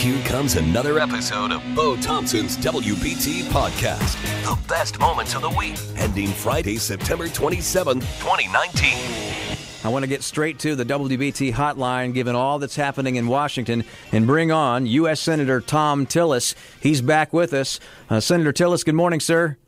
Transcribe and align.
Here 0.00 0.24
comes 0.24 0.56
another 0.56 0.98
episode 0.98 1.52
of 1.52 1.62
Bo 1.76 1.94
Thompson's 1.94 2.56
WBT 2.56 3.42
podcast. 3.50 4.16
The 4.44 4.58
best 4.66 4.98
moments 4.98 5.34
of 5.34 5.42
the 5.42 5.50
week, 5.50 5.76
ending 5.98 6.28
Friday, 6.28 6.78
September 6.78 7.26
27th, 7.26 8.00
2019. 8.18 9.44
I 9.84 9.88
want 9.90 10.02
to 10.04 10.08
get 10.08 10.22
straight 10.22 10.58
to 10.60 10.74
the 10.74 10.86
WBT 10.86 11.52
hotline, 11.52 12.14
given 12.14 12.34
all 12.34 12.58
that's 12.58 12.76
happening 12.76 13.16
in 13.16 13.26
Washington, 13.26 13.84
and 14.10 14.26
bring 14.26 14.50
on 14.50 14.86
U.S. 14.86 15.20
Senator 15.20 15.60
Thom 15.60 16.06
Tillis. 16.06 16.54
He's 16.80 17.02
back 17.02 17.34
with 17.34 17.52
us. 17.52 17.78
Uh, 18.08 18.20
Senator 18.20 18.54
Tillis, 18.54 18.86
good 18.86 18.94
morning, 18.94 19.20
sir. 19.20 19.58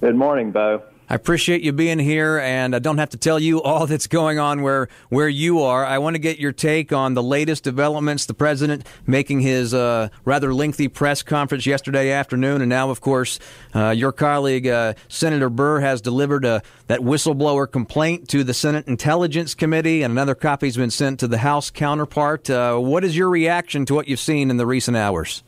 Good 0.00 0.16
morning, 0.16 0.50
Bo. 0.50 0.82
I 1.08 1.14
appreciate 1.14 1.60
you 1.60 1.72
being 1.72 1.98
here, 1.98 2.38
and 2.38 2.74
I 2.74 2.78
don't 2.78 2.96
have 2.96 3.10
to 3.10 3.18
tell 3.18 3.38
you 3.38 3.60
all 3.62 3.86
that's 3.86 4.06
going 4.06 4.38
on 4.38 4.62
where 4.62 4.88
where 5.10 5.28
you 5.28 5.60
are. 5.60 5.84
I 5.84 5.98
want 5.98 6.14
to 6.14 6.18
get 6.18 6.38
your 6.38 6.52
take 6.52 6.94
on 6.94 7.12
the 7.12 7.22
latest 7.22 7.62
developments. 7.62 8.24
The 8.24 8.32
president 8.32 8.86
making 9.06 9.40
his 9.40 9.74
uh, 9.74 10.08
rather 10.24 10.54
lengthy 10.54 10.88
press 10.88 11.22
conference 11.22 11.66
yesterday 11.66 12.10
afternoon, 12.10 12.62
and 12.62 12.70
now, 12.70 12.88
of 12.88 13.02
course, 13.02 13.38
uh, 13.74 13.90
your 13.90 14.12
colleague 14.12 14.66
uh, 14.66 14.94
Senator 15.08 15.50
Burr 15.50 15.80
has 15.80 16.00
delivered 16.00 16.46
a, 16.46 16.62
that 16.86 17.00
whistleblower 17.00 17.70
complaint 17.70 18.28
to 18.30 18.42
the 18.42 18.54
Senate 18.54 18.88
Intelligence 18.88 19.54
Committee, 19.54 20.02
and 20.02 20.10
another 20.10 20.34
copy's 20.34 20.78
been 20.78 20.90
sent 20.90 21.20
to 21.20 21.28
the 21.28 21.38
House 21.38 21.68
counterpart. 21.68 22.48
Uh, 22.48 22.78
what 22.78 23.04
is 23.04 23.14
your 23.14 23.28
reaction 23.28 23.84
to 23.84 23.94
what 23.94 24.08
you've 24.08 24.20
seen 24.20 24.50
in 24.50 24.56
the 24.56 24.66
recent 24.66 24.96
hours? 24.96 25.42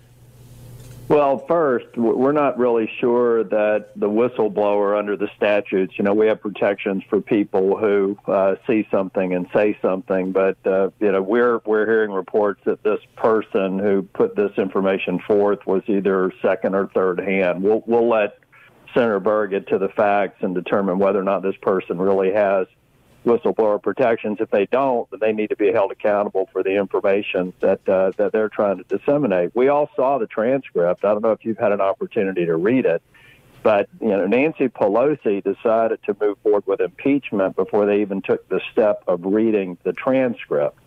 Well, 1.08 1.46
first, 1.46 1.96
we're 1.96 2.32
not 2.32 2.58
really 2.58 2.90
sure 2.98 3.44
that 3.44 3.90
the 3.94 4.08
whistleblower 4.08 4.98
under 4.98 5.16
the 5.16 5.28
statutes, 5.36 5.94
you 5.98 6.04
know, 6.04 6.12
we 6.12 6.26
have 6.26 6.40
protections 6.40 7.04
for 7.08 7.20
people 7.20 7.76
who 7.76 8.18
uh, 8.26 8.56
see 8.66 8.88
something 8.90 9.32
and 9.32 9.46
say 9.54 9.78
something, 9.80 10.32
but 10.32 10.56
uh, 10.66 10.90
you 10.98 11.12
know, 11.12 11.22
we're 11.22 11.60
we're 11.64 11.86
hearing 11.86 12.10
reports 12.10 12.60
that 12.64 12.82
this 12.82 12.98
person 13.14 13.78
who 13.78 14.02
put 14.02 14.34
this 14.34 14.50
information 14.58 15.20
forth 15.20 15.64
was 15.64 15.84
either 15.86 16.32
second 16.42 16.74
or 16.74 16.88
third 16.88 17.20
hand. 17.20 17.62
We'll 17.62 17.84
we'll 17.86 18.08
let 18.08 18.38
Senator 18.92 19.20
Burr 19.20 19.46
get 19.46 19.68
to 19.68 19.78
the 19.78 19.90
facts 19.90 20.38
and 20.40 20.56
determine 20.56 20.98
whether 20.98 21.20
or 21.20 21.24
not 21.24 21.42
this 21.42 21.56
person 21.62 21.98
really 21.98 22.32
has 22.32 22.66
whistleblower 23.26 23.82
protections. 23.82 24.38
If 24.40 24.50
they 24.50 24.66
don't, 24.66 25.10
then 25.10 25.20
they 25.20 25.32
need 25.32 25.48
to 25.48 25.56
be 25.56 25.72
held 25.72 25.90
accountable 25.92 26.48
for 26.52 26.62
the 26.62 26.76
information 26.76 27.52
that 27.60 27.86
uh, 27.88 28.12
that 28.16 28.32
they're 28.32 28.48
trying 28.48 28.78
to 28.78 28.84
disseminate. 28.84 29.54
We 29.54 29.68
all 29.68 29.90
saw 29.96 30.18
the 30.18 30.26
transcript. 30.26 31.04
I 31.04 31.12
don't 31.12 31.22
know 31.22 31.32
if 31.32 31.44
you've 31.44 31.58
had 31.58 31.72
an 31.72 31.80
opportunity 31.80 32.46
to 32.46 32.56
read 32.56 32.86
it, 32.86 33.02
but 33.62 33.88
you 34.00 34.08
know 34.08 34.26
Nancy 34.26 34.68
Pelosi 34.68 35.42
decided 35.42 35.98
to 36.04 36.16
move 36.20 36.38
forward 36.42 36.66
with 36.66 36.80
impeachment 36.80 37.56
before 37.56 37.84
they 37.84 38.00
even 38.00 38.22
took 38.22 38.48
the 38.48 38.60
step 38.72 39.02
of 39.06 39.20
reading 39.24 39.76
the 39.82 39.92
transcript. 39.92 40.78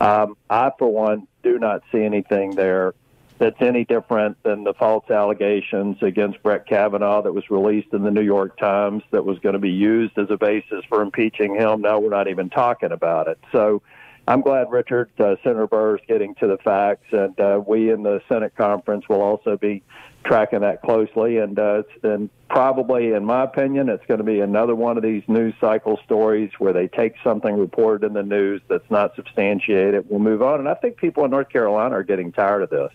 Um, 0.00 0.36
I, 0.48 0.70
for 0.78 0.90
one, 0.92 1.26
do 1.42 1.58
not 1.58 1.82
see 1.90 2.02
anything 2.02 2.52
there 2.52 2.94
that's 3.38 3.60
any 3.60 3.84
different 3.84 4.42
than 4.42 4.64
the 4.64 4.74
false 4.74 5.08
allegations 5.10 5.96
against 6.02 6.42
Brett 6.42 6.66
Kavanaugh 6.66 7.22
that 7.22 7.32
was 7.32 7.48
released 7.50 7.92
in 7.92 8.02
the 8.02 8.10
New 8.10 8.22
York 8.22 8.58
Times 8.58 9.02
that 9.12 9.24
was 9.24 9.38
going 9.38 9.52
to 9.52 9.58
be 9.60 9.70
used 9.70 10.18
as 10.18 10.26
a 10.30 10.36
basis 10.36 10.84
for 10.88 11.02
impeaching 11.02 11.54
him. 11.54 11.82
Now 11.82 12.00
we're 12.00 12.10
not 12.10 12.28
even 12.28 12.50
talking 12.50 12.92
about 12.92 13.28
it. 13.28 13.38
So 13.52 13.82
I'm 14.28 14.42
glad 14.42 14.70
Richard, 14.70 15.10
uh, 15.18 15.36
Senator 15.42 15.66
Burr, 15.66 15.96
is 15.96 16.02
getting 16.06 16.34
to 16.36 16.46
the 16.46 16.58
facts, 16.58 17.06
and 17.12 17.38
uh, 17.40 17.62
we 17.66 17.90
in 17.90 18.02
the 18.02 18.20
Senate 18.28 18.54
conference 18.56 19.08
will 19.08 19.22
also 19.22 19.56
be 19.56 19.82
tracking 20.24 20.60
that 20.60 20.82
closely. 20.82 21.38
And 21.38 21.58
uh, 21.58 21.84
and 22.02 22.28
probably, 22.50 23.12
in 23.12 23.24
my 23.24 23.44
opinion, 23.44 23.88
it's 23.88 24.04
going 24.06 24.18
to 24.18 24.24
be 24.24 24.40
another 24.40 24.74
one 24.74 24.98
of 24.98 25.02
these 25.02 25.22
news 25.28 25.54
cycle 25.60 25.98
stories 26.04 26.50
where 26.58 26.74
they 26.74 26.88
take 26.88 27.14
something 27.24 27.56
reported 27.56 28.06
in 28.06 28.12
the 28.12 28.22
news 28.22 28.60
that's 28.68 28.90
not 28.90 29.16
substantiated. 29.16 30.04
We'll 30.10 30.20
move 30.20 30.42
on, 30.42 30.58
and 30.60 30.68
I 30.68 30.74
think 30.74 30.98
people 30.98 31.24
in 31.24 31.30
North 31.30 31.48
Carolina 31.48 31.94
are 31.94 32.02
getting 32.02 32.30
tired 32.30 32.62
of 32.62 32.68
this. 32.70 32.92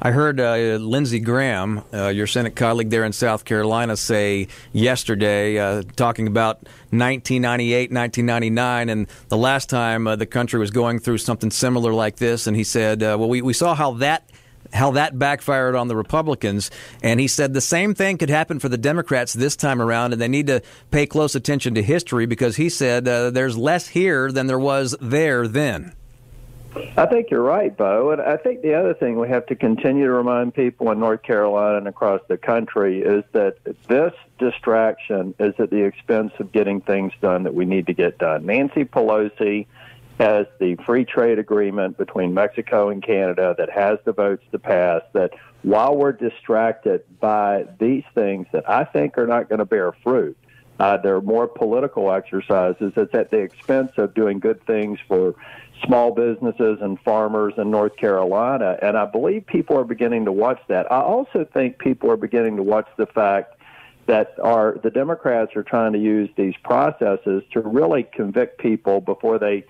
I 0.00 0.10
heard 0.10 0.40
uh, 0.40 0.76
Lindsey 0.78 1.20
Graham, 1.20 1.82
uh, 1.92 2.08
your 2.08 2.26
Senate 2.26 2.54
colleague 2.54 2.90
there 2.90 3.04
in 3.04 3.12
South 3.12 3.46
Carolina, 3.46 3.96
say 3.96 4.48
yesterday, 4.72 5.58
uh, 5.58 5.82
talking 5.96 6.26
about 6.26 6.56
1998, 6.90 7.90
1999, 7.90 8.88
and 8.90 9.06
the 9.28 9.38
last 9.38 9.70
time 9.70 10.06
uh, 10.06 10.14
the 10.14 10.26
country 10.26 10.60
was 10.60 10.70
going 10.70 10.98
through 10.98 11.18
something 11.18 11.50
similar 11.50 11.94
like 11.94 12.16
this. 12.16 12.46
And 12.46 12.54
he 12.54 12.64
said, 12.64 13.02
uh, 13.02 13.16
well, 13.18 13.28
we, 13.30 13.40
we 13.40 13.54
saw 13.54 13.74
how 13.74 13.92
that 13.94 14.28
how 14.72 14.90
that 14.90 15.16
backfired 15.16 15.76
on 15.76 15.86
the 15.86 15.96
Republicans. 15.96 16.72
And 17.00 17.20
he 17.20 17.28
said 17.28 17.54
the 17.54 17.60
same 17.60 17.94
thing 17.94 18.18
could 18.18 18.30
happen 18.30 18.58
for 18.58 18.68
the 18.68 18.76
Democrats 18.76 19.32
this 19.32 19.54
time 19.54 19.80
around, 19.80 20.12
and 20.12 20.20
they 20.20 20.28
need 20.28 20.48
to 20.48 20.60
pay 20.90 21.06
close 21.06 21.36
attention 21.36 21.74
to 21.76 21.82
history 21.82 22.26
because 22.26 22.56
he 22.56 22.68
said 22.68 23.06
uh, 23.06 23.30
there's 23.30 23.56
less 23.56 23.88
here 23.88 24.30
than 24.32 24.48
there 24.48 24.58
was 24.58 24.96
there 25.00 25.46
then. 25.46 25.94
I 26.96 27.06
think 27.06 27.30
you're 27.30 27.42
right, 27.42 27.76
Bo. 27.76 28.10
And 28.10 28.20
I 28.20 28.36
think 28.36 28.62
the 28.62 28.74
other 28.74 28.94
thing 28.94 29.18
we 29.18 29.28
have 29.28 29.46
to 29.46 29.54
continue 29.54 30.04
to 30.06 30.12
remind 30.12 30.54
people 30.54 30.90
in 30.90 31.00
North 31.00 31.22
Carolina 31.22 31.78
and 31.78 31.88
across 31.88 32.20
the 32.28 32.36
country 32.36 33.02
is 33.02 33.24
that 33.32 33.58
this 33.88 34.12
distraction 34.38 35.34
is 35.38 35.54
at 35.58 35.70
the 35.70 35.84
expense 35.84 36.32
of 36.38 36.52
getting 36.52 36.80
things 36.80 37.12
done 37.20 37.44
that 37.44 37.54
we 37.54 37.64
need 37.64 37.86
to 37.86 37.94
get 37.94 38.18
done. 38.18 38.46
Nancy 38.46 38.84
Pelosi 38.84 39.66
has 40.18 40.46
the 40.58 40.76
free 40.86 41.04
trade 41.04 41.38
agreement 41.38 41.98
between 41.98 42.32
Mexico 42.32 42.88
and 42.88 43.02
Canada 43.02 43.54
that 43.58 43.70
has 43.70 43.98
the 44.04 44.12
votes 44.12 44.44
to 44.52 44.58
pass. 44.58 45.02
That 45.12 45.32
while 45.62 45.96
we're 45.96 46.12
distracted 46.12 47.02
by 47.20 47.66
these 47.78 48.04
things 48.14 48.46
that 48.52 48.68
I 48.68 48.84
think 48.84 49.18
are 49.18 49.26
not 49.26 49.48
going 49.48 49.58
to 49.58 49.66
bear 49.66 49.92
fruit, 49.92 50.36
uh, 50.78 50.98
they're 50.98 51.20
more 51.20 51.48
political 51.48 52.12
exercises. 52.12 52.92
It's 52.96 53.14
at 53.14 53.30
the 53.30 53.38
expense 53.38 53.92
of 53.96 54.14
doing 54.14 54.40
good 54.40 54.64
things 54.66 54.98
for 55.08 55.34
small 55.84 56.12
businesses 56.12 56.78
and 56.80 56.98
farmers 57.00 57.54
in 57.58 57.70
North 57.70 57.96
Carolina. 57.96 58.78
And 58.82 58.96
I 58.96 59.04
believe 59.04 59.46
people 59.46 59.76
are 59.76 59.84
beginning 59.84 60.24
to 60.24 60.32
watch 60.32 60.60
that. 60.68 60.90
I 60.90 61.00
also 61.00 61.46
think 61.52 61.78
people 61.78 62.10
are 62.10 62.16
beginning 62.16 62.56
to 62.56 62.62
watch 62.62 62.88
the 62.96 63.06
fact 63.06 63.54
that 64.06 64.34
are 64.42 64.78
the 64.82 64.90
Democrats 64.90 65.56
are 65.56 65.62
trying 65.62 65.92
to 65.92 65.98
use 65.98 66.30
these 66.36 66.54
processes 66.62 67.42
to 67.52 67.60
really 67.60 68.04
convict 68.04 68.58
people 68.58 69.00
before 69.00 69.38
they 69.38 69.64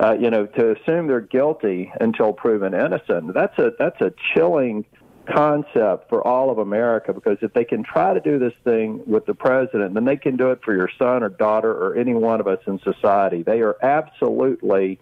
uh, 0.00 0.12
you 0.12 0.30
know, 0.30 0.46
to 0.46 0.76
assume 0.76 1.08
they're 1.08 1.20
guilty 1.20 1.92
until 2.00 2.32
proven 2.32 2.72
innocent. 2.72 3.34
That's 3.34 3.58
a 3.58 3.72
that's 3.78 4.00
a 4.00 4.12
chilling 4.32 4.84
concept 5.28 6.08
for 6.08 6.26
all 6.26 6.50
of 6.50 6.58
America 6.58 7.12
because 7.12 7.36
if 7.42 7.52
they 7.52 7.64
can 7.64 7.82
try 7.82 8.14
to 8.14 8.20
do 8.20 8.38
this 8.38 8.52
thing 8.64 9.02
with 9.06 9.26
the 9.26 9.34
president, 9.34 9.94
then 9.94 10.04
they 10.04 10.16
can 10.16 10.36
do 10.36 10.50
it 10.50 10.60
for 10.64 10.74
your 10.74 10.88
son 10.98 11.22
or 11.22 11.28
daughter 11.28 11.70
or 11.70 11.96
any 11.96 12.14
one 12.14 12.40
of 12.40 12.46
us 12.46 12.60
in 12.66 12.78
society. 12.80 13.42
They 13.42 13.60
are 13.60 13.76
absolutely 13.82 14.98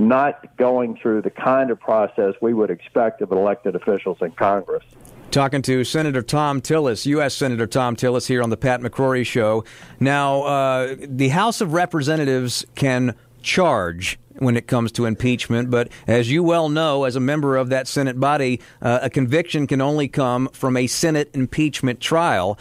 not 0.00 0.56
going 0.56 0.96
through 0.96 1.22
the 1.22 1.30
kind 1.30 1.70
of 1.70 1.78
process 1.78 2.34
we 2.40 2.54
would 2.54 2.70
expect 2.70 3.20
of 3.20 3.30
elected 3.30 3.76
officials 3.76 4.18
in 4.20 4.32
Congress. 4.32 4.82
Talking 5.30 5.62
to 5.62 5.84
Senator 5.84 6.22
Thom 6.22 6.60
Tillis, 6.60 7.06
U.S. 7.06 7.36
Senator 7.36 7.66
Thom 7.66 7.94
Tillis, 7.94 8.26
here 8.26 8.42
on 8.42 8.50
the 8.50 8.56
Pat 8.56 8.80
McCrory 8.80 9.24
Show. 9.24 9.64
Now, 10.00 10.42
uh, 10.42 10.96
the 10.98 11.28
House 11.28 11.60
of 11.60 11.72
Representatives 11.72 12.64
can 12.74 13.14
charge 13.42 14.18
when 14.38 14.56
it 14.56 14.66
comes 14.66 14.90
to 14.92 15.04
impeachment. 15.04 15.70
But 15.70 15.88
as 16.06 16.30
you 16.30 16.42
well 16.42 16.68
know, 16.68 17.04
as 17.04 17.14
a 17.14 17.20
member 17.20 17.56
of 17.56 17.68
that 17.68 17.86
Senate 17.86 18.18
body, 18.18 18.60
uh, 18.82 19.00
a 19.02 19.10
conviction 19.10 19.66
can 19.66 19.80
only 19.80 20.08
come 20.08 20.48
from 20.48 20.76
a 20.76 20.86
Senate 20.86 21.30
impeachment 21.34 22.00
trial. 22.00 22.58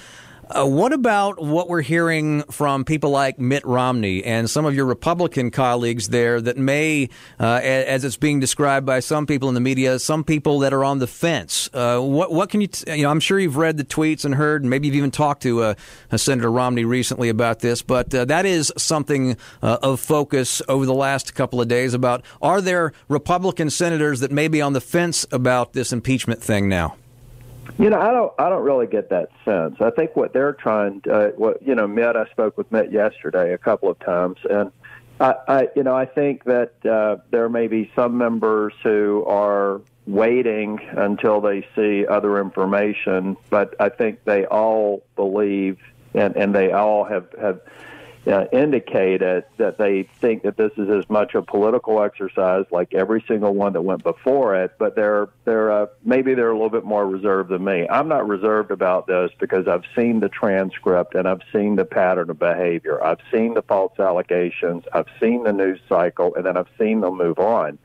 Uh, 0.52 0.66
what 0.66 0.92
about 0.92 1.40
what 1.40 1.70
we're 1.70 1.84
hearing 1.84 2.42
from 2.44 2.84
people 2.84 3.12
like 3.12 3.38
Mitt 3.38 3.64
Romney 3.68 4.24
and 4.24 4.50
some 4.50 4.66
of 4.66 4.74
your 4.74 4.86
Republican 4.86 5.52
colleagues 5.52 6.10
there 6.10 6.42
that 6.42 6.58
may, 6.58 7.10
uh, 7.40 7.60
as 7.64 8.04
it's 8.04 8.18
being 8.18 8.40
described 8.40 8.84
by 8.84 9.00
some 9.00 9.28
people 9.28 9.48
in 9.48 9.54
the 9.54 9.62
media, 9.62 10.00
some 10.00 10.24
people 10.24 10.58
that 10.60 10.74
are 10.74 10.84
on 10.84 10.98
the 10.98 11.06
fence? 11.06 11.70
Uh, 11.72 12.00
what, 12.00 12.32
what 12.32 12.50
can 12.50 12.62
you, 12.62 12.68
t- 12.68 12.98
you 12.98 13.04
know, 13.04 13.12
I'm 13.12 13.20
sure 13.20 13.40
you've 13.40 13.58
read 13.58 13.78
the 13.78 13.84
tweets 13.84 14.26
and 14.26 14.34
heard, 14.34 14.64
and 14.64 14.72
maybe 14.72 14.88
you've 14.88 14.96
even 14.96 15.12
talked 15.12 15.44
to 15.44 15.62
uh, 15.62 15.76
Senator 16.16 16.52
Romney 16.52 16.84
recently 16.84 17.30
about 17.30 17.60
this, 17.60 17.84
but 17.84 18.14
uh, 18.16 18.26
that 18.26 18.48
is 18.48 18.74
something 18.76 19.38
uh, 19.62 19.78
of 19.84 20.00
focus 20.00 20.64
over 20.68 20.88
the 20.88 20.96
last 20.96 21.36
couple 21.36 21.62
of 21.62 21.68
days 21.68 21.94
about 21.94 22.26
are 22.42 22.60
there 22.60 22.94
Republican 23.08 23.70
senators 23.70 24.20
that 24.22 24.32
may 24.32 24.48
be 24.48 24.64
on 24.64 24.74
the 24.74 24.82
fence 24.82 25.28
about 25.32 25.74
this 25.74 25.94
impeachment 25.94 26.42
thing 26.42 26.68
now? 26.68 26.96
You 27.78 27.90
know, 27.90 28.00
I 28.00 28.12
don't. 28.12 28.34
I 28.40 28.50
don't 28.50 28.64
really 28.64 28.88
get 28.88 29.10
that 29.10 29.30
sense. 29.46 29.76
I 29.80 29.90
think 29.92 30.16
what 30.16 30.34
they're 30.34 30.54
trying. 30.54 31.02
To, 31.02 31.14
uh, 31.14 31.30
what 31.32 31.62
you 31.62 31.76
know, 31.76 31.88
Mitt. 31.88 32.16
I 32.16 32.26
spoke 32.32 32.58
with 32.58 32.72
Mitt 32.72 32.92
yesterday 32.92 33.54
a 33.54 33.58
couple 33.58 33.90
of 33.90 34.00
times, 34.00 34.38
and 34.50 34.72
I, 35.20 35.36
I 35.48 35.68
you 35.76 35.84
know, 35.84 35.96
I 35.96 36.06
think 36.06 36.44
that 36.46 36.74
uh, 36.86 37.18
there 37.32 37.50
may 37.50 37.68
be 37.68 37.92
some 37.96 38.18
members 38.18 38.74
who 38.84 39.24
are 39.26 39.82
waiting 40.08 40.80
until 40.92 41.40
they 41.40 41.68
see 41.76 42.06
other 42.08 42.42
information, 42.42 43.38
but 43.50 43.76
I 43.80 43.90
think 43.90 44.24
they 44.24 44.46
all 44.46 45.04
believe, 45.16 45.78
and 46.14 46.36
and 46.36 46.54
they 46.56 46.72
all 46.72 47.04
have 47.04 47.28
have 47.40 47.62
uh, 48.28 48.46
indicated 48.52 49.46
that 49.58 49.78
they 49.78 50.04
think 50.20 50.44
that 50.44 50.58
this 50.58 50.72
is 50.78 50.90
as 50.90 51.10
much 51.10 51.36
a 51.36 51.42
political 51.42 52.02
exercise 52.04 52.66
like 52.72 52.94
every 52.94 53.24
single 53.28 53.54
one 53.54 53.74
that 53.74 53.82
went 53.82 54.04
before 54.04 54.56
it, 54.56 54.72
but 54.78 54.96
they're 54.96 55.30
they're 55.46 55.72
uh, 55.72 55.88
maybe 56.04 56.34
they're 56.34 56.52
a 56.52 56.54
little 56.54 56.70
bit 56.70 56.84
more 56.84 57.08
reserved 57.08 57.50
than 57.50 57.64
me. 57.64 57.88
I'm 57.90 58.08
not 58.08 58.28
reserved 58.28 58.72
about 58.72 59.08
this 59.08 59.32
because 59.40 59.68
I've 59.68 59.86
seen 59.96 60.20
the 60.20 60.30
transcript 60.30 61.16
and 61.16 61.28
I've 61.28 61.42
seen 61.54 61.76
the 61.76 61.86
pattern 61.86 62.30
of 62.30 62.40
behavior. 62.40 63.04
I've 63.04 63.22
seen 63.32 63.54
the 63.54 63.62
false 63.62 63.98
allegations. 64.00 64.84
I've 64.94 65.08
seen 65.20 65.44
the 65.44 65.54
news 65.54 65.80
cycle, 65.88 66.36
and 66.36 66.46
then 66.46 66.58
I've 66.58 66.70
seen 66.78 67.02
them 67.02 67.18
move 67.18 67.40
on. 67.40 67.80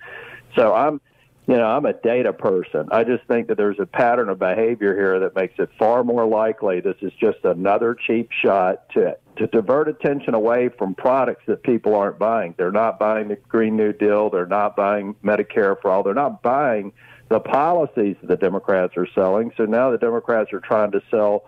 So 0.57 0.75
I'm 0.75 1.01
you 1.47 1.57
know, 1.57 1.67
I'm 1.67 1.85
a 1.85 1.93
data 1.93 2.33
person. 2.33 2.89
I 2.91 3.05
just 3.05 3.25
think 3.25 3.49
that 3.49 3.59
there's 3.59 3.79
a 3.79 3.85
pattern 3.85 4.31
of 4.31 4.39
behavior 4.39 4.97
here 4.97 5.21
that 5.21 5.37
makes 5.37 5.59
it 5.59 5.69
far 5.79 6.03
more 6.03 6.27
likely 6.27 6.81
this 6.81 6.97
is 7.03 7.13
just 7.21 7.45
another 7.45 7.95
cheap 7.95 8.31
shot 8.33 8.89
to 8.91 9.17
to 9.37 9.47
divert 9.49 9.89
attention 9.89 10.35
away 10.35 10.69
from 10.69 10.95
products 10.95 11.45
that 11.47 11.63
people 11.63 11.95
aren't 11.95 12.19
buying. 12.19 12.55
They're 12.57 12.73
not 12.73 12.99
buying 12.99 13.29
the 13.29 13.37
Green 13.37 13.77
New 13.77 13.93
Deal. 13.93 14.31
They're 14.31 14.47
not 14.47 14.77
buying 14.77 15.15
Medicare 15.25 15.81
for 15.81 15.91
all. 15.91 16.03
They're 16.03 16.15
not 16.15 16.43
buying 16.43 16.93
the 17.29 17.41
policies 17.41 18.17
that 18.21 18.29
the 18.29 18.37
Democrats 18.37 18.97
are 18.97 19.09
selling. 19.15 19.53
So 19.57 19.65
now 19.65 19.91
the 19.91 19.99
Democrats 19.99 20.53
are 20.53 20.61
trying 20.61 20.93
to 20.93 21.03
sell 21.11 21.45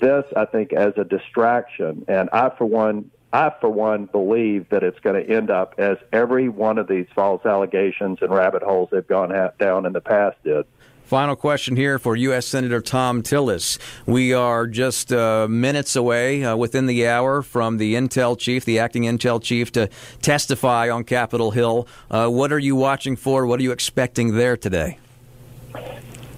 this, 0.00 0.24
I 0.36 0.44
think, 0.44 0.72
as 0.72 0.92
a 0.96 1.04
distraction. 1.04 2.04
And 2.08 2.28
I, 2.32 2.50
for 2.56 2.64
one, 2.64 3.10
I, 3.32 3.52
for 3.60 3.70
one, 3.70 4.06
believe 4.06 4.68
that 4.70 4.82
it's 4.82 4.98
going 5.00 5.24
to 5.24 5.32
end 5.32 5.50
up 5.50 5.74
as 5.78 5.98
every 6.12 6.48
one 6.48 6.78
of 6.78 6.88
these 6.88 7.06
false 7.14 7.46
allegations 7.46 8.18
and 8.20 8.32
rabbit 8.32 8.62
holes 8.62 8.88
they've 8.90 9.06
gone 9.06 9.32
down 9.58 9.86
in 9.86 9.92
the 9.92 10.00
past 10.00 10.36
did. 10.42 10.66
Final 11.10 11.34
question 11.34 11.74
here 11.74 11.98
for 11.98 12.14
U.S. 12.14 12.46
Senator 12.46 12.80
Thom 12.80 13.24
Tillis. 13.24 13.78
We 14.06 14.32
are 14.32 14.68
just 14.68 15.12
uh, 15.12 15.48
minutes 15.48 15.96
away, 15.96 16.44
uh, 16.44 16.54
within 16.54 16.86
the 16.86 17.08
hour, 17.08 17.42
from 17.42 17.78
the 17.78 17.96
Intel 17.96 18.38
chief, 18.38 18.64
the 18.64 18.78
acting 18.78 19.02
Intel 19.02 19.42
chief, 19.42 19.72
to 19.72 19.90
testify 20.22 20.88
on 20.88 21.02
Capitol 21.02 21.50
Hill. 21.50 21.88
Uh, 22.12 22.28
what 22.28 22.52
are 22.52 22.60
you 22.60 22.76
watching 22.76 23.16
for? 23.16 23.44
What 23.44 23.58
are 23.58 23.62
you 23.64 23.72
expecting 23.72 24.36
there 24.36 24.56
today? 24.56 24.98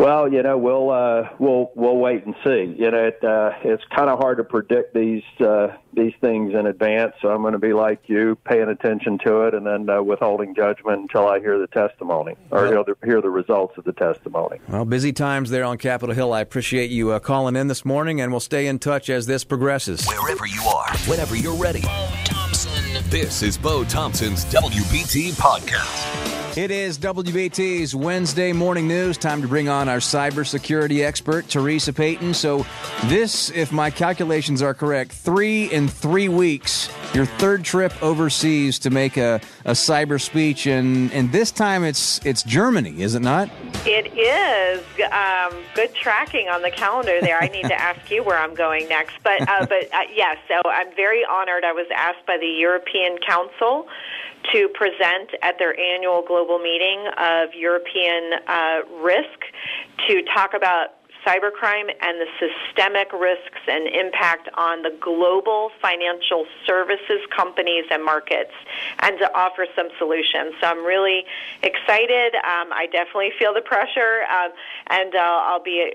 Well, 0.03 0.33
you 0.33 0.43
know, 0.43 0.59
we'll 0.59 0.91
uh, 0.91 1.29
we'll 1.39 1.71
we'll 1.77 1.97
wait 1.97 2.27
and 2.27 2.35
see. 2.43 2.75
You 2.77 2.91
know, 2.91 3.07
it, 3.07 3.23
uh, 3.23 3.53
it's 3.63 3.85
kind 3.95 4.11
of 4.11 4.19
hard 4.19 4.39
to 4.39 4.45
predict 4.45 4.95
these 4.95 5.23
uh, 5.39 5.77
these 5.95 6.13
things 6.21 6.55
in 6.55 6.67
advance. 6.67 7.13
So 7.23 7.29
I'm 7.29 7.41
going 7.43 7.53
to 7.53 7.61
be 7.61 7.73
like 7.73 8.01
you, 8.09 8.37
paying 8.45 8.69
attention 8.69 9.19
to 9.25 9.43
it, 9.43 9.55
and 9.55 9.65
then 9.65 9.89
uh, 9.89 10.03
withholding 10.03 10.57
judgment 10.57 11.03
until 11.03 11.29
I 11.29 11.39
hear 11.39 11.57
the 11.57 11.69
testimony 11.69 12.35
or 12.51 12.67
hear 12.67 12.83
the, 12.83 12.97
hear 13.05 13.21
the 13.21 13.31
results 13.31 13.79
of 13.79 13.85
the 13.85 13.93
testimony. 13.93 14.59
Well, 14.69 14.85
busy 14.85 15.13
times 15.13 15.51
there 15.51 15.63
on 15.63 15.79
Capitol 15.79 16.17
Hill. 16.17 16.33
I 16.33 16.41
appreciate 16.41 16.91
you 16.91 17.13
uh, 17.13 17.21
calling 17.21 17.55
in 17.55 17.69
this 17.69 17.85
morning, 17.85 18.21
and 18.21 18.33
we'll 18.33 18.41
stay 18.41 18.67
in 18.67 18.81
touch 18.81 19.09
as 19.09 19.27
this 19.27 19.45
progresses. 19.45 20.05
Wherever 20.05 20.47
you 20.47 20.63
are, 20.63 20.97
whenever 21.07 21.37
you're 21.37 21.55
ready. 21.55 21.83
Bo 21.83 22.09
Thompson. 22.25 23.09
This 23.09 23.45
is 23.45 23.57
Bo 23.57 23.85
Thompson's 23.85 24.47
WBT 24.47 25.31
podcast. 25.35 26.32
It 26.55 26.71
is 26.71 26.99
WBT's 26.99 27.95
Wednesday 27.95 28.53
morning 28.53 28.87
news. 28.87 29.17
Time 29.17 29.41
to 29.41 29.49
bring 29.49 29.71
on 29.71 29.89
our 29.89 30.01
cybersecurity 30.01 31.03
expert, 31.03 31.49
Teresa 31.49 31.95
Payton. 31.95 32.35
So, 32.35 32.67
this, 33.05 33.49
if 33.49 33.73
my 33.73 33.89
calculations 33.89 34.61
are 34.61 34.75
correct, 34.75 35.13
three 35.13 35.73
in 35.73 35.89
three 35.89 36.29
weeks, 36.29 36.91
your 37.15 37.25
third 37.25 37.65
trip 37.65 37.95
overseas 38.03 38.79
to 38.81 38.91
make 38.91 39.17
a, 39.17 39.41
a 39.65 39.71
cyber 39.71 40.21
speech, 40.21 40.67
and, 40.67 41.11
and 41.13 41.33
this 41.33 41.51
time 41.51 41.85
it's 41.85 42.21
it's 42.27 42.43
Germany, 42.43 43.01
is 43.01 43.15
it 43.15 43.23
not? 43.23 43.49
It 43.87 44.13
is. 44.13 44.85
Um, 45.11 45.59
good 45.75 45.95
tracking 45.95 46.49
on 46.49 46.61
the 46.61 46.71
calendar 46.71 47.19
there. 47.23 47.43
I 47.43 47.49
need 47.49 47.65
to 47.65 47.75
ask 47.81 48.11
you 48.11 48.23
where 48.23 48.37
I'm 48.37 48.55
going 48.55 48.91
next, 48.91 49.15
but 49.25 49.41
uh, 49.49 49.65
but 49.65 49.91
uh, 49.95 50.01
yes. 50.15 50.37
So 50.49 50.61
I'm 50.69 50.95
very 50.97 51.25
honored. 51.25 51.65
I 51.65 51.73
was 51.73 51.87
asked 51.97 52.27
by 52.27 52.37
the 52.37 52.47
European 52.47 53.17
Council 53.27 53.89
to 54.53 54.69
present 54.75 55.31
at 55.43 55.59
their 55.59 55.79
annual 55.79 56.23
global 56.27 56.59
meeting 56.59 57.07
of 57.19 57.55
European 57.55 58.33
uh, 58.47 58.81
risk 59.01 59.41
to 60.09 60.23
talk 60.35 60.55
about 60.55 60.97
cybercrime 61.27 61.89
and 62.01 62.21
the 62.21 62.27
systemic 62.39 63.13
risks 63.13 63.61
and 63.69 63.87
impact 63.89 64.49
on 64.55 64.83
the 64.83 64.91
global 65.01 65.71
financial 65.81 66.47
services 66.67 67.21
companies 67.35 67.85
and 67.91 68.05
markets 68.05 68.53
and 69.01 69.19
to 69.19 69.33
offer 69.35 69.67
some 69.77 69.89
solutions. 69.99 70.55
So 70.61 70.67
I'm 70.67 70.85
really 70.85 71.25
excited. 71.63 72.35
Um, 72.35 72.73
I 72.73 72.89
definitely 72.91 73.31
feel 73.39 73.55
the 73.55 73.61
pressure, 73.61 74.25
um, 74.31 74.51
and 74.89 75.15
uh, 75.15 75.19
I'll 75.21 75.63
be 75.63 75.95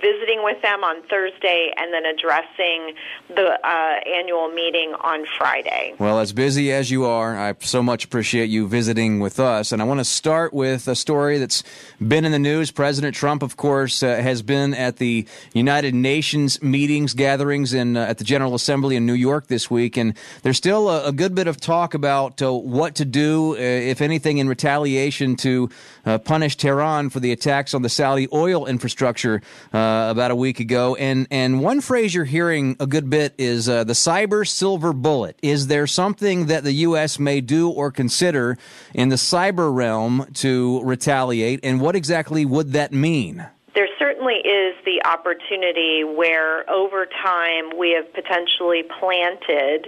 visiting 0.00 0.44
with 0.44 0.60
them 0.62 0.84
on 0.84 1.02
Thursday 1.08 1.72
and 1.76 1.92
then 1.92 2.04
addressing 2.06 2.94
the 3.28 3.58
uh, 3.66 4.00
annual 4.06 4.48
meeting 4.48 4.94
on 5.00 5.24
Friday. 5.36 5.94
Well, 5.98 6.18
as 6.18 6.32
busy 6.32 6.72
as 6.72 6.90
you 6.90 7.04
are, 7.06 7.36
I 7.38 7.54
so 7.60 7.82
much 7.82 8.04
appreciate 8.04 8.50
you 8.50 8.68
visiting 8.68 9.20
with 9.20 9.40
us. 9.40 9.72
And 9.72 9.80
I 9.80 9.84
want 9.84 10.00
to 10.00 10.04
start 10.04 10.52
with 10.52 10.88
a 10.88 10.94
story 10.94 11.38
that's 11.38 11.62
been 12.06 12.24
in 12.24 12.32
the 12.32 12.38
news. 12.38 12.70
President 12.70 13.14
Trump, 13.14 13.42
of 13.42 13.56
course, 13.56 14.02
uh, 14.02 14.16
has 14.16 14.42
been 14.42 14.74
at 14.74 14.96
the 14.96 15.26
United 15.52 15.94
Nations 15.94 16.62
meetings, 16.62 17.14
gatherings 17.14 17.74
in, 17.74 17.96
uh, 17.96 18.00
at 18.00 18.18
the 18.18 18.24
General 18.24 18.54
Assembly 18.54 18.96
in 18.96 19.06
New 19.06 19.14
York 19.14 19.46
this 19.46 19.70
week. 19.70 19.96
And 19.96 20.14
there's 20.42 20.56
still 20.56 20.88
a, 20.88 21.08
a 21.08 21.12
good 21.12 21.34
bit 21.34 21.46
of 21.46 21.60
talk 21.60 21.94
about 21.94 22.40
uh, 22.42 22.52
what 22.52 22.94
to 22.96 23.04
do, 23.04 23.54
uh, 23.54 23.58
if 23.58 24.00
anything, 24.00 24.38
in 24.38 24.48
retaliation 24.48 25.36
to 25.36 25.70
uh, 26.04 26.18
punish 26.18 26.56
Tehran 26.56 27.10
for 27.10 27.20
the 27.20 27.32
attacks 27.32 27.74
on 27.74 27.82
the 27.82 27.88
Saudi 27.88 28.28
oil 28.32 28.66
infrastructure 28.66 29.42
uh, 29.78 30.10
about 30.10 30.30
a 30.30 30.36
week 30.36 30.60
ago. 30.60 30.96
And 30.96 31.26
and 31.30 31.62
one 31.62 31.80
phrase 31.80 32.14
you're 32.14 32.24
hearing 32.24 32.76
a 32.80 32.86
good 32.86 33.08
bit 33.08 33.34
is 33.38 33.68
uh, 33.68 33.84
the 33.84 33.92
cyber 33.92 34.46
silver 34.46 34.92
bullet. 34.92 35.38
Is 35.42 35.68
there 35.68 35.86
something 35.86 36.46
that 36.46 36.64
the 36.64 36.72
U.S. 36.88 37.18
may 37.18 37.40
do 37.40 37.70
or 37.70 37.90
consider 37.90 38.58
in 38.92 39.08
the 39.08 39.16
cyber 39.16 39.72
realm 39.74 40.26
to 40.34 40.82
retaliate? 40.82 41.60
And 41.62 41.80
what 41.80 41.94
exactly 41.94 42.44
would 42.44 42.72
that 42.72 42.92
mean? 42.92 43.46
There 43.74 43.88
certainly 43.98 44.34
is 44.34 44.74
the 44.84 45.00
opportunity 45.04 46.02
where 46.02 46.68
over 46.68 47.06
time 47.06 47.78
we 47.78 47.92
have 47.92 48.12
potentially 48.12 48.82
planted 48.98 49.86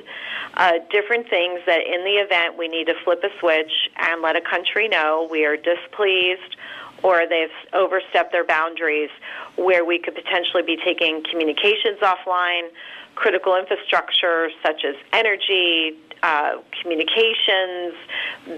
uh, 0.55 0.75
different 0.91 1.29
things 1.29 1.61
that 1.67 1.81
in 1.85 2.05
the 2.05 2.23
event 2.23 2.57
we 2.57 2.69
need 2.69 2.87
to 2.87 2.95
flip 3.03 3.25
a 3.25 3.31
switch 3.41 3.73
and 3.97 4.23
let 4.23 4.37
a 4.37 4.41
country 4.41 4.87
know 4.87 5.27
we 5.29 5.45
are 5.45 5.57
displeased 5.57 6.57
or 7.03 7.23
they've 7.29 7.49
overstepped 7.73 8.33
their 8.33 8.45
boundaries 8.45 9.11
where 9.57 9.85
we 9.85 9.99
could 9.99 10.15
potentially 10.15 10.63
be 10.63 10.77
taking 10.85 11.23
communications 11.31 11.99
offline, 12.03 12.69
critical 13.15 13.57
infrastructure 13.57 14.51
such 14.63 14.85
as 14.85 14.95
energy, 15.13 15.97
uh, 16.23 16.57
communications, 16.83 17.95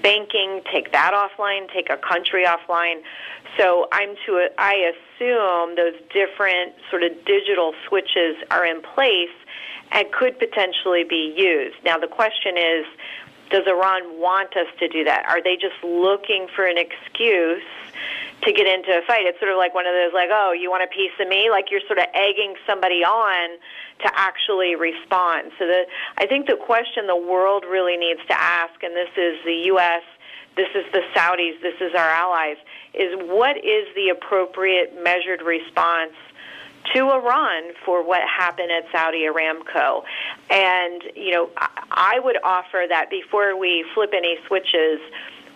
banking, 0.03 0.63
take 0.71 0.93
that 0.93 1.13
offline, 1.15 1.73
take 1.73 1.91
a 1.91 1.97
country 1.97 2.45
offline. 2.45 3.03
So 3.59 3.89
I'm 3.93 4.17
to 4.27 4.49
I 4.59 4.93
assume 4.93 5.77
those 5.77 5.95
different 6.13 6.75
sort 6.91 7.03
of 7.03 7.13
digital 7.25 7.75
switches 7.87 8.37
are 8.51 8.67
in 8.67 8.83
place 8.83 9.35
and 9.93 10.11
could 10.11 10.39
potentially 10.39 11.05
be 11.05 11.35
used. 11.37 11.77
Now 11.85 11.99
the 11.99 12.09
question 12.09 12.57
is, 12.57 12.87
does 13.51 13.65
Iran 13.67 14.19
want 14.19 14.57
us 14.57 14.67
to 14.79 14.89
do 14.89 15.05
that? 15.05 15.27
Are 15.29 15.43
they 15.43 15.57
just 15.57 15.77
looking 15.85 16.49
for 16.57 16.65
an 16.65 16.79
excuse 16.79 17.63
to 18.43 18.53
get 18.53 18.67
into 18.67 18.91
a 18.91 19.03
fight. 19.07 19.27
It's 19.27 19.39
sort 19.39 19.53
of 19.53 19.59
like 19.59 19.75
one 19.75 19.87
of 19.87 19.95
those 19.95 20.13
like, 20.13 20.31
oh, 20.33 20.53
you 20.53 20.71
want 20.71 20.83
a 20.83 20.91
piece 20.91 21.13
of 21.21 21.29
me? 21.29 21.51
Like 21.51 21.71
you're 21.71 21.85
sort 21.87 21.99
of 21.99 22.07
egging 22.15 22.55
somebody 22.67 23.05
on 23.05 23.59
to 24.03 24.11
actually 24.19 24.75
respond. 24.75 25.53
So 25.59 25.67
the 25.67 25.85
I 26.19 26.27
think 26.27 26.47
the 26.47 26.57
question 26.57 27.07
the 27.07 27.17
world 27.17 27.65
really 27.65 27.97
needs 27.97 28.21
to 28.29 28.39
ask, 28.39 28.83
and 28.83 28.95
this 28.95 29.11
is 29.17 29.39
the 29.45 29.71
U.S., 29.75 30.03
this 30.57 30.69
is 30.75 30.85
the 30.93 31.01
Saudis, 31.15 31.61
this 31.63 31.81
is 31.81 31.95
our 31.95 32.11
allies, 32.11 32.57
is 32.93 33.15
what 33.31 33.57
is 33.57 33.87
the 33.95 34.11
appropriate 34.11 35.03
measured 35.03 35.41
response 35.41 36.13
to 36.95 37.11
Iran 37.11 37.73
for 37.85 38.05
what 38.05 38.21
happened 38.29 38.71
at 38.71 38.85
Saudi 38.93 39.27
Aramco. 39.27 40.03
And, 40.51 41.03
you 41.15 41.31
know, 41.31 41.51
I 41.57 42.19
would 42.23 42.37
offer 42.43 42.85
that 42.89 43.09
before 43.09 43.57
we 43.57 43.85
flip 43.95 44.11
any 44.15 44.37
switches, 44.47 45.01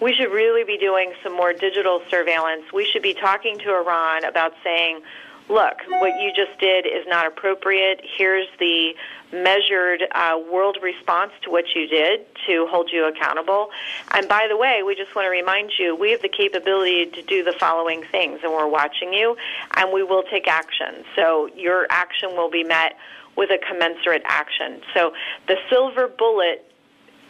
we 0.00 0.14
should 0.14 0.30
really 0.30 0.64
be 0.64 0.78
doing 0.78 1.12
some 1.22 1.34
more 1.34 1.52
digital 1.52 2.02
surveillance. 2.10 2.72
We 2.72 2.84
should 2.84 3.02
be 3.02 3.14
talking 3.14 3.58
to 3.60 3.74
Iran 3.74 4.24
about 4.24 4.52
saying, 4.62 5.00
look, 5.48 5.76
what 5.88 6.20
you 6.20 6.32
just 6.34 6.58
did 6.58 6.86
is 6.86 7.06
not 7.06 7.26
appropriate. 7.26 8.00
Here's 8.16 8.48
the 8.58 8.94
measured 9.32 10.02
uh, 10.12 10.38
world 10.50 10.78
response 10.82 11.32
to 11.42 11.50
what 11.50 11.64
you 11.74 11.86
did 11.86 12.26
to 12.46 12.66
hold 12.68 12.90
you 12.92 13.08
accountable. 13.08 13.70
And 14.12 14.28
by 14.28 14.46
the 14.48 14.56
way, 14.56 14.82
we 14.84 14.94
just 14.94 15.14
want 15.14 15.26
to 15.26 15.30
remind 15.30 15.72
you 15.78 15.94
we 15.96 16.10
have 16.12 16.22
the 16.22 16.28
capability 16.28 17.06
to 17.06 17.22
do 17.22 17.42
the 17.42 17.52
following 17.52 18.04
things, 18.10 18.40
and 18.42 18.52
we're 18.52 18.68
watching 18.68 19.12
you, 19.12 19.36
and 19.76 19.92
we 19.92 20.02
will 20.02 20.22
take 20.24 20.46
action. 20.46 21.04
So 21.14 21.48
your 21.56 21.86
action 21.90 22.30
will 22.30 22.50
be 22.50 22.64
met 22.64 22.96
with 23.36 23.50
a 23.50 23.58
commensurate 23.58 24.22
action. 24.26 24.80
So 24.94 25.12
the 25.46 25.56
silver 25.68 26.08
bullet 26.08 26.64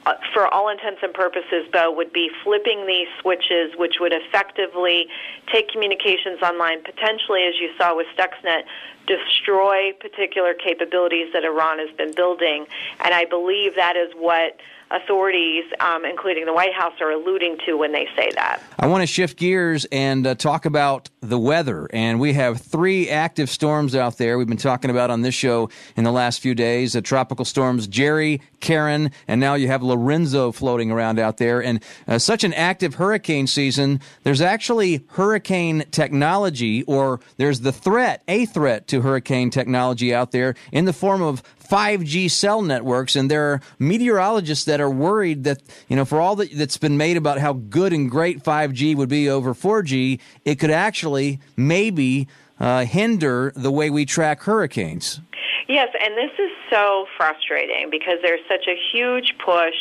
uh, 0.07 0.15
for 0.33 0.47
all 0.47 0.69
intents 0.69 1.01
and 1.03 1.13
purposes, 1.13 1.67
Bo, 1.73 1.91
would 1.91 2.13
be 2.13 2.31
flipping 2.45 2.87
these 2.87 3.09
switches, 3.21 3.75
which 3.77 3.97
would 4.01 4.13
effectively 4.13 5.09
take 5.53 5.69
communications 5.69 6.41
online, 6.43 6.83
potentially, 6.83 7.43
as 7.43 7.55
you 7.61 7.71
saw 7.77 7.97
with 7.97 8.07
Stuxnet, 8.17 8.63
destroy 9.07 9.93
particular 10.01 10.55
capabilities 10.55 11.33
that 11.33 11.45
Iran 11.45 11.79
has 11.81 11.91
been 11.97 12.15
building. 12.15 12.67
And 13.05 13.15
I 13.15 13.25
believe 13.25 13.75
that 13.75 13.97
is 13.97 14.13
what 14.15 14.57
authorities, 14.91 15.65
um, 15.81 16.05
including 16.05 16.47
the 16.47 16.53
White 16.53 16.73
House, 16.73 16.95
are 17.01 17.11
alluding 17.11 17.59
to 17.67 17.75
when 17.77 17.93
they 17.93 18.09
say 18.17 18.31
that. 18.35 18.63
I 18.79 18.87
want 18.87 19.03
to 19.03 19.07
shift 19.07 19.37
gears 19.37 19.85
and 19.91 20.27
uh, 20.27 20.35
talk 20.35 20.65
about 20.65 21.11
the 21.21 21.39
weather. 21.39 21.89
And 21.93 22.21
we 22.21 22.35
have 22.35 22.61
three 22.61 23.11
active 23.11 23.51
storms 23.51 23.95
out 23.95 24.19
there 24.19 24.39
we've 24.39 24.47
been 24.47 24.57
talking 24.57 24.91
about 24.91 25.11
on 25.11 25.23
this 25.23 25.35
show 25.35 25.71
in 25.97 26.05
the 26.05 26.13
last 26.13 26.41
few 26.41 26.55
days 26.55 26.93
the 26.93 27.03
tropical 27.03 27.45
storms 27.45 27.87
Jerry, 27.87 28.41
Karen, 28.61 29.11
and 29.27 29.41
now 29.41 29.55
you 29.55 29.67
have 29.69 29.83
Lorenzo 29.83 30.53
floating 30.53 30.91
around 30.91 31.19
out 31.19 31.39
there. 31.39 31.63
And 31.63 31.83
uh, 32.07 32.19
such 32.19 32.45
an 32.45 32.53
active 32.55 32.95
hurricane 32.95 33.47
season, 33.47 34.01
there's 34.23 34.41
actually 34.41 35.05
hurricane 35.09 35.85
technology, 35.91 36.83
or 36.85 37.21
there's 37.39 37.61
the 37.61 37.73
threat, 37.73 38.23
a 38.29 38.47
threat 38.47 38.87
to 38.89 39.03
hurricane 39.03 39.51
technology 39.51 40.15
out 40.15 40.31
there 40.31 40.55
in 40.71 40.85
the 40.85 40.93
form 40.93 41.23
of 41.23 41.43
5G 41.69 42.31
cell 42.31 42.63
networks, 42.63 43.17
and 43.17 43.31
there 43.31 43.53
are 43.53 43.61
meteorologists 43.79 44.65
that 44.67 44.81
are 44.81 44.91
worried 44.91 45.45
that 45.45 45.63
you 45.89 45.97
know 45.97 46.05
for 46.05 46.21
all 46.21 46.37
that, 46.37 46.51
that's 46.55 46.79
been 46.79 46.97
made 46.97 47.17
about 47.17 47.39
how 47.39 47.55
good 47.55 47.93
and 47.93 48.11
great 48.11 48.43
5G 48.43 48.97
would 48.97 49.09
be 49.09 49.29
over 49.29 49.55
4G, 49.55 50.21
it 50.45 50.57
could 50.57 50.71
actually 50.71 51.41
maybe 51.57 52.29
uh, 52.59 52.85
hinder 52.85 53.53
the 53.55 53.71
way 53.71 53.91
we 53.91 54.07
track 54.07 54.43
hurricanes. 54.43 55.21
Yes, 55.69 55.89
and 56.01 56.17
this 56.17 56.31
is 56.39 56.51
so 56.71 57.07
frustrating 57.17 57.89
because 57.91 58.19
there's 58.23 58.41
such 58.49 58.67
a 58.69 58.77
huge 58.93 59.35
push 59.45 59.75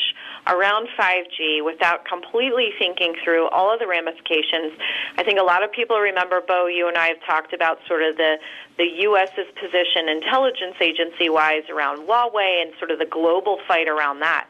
around 0.47 0.87
5G 0.97 1.63
without 1.63 2.05
completely 2.05 2.69
thinking 2.77 3.15
through 3.23 3.47
all 3.49 3.73
of 3.73 3.79
the 3.79 3.87
ramifications. 3.87 4.73
I 5.17 5.23
think 5.23 5.39
a 5.39 5.43
lot 5.43 5.63
of 5.63 5.71
people 5.71 5.97
remember, 5.97 6.41
Bo, 6.45 6.67
you 6.67 6.87
and 6.87 6.97
I 6.97 7.07
have 7.07 7.23
talked 7.25 7.53
about 7.53 7.79
sort 7.87 8.03
of 8.03 8.17
the, 8.17 8.37
the 8.77 8.85
U.S.'s 9.09 9.47
position 9.59 10.09
intelligence 10.09 10.75
agency 10.81 11.29
wise 11.29 11.63
around 11.69 12.07
Huawei 12.07 12.61
and 12.61 12.71
sort 12.77 12.91
of 12.91 12.99
the 12.99 13.05
global 13.05 13.59
fight 13.67 13.87
around 13.87 14.19
that. 14.19 14.47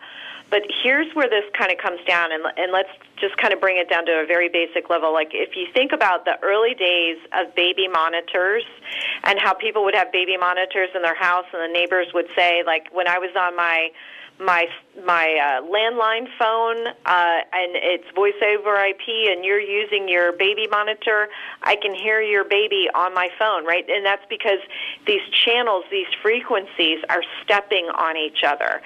But 0.49 0.61
here's 0.83 1.11
where 1.15 1.27
this 1.27 1.43
kind 1.57 1.71
of 1.71 1.79
comes 1.79 1.99
down, 2.05 2.31
and, 2.31 2.43
and 2.55 2.71
let's 2.71 2.89
just 3.17 3.35
kind 3.37 3.51
of 3.51 3.59
bring 3.59 3.77
it 3.77 3.89
down 3.89 4.05
to 4.05 4.11
a 4.11 4.25
very 4.27 4.47
basic 4.47 4.89
level. 4.91 5.11
Like, 5.11 5.31
if 5.33 5.55
you 5.55 5.65
think 5.73 5.91
about 5.91 6.25
the 6.25 6.37
early 6.43 6.75
days 6.75 7.17
of 7.33 7.55
baby 7.55 7.87
monitors 7.87 8.63
and 9.23 9.39
how 9.39 9.53
people 9.53 9.83
would 9.85 9.95
have 9.95 10.11
baby 10.11 10.37
monitors 10.37 10.89
in 10.93 11.01
their 11.01 11.15
house, 11.15 11.45
and 11.51 11.61
the 11.63 11.73
neighbors 11.73 12.07
would 12.13 12.27
say, 12.35 12.61
like, 12.63 12.87
when 12.91 13.07
I 13.07 13.17
was 13.17 13.31
on 13.35 13.55
my 13.55 13.89
my 14.39 14.67
my 15.05 15.59
uh, 15.59 15.61
landline 15.63 16.27
phone 16.39 16.87
uh, 16.87 17.39
and 17.51 17.75
it's 17.75 18.05
voice 18.15 18.33
over 18.41 18.75
IP 18.75 19.29
and 19.29 19.43
you're 19.43 19.59
using 19.59 20.07
your 20.07 20.31
baby 20.31 20.67
monitor, 20.69 21.27
I 21.63 21.75
can 21.75 21.93
hear 21.93 22.21
your 22.21 22.45
baby 22.45 22.87
on 22.95 23.13
my 23.13 23.29
phone, 23.37 23.65
right? 23.65 23.85
And 23.89 24.05
that's 24.05 24.25
because 24.29 24.59
these 25.05 25.21
channels, 25.45 25.83
these 25.91 26.07
frequencies 26.21 26.99
are 27.09 27.23
stepping 27.43 27.87
on 27.97 28.15
each 28.17 28.43
other. 28.45 28.81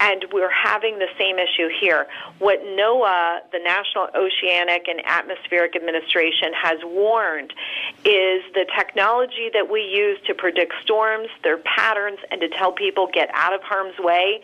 And 0.00 0.26
we're 0.32 0.50
having 0.50 0.98
the 0.98 1.08
same 1.18 1.38
issue 1.38 1.68
here. 1.80 2.06
What 2.38 2.60
NOAA, 2.62 3.40
the 3.52 3.60
National 3.60 4.08
Oceanic 4.14 4.86
and 4.86 5.00
Atmospheric 5.06 5.76
Administration, 5.76 6.52
has 6.60 6.78
warned 6.84 7.52
is 8.04 8.42
the 8.52 8.66
technology 8.76 9.50
that 9.52 9.70
we 9.70 9.80
use 9.80 10.18
to 10.26 10.34
predict 10.34 10.74
storms, 10.82 11.28
their 11.42 11.58
patterns, 11.58 12.18
and 12.30 12.40
to 12.42 12.48
tell 12.48 12.72
people 12.72 13.08
get 13.12 13.30
out 13.32 13.54
of 13.54 13.62
harm's 13.62 13.98
way, 13.98 14.42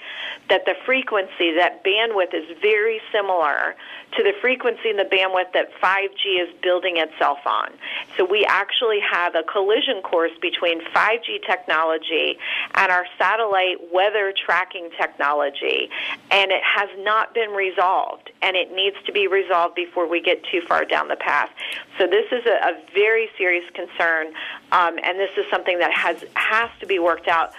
that 0.51 0.67
the 0.67 0.75
frequency 0.85 1.55
that 1.55 1.83
bandwidth 1.85 2.35
is 2.35 2.45
very 2.61 3.01
similar 3.13 3.75
to 4.17 4.23
the 4.23 4.33
frequency 4.41 4.91
and 4.91 4.99
the 4.99 5.05
bandwidth 5.05 5.53
that 5.55 5.71
5G 5.81 6.43
is 6.43 6.49
building 6.61 6.97
itself 6.97 7.39
on. 7.47 7.71
So 8.17 8.25
we 8.25 8.45
actually 8.45 8.99
have 9.01 9.37
a 9.37 9.45
collision 9.45 10.03
course 10.03 10.33
between 10.43 10.85
5G 10.87 11.47
technology 11.47 12.37
and 12.75 12.91
our 12.91 13.07
satellite 13.17 13.93
weather 13.93 14.35
tracking 14.37 14.91
technology, 14.99 15.89
and 16.31 16.51
it 16.51 16.63
has 16.65 16.91
not 16.99 17.33
been 17.33 17.51
resolved, 17.51 18.31
and 18.43 18.57
it 18.57 18.75
needs 18.75 18.97
to 19.07 19.13
be 19.13 19.29
resolved 19.29 19.77
before 19.77 20.09
we 20.09 20.21
get 20.21 20.43
too 20.51 20.61
far 20.67 20.85
down 20.85 21.07
the 21.07 21.17
path. 21.17 21.51
So 21.97 22.07
this 22.09 22.27
is 22.33 22.45
a, 22.47 22.71
a 22.71 22.83
very 22.93 23.29
serious 23.39 23.65
concern, 23.75 24.29
um, 24.73 24.99
and 25.05 25.19
this 25.19 25.31
is 25.37 25.45
something 25.51 25.79
that 25.79 25.93
has 25.93 26.25
has 26.35 26.71
to 26.81 26.87
be 26.87 26.99
worked 26.99 27.29
out 27.29 27.53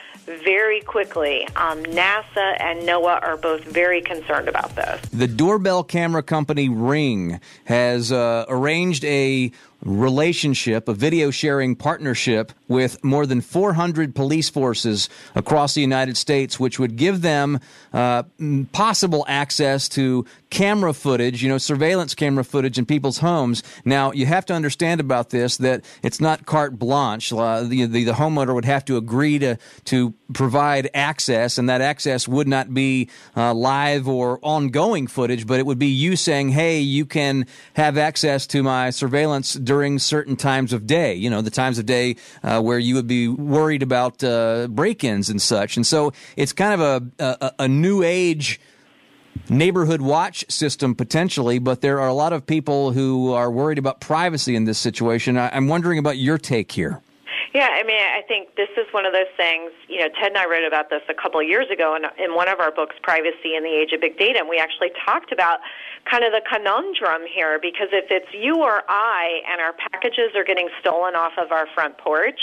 very 0.43 0.81
quickly. 0.81 1.47
Um, 1.55 1.83
NASA 1.83 2.59
and 2.59 2.81
NOAA 2.81 3.21
are 3.21 3.37
both 3.37 3.63
very 3.63 4.01
concerned 4.01 4.47
about 4.47 4.75
this. 4.75 5.01
The 5.09 5.27
doorbell 5.27 5.83
camera 5.83 6.23
company 6.23 6.69
Ring 6.69 7.39
has 7.65 8.11
uh, 8.11 8.45
arranged 8.47 9.03
a 9.05 9.51
relationship, 9.83 10.87
a 10.87 10.93
video 10.93 11.31
sharing 11.31 11.75
partnership 11.75 12.51
with 12.67 13.03
more 13.03 13.25
than 13.25 13.41
400 13.41 14.13
police 14.13 14.49
forces 14.49 15.09
across 15.35 15.73
the 15.73 15.81
United 15.81 16.17
States, 16.17 16.59
which 16.59 16.79
would 16.79 16.95
give 16.95 17.21
them 17.21 17.59
uh, 17.93 18.23
possible 18.71 19.25
access 19.27 19.89
to 19.89 20.25
camera 20.49 20.93
footage, 20.93 21.41
you 21.41 21.49
know, 21.49 21.57
surveillance 21.57 22.13
camera 22.13 22.43
footage 22.43 22.77
in 22.77 22.85
people's 22.85 23.19
homes. 23.19 23.63
Now, 23.85 24.11
you 24.11 24.25
have 24.25 24.45
to 24.47 24.53
understand 24.53 24.99
about 24.99 25.29
this 25.29 25.57
that 25.57 25.83
it's 26.03 26.19
not 26.19 26.45
carte 26.45 26.77
blanche. 26.77 27.31
Uh, 27.31 27.63
the, 27.63 27.85
the, 27.85 28.03
the 28.03 28.11
homeowner 28.13 28.53
would 28.53 28.65
have 28.65 28.85
to 28.85 28.97
agree 28.97 29.39
to, 29.39 29.57
to 29.85 30.13
provide 30.33 30.89
access, 30.93 31.57
and 31.57 31.69
that 31.69 31.81
access 31.81 32.27
would 32.27 32.47
not 32.47 32.73
be 32.73 33.09
uh, 33.35 33.53
live 33.53 34.07
or 34.07 34.39
ongoing 34.41 35.07
footage, 35.07 35.47
but 35.47 35.59
it 35.59 35.65
would 35.65 35.79
be 35.79 35.87
you 35.87 36.15
saying, 36.15 36.49
hey, 36.49 36.79
you 36.79 37.05
can 37.05 37.45
have 37.73 37.97
access 37.97 38.45
to 38.47 38.61
my 38.61 38.89
surveillance 38.89 39.53
during 39.53 39.99
certain 39.99 40.35
times 40.35 40.73
of 40.73 40.85
day, 40.85 41.13
you 41.13 41.29
know, 41.29 41.41
the 41.41 41.49
times 41.49 41.79
of 41.79 41.85
day 41.85 42.15
uh, 42.43 42.61
where 42.61 42.79
you 42.79 42.95
would 42.95 43.07
be 43.07 43.27
worried 43.27 43.83
about 43.83 44.23
uh, 44.23 44.67
break 44.69 45.03
ins 45.03 45.29
and 45.29 45.41
such. 45.41 45.77
And 45.77 45.87
so 45.87 46.11
it's 46.35 46.53
kind 46.53 46.81
of 46.81 47.13
a, 47.19 47.23
a, 47.23 47.51
a 47.59 47.67
new 47.81 48.03
age 48.03 48.59
neighborhood 49.49 50.01
watch 50.01 50.45
system 50.49 50.95
potentially, 50.95 51.59
but 51.59 51.81
there 51.81 51.99
are 51.99 52.07
a 52.07 52.13
lot 52.13 52.33
of 52.33 52.45
people 52.45 52.91
who 52.91 53.33
are 53.33 53.49
worried 53.49 53.77
about 53.77 53.99
privacy 53.99 54.55
in 54.55 54.65
this 54.65 54.77
situation. 54.77 55.37
I'm 55.37 55.67
wondering 55.67 55.99
about 55.99 56.17
your 56.17 56.37
take 56.37 56.71
here. 56.71 57.01
Yeah, 57.53 57.67
I 57.67 57.83
mean, 57.83 57.99
I 57.99 58.21
think 58.29 58.55
this 58.55 58.69
is 58.77 58.87
one 58.93 59.05
of 59.05 59.11
those 59.11 59.31
things. 59.35 59.71
You 59.89 59.99
know, 59.99 60.07
Ted 60.07 60.31
and 60.31 60.37
I 60.37 60.47
wrote 60.47 60.63
about 60.65 60.89
this 60.89 61.01
a 61.09 61.13
couple 61.13 61.41
of 61.41 61.47
years 61.47 61.67
ago 61.69 61.97
in, 61.99 62.03
in 62.23 62.33
one 62.33 62.47
of 62.47 62.61
our 62.61 62.71
books, 62.71 62.95
Privacy 63.03 63.55
in 63.57 63.63
the 63.63 63.75
Age 63.75 63.91
of 63.91 63.99
Big 63.99 64.17
Data, 64.17 64.39
and 64.39 64.47
we 64.47 64.57
actually 64.57 64.91
talked 65.05 65.33
about 65.33 65.59
kind 66.09 66.23
of 66.23 66.31
the 66.31 66.41
conundrum 66.47 67.27
here 67.27 67.59
because 67.61 67.89
if 67.91 68.05
it's 68.09 68.31
you 68.33 68.63
or 68.63 68.83
I 68.87 69.41
and 69.51 69.59
our 69.59 69.73
packages 69.73 70.31
are 70.35 70.45
getting 70.45 70.69
stolen 70.79 71.15
off 71.15 71.33
of 71.37 71.51
our 71.51 71.67
front 71.75 71.97
porch, 71.97 72.39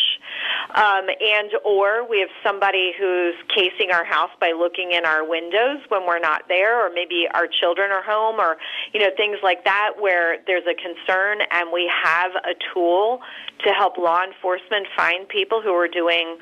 um, 0.74 1.06
and 1.20 1.50
or 1.64 2.08
we 2.08 2.20
have 2.20 2.28
somebody 2.42 2.92
who's 2.98 3.34
casing 3.54 3.90
our 3.90 4.04
house 4.04 4.30
by 4.40 4.52
looking 4.52 4.92
in 4.92 5.04
our 5.04 5.28
windows 5.28 5.78
when 5.88 6.06
we're 6.06 6.18
not 6.18 6.48
there, 6.48 6.84
or 6.84 6.90
maybe 6.92 7.26
our 7.34 7.46
children 7.46 7.90
are 7.90 8.02
home, 8.02 8.40
or 8.40 8.56
you 8.92 9.00
know 9.00 9.10
things 9.16 9.38
like 9.42 9.64
that, 9.64 9.92
where 9.98 10.38
there's 10.46 10.66
a 10.66 10.74
concern 10.74 11.38
and 11.50 11.72
we 11.72 11.90
have 12.02 12.32
a 12.44 12.54
tool 12.72 13.20
to 13.64 13.70
help 13.70 13.98
law 13.98 14.22
enforcement 14.22 14.86
find 14.96 15.28
people 15.28 15.62
who 15.62 15.72
are 15.72 15.88
doing 15.88 16.38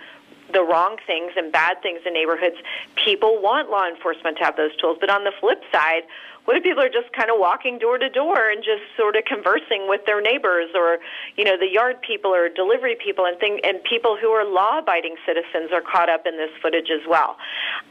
the 0.53 0.63
wrong 0.63 0.97
things 1.07 1.33
and 1.37 1.53
bad 1.53 1.83
things 1.83 2.01
in 2.07 2.15
neighborhoods, 2.15 2.57
people 3.05 3.43
want 3.43 3.71
law 3.71 3.87
enforcement 3.89 4.39
to 4.39 4.45
have 4.45 4.57
those 4.57 4.75
tools. 4.77 4.97
But 5.01 5.11
on 5.11 5.25
the 5.25 5.33
flip 5.41 5.63
side, 5.73 6.03
what 6.47 6.57
if 6.57 6.63
people 6.63 6.83
are 6.83 6.89
just 6.89 7.13
kind 7.13 7.31
of 7.31 7.37
walking 7.39 7.79
door 7.79 7.99
to 7.99 8.09
door 8.09 8.51
and 8.51 8.63
just 8.65 8.83
sort 8.97 9.15
of 9.17 9.25
conversing 9.27 9.87
with 9.89 10.07
their 10.07 10.21
neighbors 10.21 10.71
or, 10.75 10.99
you 11.37 11.45
know, 11.45 11.59
the 11.59 11.69
yard 11.69 12.01
people 12.01 12.33
or 12.35 12.49
delivery 12.49 12.97
people 12.97 13.27
and 13.27 13.39
thing 13.39 13.61
and 13.63 13.83
people 13.85 14.17
who 14.17 14.29
are 14.31 14.47
law 14.47 14.79
abiding 14.79 15.17
citizens 15.27 15.71
are 15.73 15.83
caught 15.83 16.09
up 16.09 16.27
in 16.27 16.37
this 16.37 16.51
footage 16.63 16.89
as 16.91 17.03
well. 17.07 17.37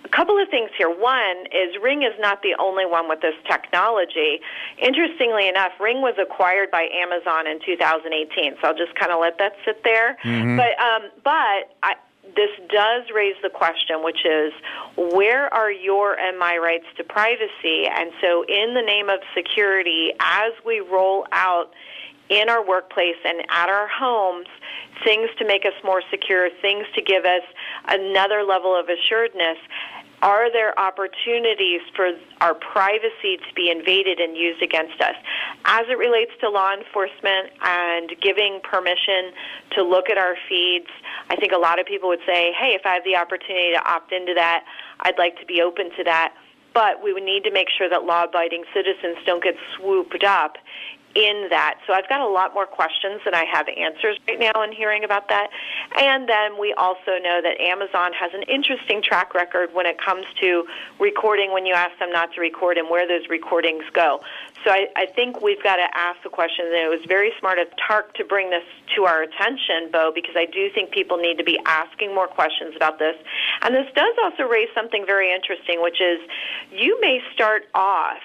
A 0.03 0.09
couple 0.09 0.41
of 0.41 0.50
things 0.50 0.71
here. 0.77 0.89
One 0.89 1.45
is 1.51 1.75
Ring 1.81 2.03
is 2.03 2.15
not 2.19 2.41
the 2.41 2.55
only 2.59 2.85
one 2.85 3.07
with 3.07 3.21
this 3.21 3.35
technology. 3.45 4.39
Interestingly 4.79 5.47
enough, 5.47 5.71
Ring 5.79 6.01
was 6.01 6.15
acquired 6.19 6.71
by 6.71 6.88
Amazon 6.95 7.47
in 7.47 7.59
2018, 7.65 8.55
so 8.62 8.67
I'll 8.67 8.77
just 8.77 8.95
kind 8.95 9.12
of 9.12 9.19
let 9.19 9.38
that 9.39 9.53
sit 9.65 9.83
there. 9.83 10.17
Mm-hmm. 10.24 10.57
But 10.57 10.79
um, 10.79 11.12
but 11.24 11.75
I, 11.83 11.95
this 12.36 12.50
does 12.70 13.04
raise 13.13 13.36
the 13.42 13.50
question, 13.50 14.04
which 14.04 14.25
is 14.25 14.54
where 14.98 15.54
are 15.54 15.72
your 15.72 16.18
and 16.20 16.38
my 16.38 16.58
rights 16.58 16.86
to 16.98 17.04
privacy? 17.04 17.88
And 17.88 18.12
so, 18.22 18.44
in 18.48 18.74
the 18.74 18.82
name 18.82 19.10
of 19.10 19.20
security, 19.34 20.12
as 20.20 20.51
we 20.65 20.80
roll 20.80 21.25
out 21.32 21.72
in 22.30 22.50
our 22.50 22.65
workplace 22.65 23.18
and 23.24 23.42
at 23.50 23.70
our 23.70 23.88
homes, 23.88 24.48
things 25.04 25.30
to 25.38 25.46
make 25.46 25.65
us 25.65 25.74
more 25.84 26.01
secure, 26.10 26.50
things 26.62 26.86
to 26.96 27.01
give 27.01 27.25
us 27.25 27.44
another 27.88 28.44
level 28.44 28.77
of 28.77 28.88
assuredness, 28.89 29.58
are 30.25 30.51
there 30.51 30.77
opportunities 30.79 31.82
for 31.96 32.10
our 32.41 32.55
privacy 32.55 33.38
to 33.38 33.53
be 33.55 33.70
invaded 33.70 34.20
and 34.20 34.36
used 34.36 34.60
against 34.60 35.00
us? 35.00 35.13
As 35.65 35.86
it 35.88 36.00
relates 36.00 36.32
to 36.41 36.50
law 36.50 36.74
enforcement 36.74 37.53
and 37.62 38.10
giving 38.22 38.60
permission 38.63 39.32
to 39.75 39.84
look 39.84 40.10
at 40.10 40.17
our 40.17 40.36
feeds, 40.50 40.89
I 41.29 41.36
think 41.36 41.51
a 41.51 41.60
lot 41.60 41.79
of 41.79 41.86
people 41.86 42.10
would 42.10 42.25
say, 42.25 42.51
hey, 42.58 42.74
if 42.74 42.88
I 42.88 42.96
have 42.96 43.03
the 43.03 43.15
opportunity 43.15 43.74
to 43.74 43.88
opt 43.88 44.12
into 44.12 44.34
that, 44.34 44.65
I'd 45.01 45.20
like 45.20 45.39
to 45.41 45.46
be 45.46 45.62
open 45.62 45.91
to 45.96 46.03
that. 46.05 46.34
But 46.74 47.03
we 47.03 47.13
would 47.13 47.24
need 47.24 47.44
to 47.44 47.51
make 47.51 47.67
sure 47.70 47.88
that 47.88 48.03
law 48.03 48.24
abiding 48.24 48.63
citizens 48.74 49.17
don't 49.27 49.44
get 49.44 49.55
swooped 49.77 50.24
up 50.24 50.58
in 51.15 51.48
that. 51.50 51.79
So 51.88 51.93
I've 51.93 52.07
got 52.10 52.19
a 52.19 52.27
lot 52.27 52.53
more 52.53 52.65
questions 52.65 53.22
than 53.24 53.34
I 53.34 53.45
have 53.45 53.67
answers 53.69 54.19
right 54.27 54.39
now 54.39 54.62
in 54.63 54.74
hearing 54.74 55.03
about 55.03 55.29
that. 55.29 55.50
And 55.98 56.27
then 56.27 56.60
we 56.60 56.74
also 56.74 57.17
know 57.24 57.39
that 57.41 57.60
Amazon 57.60 58.12
has 58.13 58.31
an 58.34 58.43
interesting 58.43 59.01
track 59.01 59.34
record 59.34 59.74
when 59.74 59.86
it 59.86 59.98
comes 59.98 60.25
to 60.41 60.65
recording 61.00 61.53
when 61.53 61.65
you 61.65 61.74
ask 61.74 61.98
them 62.00 62.12
not 62.12 62.34
to 62.34 62.41
record 62.41 62.77
and 62.77 62.89
where 62.89 63.07
those 63.07 63.29
recordings 63.29 63.86
go. 63.93 64.19
So 64.65 64.72
I, 64.72 64.88
I 64.95 65.05
think 65.05 65.41
we've 65.41 65.62
got 65.63 65.77
to 65.77 65.88
ask 65.95 66.22
the 66.24 66.29
question, 66.29 66.65
and 66.65 66.75
it 66.75 66.89
was 66.89 67.05
very 67.07 67.31
smart 67.39 67.60
of 67.60 67.67
TARC 67.88 68.13
to 68.15 68.25
bring 68.25 68.50
this 68.50 68.63
to 68.95 69.05
our 69.05 69.24
attention, 69.24 69.89
Bo, 69.91 70.12
because 70.13 70.36
I 70.36 70.45
do 70.45 70.69
think 70.74 70.91
people 70.91 71.17
need 71.17 71.38
to 71.38 71.43
be 71.43 71.60
asking 71.65 72.13
more 72.13 72.27
questions 72.27 72.75
about 72.75 73.00
this. 73.00 73.15
And 73.62 73.74
this 73.74 73.88
does 73.95 74.15
also 74.22 74.43
raise 74.43 74.69
something 74.75 75.05
very 75.05 75.34
interesting, 75.34 75.81
which 75.81 76.01
is 76.01 76.19
you 76.72 77.00
may 77.00 77.22
start 77.34 77.67
off 77.74 78.19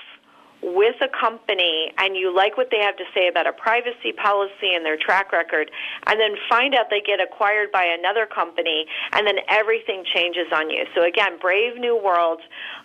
with 0.63 0.97
a 1.01 1.09
company 1.09 1.93
and 1.99 2.17
you 2.17 2.35
like 2.35 2.57
what 2.57 2.69
they 2.71 2.79
have 2.79 2.97
to 2.97 3.05
say 3.15 3.29
about 3.29 3.47
a 3.47 3.53
privacy 3.53 4.13
policy 4.13 4.75
and 4.75 4.85
their 4.85 4.97
track 4.97 5.33
record, 5.33 5.71
and 6.07 6.21
then 6.21 6.35
find 6.49 6.75
out 6.75 6.87
they 6.91 7.01
get 7.01 7.21
acquired 7.21 7.73
by 7.73 7.85
another 7.85 8.27
company, 8.27 8.87
and 9.13 9.27
then 9.27 9.37
everything 9.49 10.05
changes 10.05 10.47
on 10.53 10.71
you. 10.71 10.85
So, 10.95 11.03
again, 11.03 11.39
brave 11.41 11.77
new 11.77 11.97
world. 11.97 12.41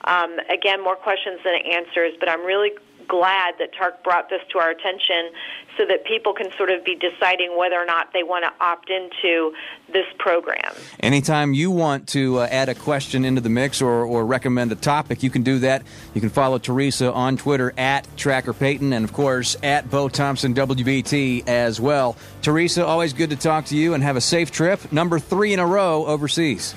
Um, 0.05 0.37
again, 0.49 0.83
more 0.83 0.95
questions 0.95 1.39
than 1.43 1.55
answers, 1.55 2.13
but 2.19 2.29
I'm 2.29 2.45
really 2.45 2.71
glad 3.07 3.55
that 3.59 3.73
TARC 3.73 4.03
brought 4.03 4.29
this 4.29 4.41
to 4.51 4.59
our 4.59 4.71
attention 4.71 5.31
so 5.77 5.85
that 5.85 6.05
people 6.05 6.33
can 6.33 6.51
sort 6.53 6.69
of 6.69 6.83
be 6.83 6.95
deciding 6.95 7.57
whether 7.57 7.75
or 7.75 7.85
not 7.85 8.13
they 8.13 8.23
want 8.23 8.45
to 8.45 8.63
opt 8.63 8.89
into 8.89 9.53
this 9.91 10.05
program. 10.17 10.73
Anytime 11.01 11.53
you 11.53 11.69
want 11.69 12.07
to 12.09 12.39
uh, 12.39 12.47
add 12.49 12.69
a 12.69 12.75
question 12.75 13.25
into 13.25 13.41
the 13.41 13.49
mix 13.49 13.81
or, 13.81 14.05
or 14.05 14.25
recommend 14.25 14.71
a 14.71 14.75
topic, 14.75 15.21
you 15.21 15.29
can 15.29 15.43
do 15.43 15.59
that. 15.59 15.83
You 16.15 16.21
can 16.21 16.29
follow 16.29 16.57
Teresa 16.57 17.11
on 17.11 17.35
Twitter 17.35 17.73
at 17.77 18.07
Tracker 18.15 18.53
Payton 18.53 18.93
and, 18.93 19.03
of 19.03 19.11
course, 19.11 19.57
at 19.61 19.91
Bo 19.91 20.07
Thompson 20.07 20.53
WBT 20.53 21.45
as 21.45 21.81
well. 21.81 22.15
Teresa, 22.41 22.85
always 22.85 23.11
good 23.11 23.31
to 23.31 23.35
talk 23.35 23.65
to 23.65 23.75
you 23.75 23.93
and 23.93 24.01
have 24.01 24.15
a 24.15 24.21
safe 24.21 24.49
trip. 24.49 24.93
Number 24.93 25.19
three 25.19 25.51
in 25.51 25.59
a 25.59 25.67
row 25.67 26.05
overseas. 26.05 26.73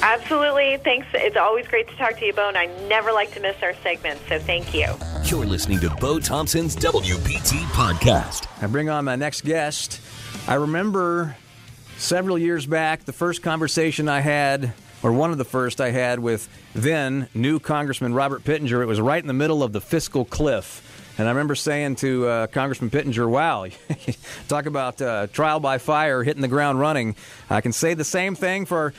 Absolutely. 0.00 0.78
Thanks. 0.78 1.06
It's 1.12 1.36
always 1.36 1.68
great 1.68 1.86
to 1.88 1.96
talk 1.96 2.16
to 2.18 2.24
you, 2.24 2.32
Bo, 2.32 2.48
and 2.48 2.56
I 2.56 2.64
never 2.88 3.12
like 3.12 3.30
to 3.34 3.40
miss 3.40 3.62
our 3.62 3.74
segments, 3.82 4.22
so 4.26 4.38
thank 4.38 4.72
you. 4.72 4.86
You're 5.24 5.44
listening 5.44 5.80
to 5.80 5.90
Bo 5.96 6.18
Thompson's 6.18 6.74
WBT 6.74 7.58
podcast. 7.72 8.46
I 8.62 8.68
bring 8.68 8.88
on 8.88 9.04
my 9.04 9.16
next 9.16 9.44
guest. 9.44 10.00
I 10.46 10.54
remember 10.54 11.36
several 11.98 12.38
years 12.38 12.64
back 12.64 13.04
the 13.04 13.12
first 13.12 13.42
conversation 13.42 14.08
I 14.08 14.20
had, 14.20 14.72
or 15.02 15.12
one 15.12 15.30
of 15.30 15.38
the 15.38 15.44
first 15.44 15.80
I 15.80 15.90
had 15.90 16.18
with 16.20 16.48
then 16.74 17.28
new 17.34 17.58
Congressman 17.58 18.14
Robert 18.14 18.44
Pittenger. 18.44 18.82
It 18.82 18.86
was 18.86 19.00
right 19.00 19.22
in 19.22 19.28
the 19.28 19.32
middle 19.32 19.62
of 19.62 19.72
the 19.72 19.80
fiscal 19.80 20.24
cliff. 20.24 20.84
And 21.18 21.26
I 21.26 21.30
remember 21.32 21.56
saying 21.56 21.96
to 21.96 22.26
uh, 22.26 22.46
Congressman 22.46 22.90
Pittenger, 22.90 23.28
wow, 23.28 23.66
talk 24.48 24.66
about 24.66 25.02
uh, 25.02 25.26
trial 25.28 25.58
by 25.58 25.78
fire, 25.78 26.22
hitting 26.22 26.42
the 26.42 26.48
ground 26.48 26.78
running. 26.78 27.16
I 27.50 27.60
can 27.60 27.72
say 27.72 27.94
the 27.94 28.04
same 28.04 28.36
thing 28.36 28.66
for 28.66 28.94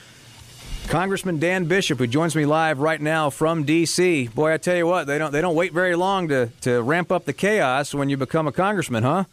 Congressman 0.89 1.39
Dan 1.39 1.65
Bishop, 1.65 1.99
who 1.99 2.07
joins 2.07 2.35
me 2.35 2.45
live 2.45 2.79
right 2.79 2.99
now 2.99 3.29
from 3.29 3.63
D.C. 3.63 4.27
Boy, 4.29 4.53
I 4.53 4.57
tell 4.57 4.75
you 4.75 4.87
what, 4.87 5.05
they 5.05 5.17
don't 5.17 5.31
they 5.31 5.39
don't 5.39 5.55
wait 5.55 5.71
very 5.71 5.95
long 5.95 6.27
to, 6.29 6.49
to 6.61 6.81
ramp 6.81 7.11
up 7.11 7.25
the 7.25 7.33
chaos 7.33 7.93
when 7.93 8.09
you 8.09 8.17
become 8.17 8.47
a 8.47 8.51
congressman, 8.51 9.03
huh? 9.03 9.25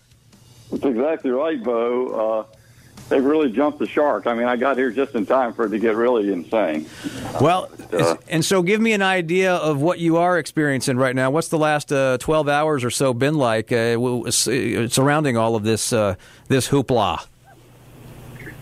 That's 0.71 0.85
exactly 0.85 1.31
right, 1.31 1.63
Bo. 1.63 2.07
Uh, 2.09 2.56
they've 3.09 3.25
really 3.25 3.51
jumped 3.51 3.79
the 3.79 3.87
shark. 3.87 4.27
I 4.27 4.35
mean, 4.35 4.47
I 4.47 4.57
got 4.57 4.77
here 4.77 4.91
just 4.91 5.15
in 5.15 5.27
time 5.27 5.53
for 5.53 5.67
it 5.67 5.71
to 5.71 5.79
get 5.79 5.97
really 5.97 6.33
insane. 6.33 6.87
Well, 7.41 7.71
uh, 7.93 8.17
and 8.29 8.45
so 8.45 8.63
give 8.63 8.81
me 8.81 8.93
an 8.93 9.03
idea 9.03 9.55
of 9.55 9.81
what 9.81 9.99
you 9.99 10.17
are 10.17 10.39
experiencing 10.39 10.97
right 10.97 11.15
now. 11.15 11.31
What's 11.31 11.49
the 11.49 11.59
last 11.59 11.93
uh, 11.93 12.19
12 12.19 12.49
hours 12.49 12.85
or 12.85 12.91
so 12.91 13.15
been 13.15 13.35
like 13.35 13.73
uh, 13.73 14.01
uh 14.01 14.31
surrounding 14.31 15.37
all 15.37 15.57
of 15.57 15.63
this 15.63 15.93
uh, 15.93 16.17
this 16.49 16.69
hoopla? 16.69 17.27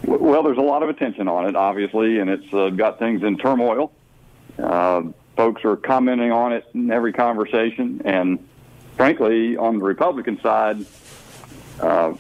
Well, 0.06 0.42
there's 0.42 0.58
a 0.58 0.62
lot 0.62 0.82
of 0.82 0.90
attention 0.90 1.28
on 1.28 1.48
it, 1.48 1.56
obviously, 1.56 2.18
and 2.18 2.28
it's 2.28 2.52
uh, 2.52 2.68
got 2.70 2.98
things 2.98 3.22
in 3.22 3.38
turmoil. 3.38 3.92
folks 5.36 5.64
are 5.64 5.76
commenting 5.76 6.30
on 6.30 6.52
it 6.52 6.66
in 6.74 6.90
every 6.90 7.12
conversation, 7.12 8.02
and 8.04 8.38
frankly, 8.96 9.56
on 9.56 9.78
the 9.78 9.84
Republican 9.84 10.38
side, 10.40 10.84
uh, 11.80 12.12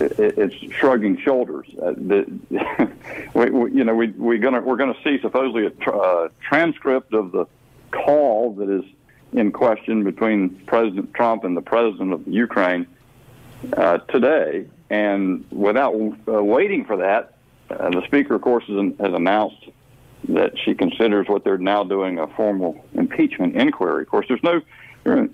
it's 0.00 0.54
shrugging 0.74 1.18
shoulders. 1.18 1.66
Uh, 1.80 1.92
the, 1.92 2.90
we, 3.34 3.50
we, 3.50 3.72
you 3.72 3.84
know, 3.84 3.94
we, 3.94 4.08
we're 4.08 4.38
going 4.38 4.64
we're 4.64 4.76
gonna 4.76 4.96
see 5.04 5.18
supposedly 5.20 5.66
a 5.66 5.90
uh, 5.90 6.28
transcript 6.40 7.14
of 7.14 7.32
the 7.32 7.46
call 7.90 8.54
that 8.54 8.68
is 8.68 8.84
in 9.32 9.52
question 9.52 10.04
between 10.04 10.50
President 10.66 11.12
Trump 11.14 11.44
and 11.44 11.56
the 11.56 11.62
president 11.62 12.12
of 12.12 12.26
Ukraine 12.26 12.86
uh, 13.76 13.98
today. 13.98 14.66
And 14.90 15.44
without 15.50 15.94
uh, 16.28 16.42
waiting 16.42 16.84
for 16.84 16.98
that, 16.98 17.34
uh, 17.70 17.90
the 17.90 18.02
speaker, 18.06 18.34
of 18.34 18.42
course, 18.42 18.64
has, 18.66 18.92
has 19.00 19.12
announced 19.12 19.68
that 20.28 20.58
she 20.58 20.74
considers 20.74 21.28
what 21.28 21.44
they're 21.44 21.58
now 21.58 21.84
doing 21.84 22.18
a 22.18 22.26
formal 22.28 22.84
impeachment 22.94 23.56
inquiry. 23.56 24.02
Of 24.02 24.08
course, 24.08 24.26
there's 24.28 24.42
no 24.42 24.60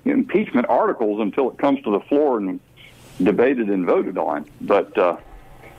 impeachment 0.05 0.67
articles 0.69 1.21
until 1.21 1.51
it 1.51 1.59
comes 1.59 1.83
to 1.83 1.93
the 1.93 2.01
floor 2.01 2.39
and 2.39 2.59
debated 3.23 3.69
and 3.69 3.87
voted 3.87 4.19
on. 4.19 4.47
But 4.61 4.97
uh, 4.97 5.17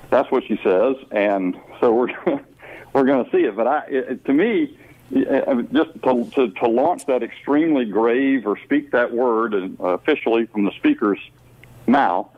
that's 0.10 0.32
what 0.32 0.44
she 0.46 0.60
says, 0.64 0.96
and 1.12 1.60
so 1.80 1.94
we're 1.94 2.10
we're 2.94 3.06
going 3.06 3.26
to 3.26 3.32
see 3.32 3.44
it. 3.46 3.56
But 3.56 3.68
I, 3.68 3.84
it, 3.88 4.26
to 4.26 4.34
me, 4.34 4.78
just 5.12 5.94
to, 6.04 6.30
to, 6.36 6.52
to 6.52 6.68
launch 6.68 7.06
that 7.08 7.24
extremely 7.24 7.86
grave 7.86 8.48
or 8.48 8.58
speak 8.64 8.92
that 8.92 9.14
word 9.14 9.54
uh, 9.54 9.84
officially 9.84 10.46
from 10.46 10.66
the 10.66 10.72
speaker's 10.72 11.20
mouth 11.88 12.30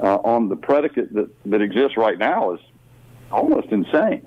uh, 0.00 0.16
on 0.16 0.48
the 0.48 0.56
predicate 0.56 1.12
that 1.14 1.30
that 1.46 1.62
exists 1.62 1.96
right 1.96 2.18
now 2.18 2.54
is 2.54 2.60
almost 3.30 3.68
insane. 3.68 4.26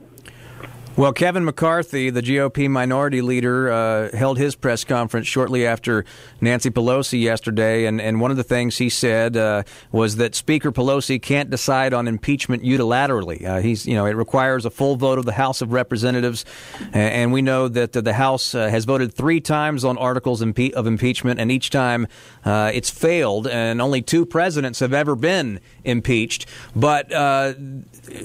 Well, 0.95 1.12
Kevin 1.12 1.43
McCarthy, 1.43 2.12
the 2.12 2.21
GOP 2.21 2.69
minority 2.69 3.23
leader, 3.23 3.71
uh, 3.71 4.15
held 4.15 4.38
his 4.38 4.53
press 4.53 4.84
conference 4.84 5.25
shortly 5.25 5.65
after 5.65 6.06
Nancy 6.39 6.69
Pelosi 6.69 7.19
yesterday, 7.19 7.88
and, 7.88 7.99
and 7.99 8.21
one 8.21 8.29
of 8.29 8.38
the 8.38 8.43
things 8.43 8.77
he 8.77 8.89
said 8.89 9.36
uh, 9.36 9.63
was 9.91 10.17
that 10.17 10.36
Speaker 10.36 10.71
Pelosi 10.71 11.19
can't 11.19 11.49
decide 11.49 11.95
on 11.95 12.08
impeachment 12.08 12.62
unilaterally. 12.62 13.43
Uh, 13.43 13.60
he's, 13.60 13.88
you 13.88 13.95
know, 13.95 14.06
it 14.06 14.15
requires 14.15 14.65
a 14.65 14.69
full 14.69 14.95
vote 14.95 15.17
of 15.17 15.25
the 15.25 15.32
House 15.32 15.63
of 15.63 15.71
Representatives, 15.71 16.45
and 16.93 17.34
we 17.34 17.41
know 17.41 17.67
that 17.67 17.93
the 17.93 18.13
House 18.13 18.53
uh, 18.53 18.69
has 18.69 18.86
voted 18.86 19.15
three 19.15 19.41
times 19.41 19.84
on 19.84 19.97
articles 19.97 20.43
of 20.43 20.86
impeachment, 20.86 21.39
and 21.39 21.51
each 21.51 21.71
time 21.71 22.06
uh, 22.45 22.69
it's 22.71 22.91
failed, 22.91 23.47
and 23.47 23.82
only 23.82 24.03
two 24.03 24.27
presidents 24.27 24.79
have 24.79 24.93
ever 24.93 25.15
been 25.15 25.60
impeached. 25.84 26.45
But 26.75 27.12
uh, 27.12 27.56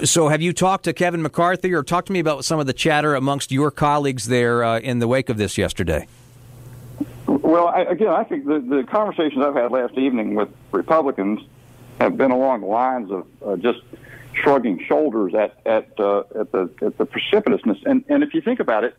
so, 0.04 0.28
have 0.28 0.42
you 0.42 0.52
talked 0.52 0.84
to 0.84 0.92
Kevin 0.92 1.22
McCarthy, 1.22 1.72
or 1.72 1.82
talked 1.82 2.08
to 2.08 2.12
me 2.12 2.18
about 2.18 2.44
some 2.44 2.57
some 2.58 2.62
of 2.62 2.66
the 2.66 2.72
chatter 2.72 3.14
amongst 3.14 3.52
your 3.52 3.70
colleagues 3.70 4.26
there 4.26 4.64
uh, 4.64 4.80
in 4.80 4.98
the 4.98 5.06
wake 5.06 5.28
of 5.28 5.36
this 5.36 5.56
yesterday? 5.56 6.08
Well, 7.28 7.68
I, 7.68 7.82
again, 7.82 8.08
I 8.08 8.24
think 8.24 8.46
the, 8.46 8.58
the 8.58 8.82
conversations 8.82 9.44
I've 9.44 9.54
had 9.54 9.70
last 9.70 9.96
evening 9.96 10.34
with 10.34 10.48
Republicans 10.72 11.38
have 12.00 12.16
been 12.16 12.32
along 12.32 12.62
the 12.62 12.66
lines 12.66 13.12
of 13.12 13.26
uh, 13.46 13.56
just 13.58 13.78
shrugging 14.32 14.84
shoulders 14.88 15.36
at 15.36 15.56
at 15.64 16.00
uh, 16.00 16.24
at 16.34 16.50
the 16.50 16.68
at 16.82 16.98
the 16.98 17.06
precipitousness. 17.06 17.80
And 17.86 18.04
and 18.08 18.24
if 18.24 18.34
you 18.34 18.40
think 18.40 18.58
about 18.58 18.82
it, 18.82 18.96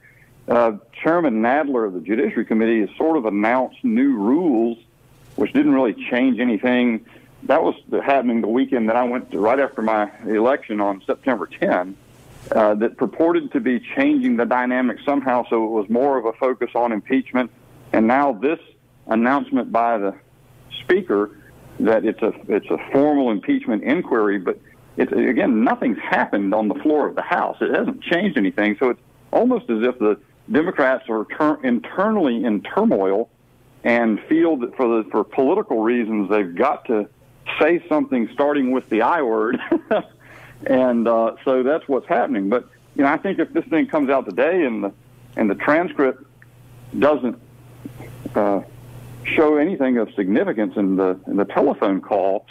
uh, 0.47 0.77
Chairman 1.03 1.41
Nadler 1.41 1.85
of 1.85 1.93
the 1.93 1.99
Judiciary 1.99 2.45
Committee 2.45 2.79
has 2.79 2.89
sort 2.95 3.17
of 3.17 3.25
announced 3.25 3.83
new 3.83 4.15
rules, 4.15 4.77
which 5.35 5.51
didn't 5.51 5.73
really 5.73 5.95
change 6.09 6.39
anything. 6.39 7.05
That 7.43 7.61
was 7.61 7.75
happening 8.05 8.39
the 8.39 8.47
weekend 8.47 8.87
that 8.87 8.95
I 8.95 9.03
went 9.03 9.31
to, 9.31 9.37
right 9.37 9.59
after 9.59 9.81
my 9.81 10.09
election 10.25 10.79
on 10.79 11.03
September 11.05 11.45
10. 11.45 11.97
Uh, 12.51 12.73
that 12.73 12.97
purported 12.97 13.51
to 13.51 13.59
be 13.59 13.79
changing 13.95 14.37
the 14.37 14.45
dynamic 14.45 14.97
somehow, 15.05 15.45
so 15.49 15.65
it 15.65 15.69
was 15.69 15.87
more 15.89 16.17
of 16.17 16.25
a 16.25 16.33
focus 16.33 16.71
on 16.73 16.91
impeachment. 16.91 17.51
And 17.93 18.07
now 18.07 18.33
this 18.33 18.59
announcement 19.05 19.71
by 19.71 19.97
the 19.97 20.15
speaker 20.81 21.31
that 21.79 22.05
it's 22.05 22.21
a 22.21 22.33
it's 22.47 22.69
a 22.69 22.77
formal 22.91 23.31
impeachment 23.31 23.83
inquiry, 23.83 24.39
but 24.39 24.59
it's 24.97 25.11
again 25.11 25.63
nothing's 25.63 25.99
happened 25.99 26.53
on 26.53 26.67
the 26.67 26.75
floor 26.75 27.07
of 27.07 27.15
the 27.15 27.21
House. 27.21 27.57
It 27.61 27.73
hasn't 27.73 28.01
changed 28.01 28.37
anything, 28.37 28.77
so 28.79 28.89
it's 28.89 29.01
almost 29.31 29.69
as 29.69 29.83
if 29.83 29.99
the 29.99 30.19
Democrats 30.51 31.05
are 31.09 31.25
ter- 31.25 31.61
internally 31.63 32.43
in 32.43 32.61
turmoil 32.61 33.29
and 33.83 34.19
feel 34.27 34.57
that 34.57 34.75
for 34.75 34.87
the 34.87 35.09
for 35.09 35.23
political 35.23 35.81
reasons 35.81 36.29
they've 36.29 36.55
got 36.55 36.85
to 36.85 37.07
say 37.59 37.83
something 37.87 38.29
starting 38.33 38.71
with 38.71 38.89
the 38.89 39.01
I 39.01 39.21
word, 39.21 39.59
and 40.65 41.07
uh, 41.07 41.35
so 41.45 41.63
that's 41.63 41.87
what's 41.87 42.07
happening. 42.07 42.49
But 42.49 42.67
you 42.95 43.03
know, 43.03 43.11
I 43.11 43.17
think 43.17 43.39
if 43.39 43.53
this 43.53 43.65
thing 43.65 43.87
comes 43.87 44.09
out 44.09 44.25
today 44.25 44.65
and 44.65 44.83
the 44.83 44.93
and 45.35 45.49
the 45.49 45.55
transcript 45.55 46.23
doesn't 46.97 47.39
uh, 48.35 48.61
show 49.23 49.57
anything 49.57 49.97
of 49.97 50.13
significance 50.15 50.75
in 50.75 50.95
the 50.95 51.19
in 51.27 51.37
the 51.37 51.45
telephone 51.45 52.01
call, 52.01 52.45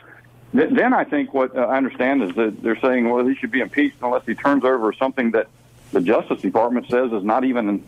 th- 0.52 0.70
then 0.70 0.94
I 0.94 1.04
think 1.04 1.34
what 1.34 1.56
uh, 1.56 1.60
I 1.60 1.76
understand 1.76 2.22
is 2.22 2.34
that 2.36 2.62
they're 2.62 2.80
saying, 2.80 3.08
well, 3.08 3.26
he 3.26 3.34
should 3.34 3.50
be 3.50 3.60
impeached 3.60 3.96
unless 4.02 4.24
he 4.26 4.34
turns 4.34 4.64
over 4.64 4.92
something 4.92 5.32
that 5.32 5.48
the 5.92 6.00
Justice 6.00 6.40
Department 6.40 6.86
says 6.88 7.12
is 7.12 7.24
not 7.24 7.44
even 7.44 7.84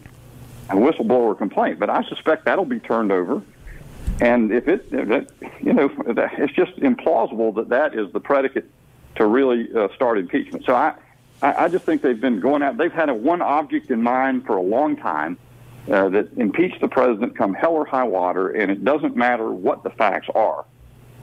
a 0.68 0.74
whistleblower 0.74 1.36
complaint. 1.36 1.78
But 1.78 1.90
I 1.90 2.02
suspect 2.04 2.44
that'll 2.44 2.64
be 2.64 2.80
turned 2.80 3.12
over. 3.12 3.42
And 4.20 4.52
if 4.52 4.68
it, 4.68 4.86
you 4.90 5.72
know, 5.72 5.90
it's 6.06 6.52
just 6.52 6.76
implausible 6.76 7.54
that 7.54 7.70
that 7.70 7.94
is 7.94 8.12
the 8.12 8.20
predicate 8.20 8.70
to 9.16 9.26
really 9.26 9.68
uh, 9.74 9.88
start 9.94 10.18
impeachment. 10.18 10.64
So 10.64 10.74
I, 10.74 10.94
I 11.42 11.64
I 11.64 11.68
just 11.68 11.84
think 11.84 12.02
they've 12.02 12.20
been 12.20 12.40
going 12.40 12.62
out. 12.62 12.76
They've 12.76 12.92
had 12.92 13.08
a 13.08 13.14
one 13.14 13.42
object 13.42 13.90
in 13.90 14.02
mind 14.02 14.46
for 14.46 14.56
a 14.56 14.62
long 14.62 14.96
time 14.96 15.38
uh, 15.90 16.08
that 16.10 16.32
impeach 16.36 16.78
the 16.80 16.88
president 16.88 17.36
come 17.36 17.54
hell 17.54 17.72
or 17.72 17.84
high 17.84 18.04
water, 18.04 18.50
and 18.50 18.70
it 18.70 18.84
doesn't 18.84 19.16
matter 19.16 19.50
what 19.50 19.82
the 19.82 19.90
facts 19.90 20.28
are. 20.34 20.64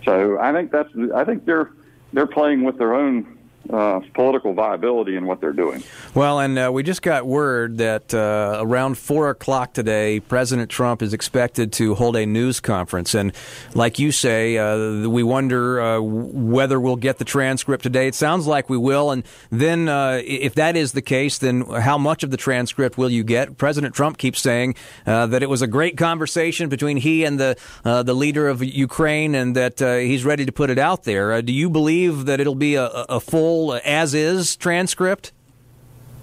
So 0.04 0.40
I 0.40 0.52
think 0.54 0.72
that's. 0.72 0.90
I 1.16 1.24
think 1.24 1.46
they're 1.46 1.72
they're 2.14 2.28
playing 2.28 2.64
with 2.64 2.78
their 2.78 2.94
own 2.94 3.37
uh, 3.70 4.00
political 4.14 4.54
viability 4.54 5.16
in 5.16 5.26
what 5.26 5.42
they're 5.42 5.54
doing. 5.54 5.84
Well, 6.14 6.40
and 6.40 6.58
uh, 6.58 6.72
we 6.74 6.84
just 6.84 7.02
got 7.02 7.26
word 7.26 7.78
that 7.80 8.14
uh, 8.14 8.60
around 8.62 8.98
four 8.98 9.30
o'clock 9.30 9.74
today, 9.74 10.20
President 10.20 10.70
Trump 10.70 11.02
is 11.02 11.14
expected 11.14 11.74
to 11.74 11.96
hold 11.96 12.16
a 12.16 12.26
news 12.26 12.60
conference, 12.60 13.14
and 13.14 13.34
like 13.74 14.00
you 14.00 14.12
say, 14.12 14.58
uh, 14.58 15.10
we 15.10 15.24
wonder 15.24 15.82
uh, 15.82 16.00
whether 16.00 16.80
we'll 16.80 16.96
get 16.96 17.18
the 17.18 17.26
transcript 17.26 17.84
today. 17.84 18.08
It 18.08 18.16
sounds 18.16 18.48
like 18.48 18.70
we 18.70 18.78
will, 18.78 19.12
and 19.12 19.24
then 19.52 19.90
uh, 19.90 20.22
if 20.24 20.56
that 20.56 20.76
is 20.76 20.94
the 20.94 21.02
case, 21.02 21.38
then 21.38 21.62
how 21.62 21.98
much 21.98 22.24
of 22.24 22.32
the 22.32 22.38
transcript 22.38 22.98
will 22.98 23.10
you 23.10 23.24
get? 23.24 23.58
President 23.58 23.94
Trump 23.94 24.18
keeps 24.18 24.42
saying 24.42 24.76
that 25.06 25.44
it 25.44 25.50
was 25.50 25.62
a 25.62 25.68
great 25.68 25.98
conversation 25.98 26.70
between 26.70 26.98
he 26.98 27.24
and 27.24 27.40
the 27.40 27.58
the 27.84 28.14
leader 28.14 28.48
of 28.48 28.64
Ukraine, 28.64 29.36
and 29.36 29.56
that 29.56 29.80
he's 29.80 30.24
ready 30.24 30.46
to 30.46 30.52
put 30.52 30.70
it 30.70 30.80
out 30.80 31.04
there. 31.04 31.42
do 31.42 31.52
you 31.52 31.70
believe 31.70 32.26
that 32.26 32.40
it'll 32.40 32.56
be 32.56 32.76
a, 32.76 32.86
a 32.88 33.20
full 33.20 33.57
uh, 33.72 33.80
as 33.84 34.14
is 34.14 34.56
transcript? 34.56 35.32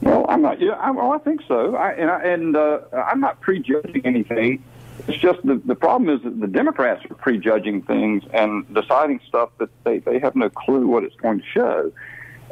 Well, 0.01 0.27
I'm 0.29 0.43
not. 0.43 0.61
Yeah, 0.61 0.73
I, 0.73 0.91
well, 0.91 1.13
I 1.13 1.19
think 1.19 1.41
so. 1.47 1.77
I, 1.77 1.93
and 1.93 2.11
I, 2.11 2.23
and 2.25 2.57
uh, 2.57 2.81
I'm 2.93 3.21
not 3.21 3.41
prejudging 3.41 4.05
anything. 4.05 4.63
It's 5.09 5.19
just 5.19 5.45
the 5.45 5.61
the 5.65 5.75
problem 5.75 6.15
is 6.15 6.23
that 6.23 6.41
the 6.41 6.47
Democrats 6.47 7.05
are 7.11 7.15
prejudging 7.15 7.83
things 7.83 8.23
and 8.33 8.73
deciding 8.75 9.21
stuff 9.27 9.51
that 9.59 9.71
they 9.85 9.99
they 9.99 10.19
have 10.19 10.37
no 10.37 10.51
clue 10.51 10.87
what 10.87 11.05
it's 11.05 11.17
going 11.17 11.41
to 11.41 11.47
show. 11.47 11.93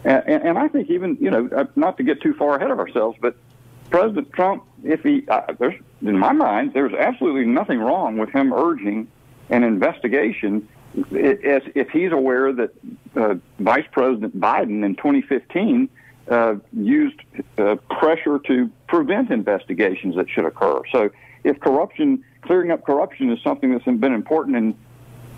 And, 0.04 0.22
and, 0.26 0.42
and 0.48 0.58
I 0.58 0.68
think 0.68 0.90
even 0.90 1.16
you 1.20 1.30
know 1.30 1.48
uh, 1.54 1.64
not 1.76 1.96
to 1.98 2.02
get 2.02 2.20
too 2.20 2.34
far 2.34 2.56
ahead 2.56 2.70
of 2.70 2.78
ourselves, 2.78 3.18
but 3.20 3.36
President 3.90 4.32
Trump, 4.32 4.64
if 4.82 5.02
he 5.02 5.24
uh, 5.28 5.42
there's 5.58 5.80
in 6.00 6.18
my 6.18 6.32
mind, 6.32 6.72
there's 6.72 6.94
absolutely 6.94 7.44
nothing 7.44 7.78
wrong 7.78 8.18
with 8.18 8.30
him 8.30 8.52
urging 8.52 9.08
an 9.50 9.62
investigation 9.62 10.66
as 10.94 11.62
if 11.74 11.90
he's 11.90 12.12
aware 12.12 12.52
that 12.52 12.70
uh, 13.16 13.34
Vice 13.58 13.86
President 13.90 14.38
Biden 14.38 14.84
in 14.84 14.94
2015 14.96 15.88
uh, 16.30 16.54
used 16.72 17.20
uh, 17.58 17.76
pressure 17.98 18.38
to 18.46 18.70
prevent 18.86 19.30
investigations 19.30 20.16
that 20.16 20.28
should 20.28 20.44
occur. 20.44 20.82
So, 20.92 21.10
if 21.44 21.58
corruption, 21.60 22.24
clearing 22.42 22.70
up 22.70 22.84
corruption, 22.84 23.32
is 23.32 23.42
something 23.42 23.72
that's 23.72 23.84
been 23.84 24.14
important 24.14 24.56
in 24.56 24.76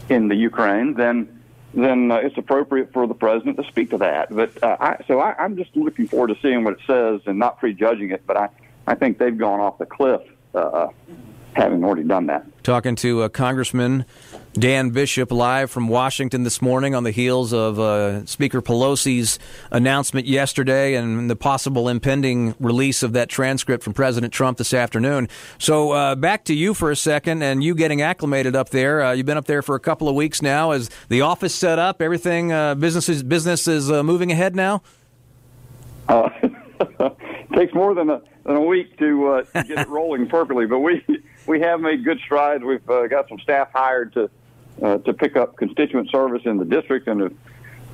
in 0.08 0.28
the 0.28 0.34
Ukraine, 0.34 0.94
then 0.94 1.40
then 1.72 2.10
uh, 2.10 2.16
it's 2.16 2.38
appropriate 2.38 2.92
for 2.92 3.06
the 3.06 3.14
president 3.14 3.56
to 3.56 3.64
speak 3.64 3.90
to 3.90 3.98
that. 3.98 4.34
But 4.34 4.62
uh, 4.62 4.76
I, 4.78 5.04
so 5.08 5.20
I, 5.20 5.34
I'm 5.38 5.56
just 5.56 5.74
looking 5.76 6.06
forward 6.06 6.28
to 6.28 6.36
seeing 6.40 6.62
what 6.62 6.74
it 6.74 6.80
says 6.86 7.22
and 7.26 7.38
not 7.38 7.58
prejudging 7.58 8.10
it. 8.10 8.24
But 8.26 8.36
I, 8.36 8.48
I 8.86 8.94
think 8.94 9.18
they've 9.18 9.36
gone 9.36 9.60
off 9.60 9.78
the 9.78 9.86
cliff 9.86 10.20
uh, 10.54 10.88
having 11.54 11.82
already 11.82 12.04
done 12.04 12.26
that. 12.26 12.46
Talking 12.62 12.94
to 12.96 13.22
uh, 13.22 13.28
Congressman 13.28 14.04
Dan 14.54 14.90
Bishop 14.90 15.32
live 15.32 15.68
from 15.68 15.88
Washington 15.88 16.44
this 16.44 16.62
morning 16.62 16.94
on 16.94 17.02
the 17.02 17.10
heels 17.10 17.52
of 17.52 17.80
uh, 17.80 18.24
Speaker 18.24 18.62
Pelosi's 18.62 19.40
announcement 19.72 20.28
yesterday 20.28 20.94
and 20.94 21.28
the 21.28 21.34
possible 21.34 21.88
impending 21.88 22.54
release 22.60 23.02
of 23.02 23.14
that 23.14 23.28
transcript 23.28 23.82
from 23.82 23.94
President 23.94 24.32
Trump 24.32 24.58
this 24.58 24.72
afternoon. 24.72 25.28
So 25.58 25.90
uh, 25.90 26.14
back 26.14 26.44
to 26.44 26.54
you 26.54 26.72
for 26.72 26.92
a 26.92 26.96
second 26.96 27.42
and 27.42 27.64
you 27.64 27.74
getting 27.74 28.00
acclimated 28.00 28.54
up 28.54 28.68
there. 28.68 29.02
Uh, 29.02 29.12
you've 29.12 29.26
been 29.26 29.36
up 29.36 29.46
there 29.46 29.60
for 29.60 29.74
a 29.74 29.80
couple 29.80 30.08
of 30.08 30.14
weeks 30.14 30.40
now. 30.40 30.70
Is 30.70 30.88
the 31.08 31.22
office 31.22 31.54
set 31.54 31.80
up? 31.80 32.00
Everything 32.00 32.52
uh, 32.52 32.76
business 32.76 33.08
is 33.08 33.24
business 33.24 33.66
is 33.66 33.90
uh, 33.90 34.04
moving 34.04 34.30
ahead 34.30 34.54
now. 34.54 34.82
Uh, 36.08 36.28
takes 37.56 37.74
more 37.74 37.92
than 37.92 38.08
a, 38.08 38.22
than 38.44 38.54
a 38.54 38.62
week 38.62 38.96
to, 38.98 39.44
to 39.52 39.64
get 39.64 39.80
it 39.80 39.88
rolling 39.88 40.28
perfectly, 40.28 40.66
but 40.66 40.78
we 40.78 41.04
we 41.48 41.60
have 41.60 41.80
made 41.80 42.04
good 42.04 42.20
strides. 42.24 42.62
We've 42.62 42.86
got 42.86 43.28
some 43.28 43.40
staff 43.40 43.70
hired 43.72 44.12
to 44.12 44.30
uh, 44.82 44.98
to 44.98 45.12
pick 45.12 45.36
up 45.36 45.56
constituent 45.56 46.10
service 46.10 46.42
in 46.44 46.58
the 46.58 46.64
district 46.64 47.08
and 47.08 47.20
have 47.20 47.34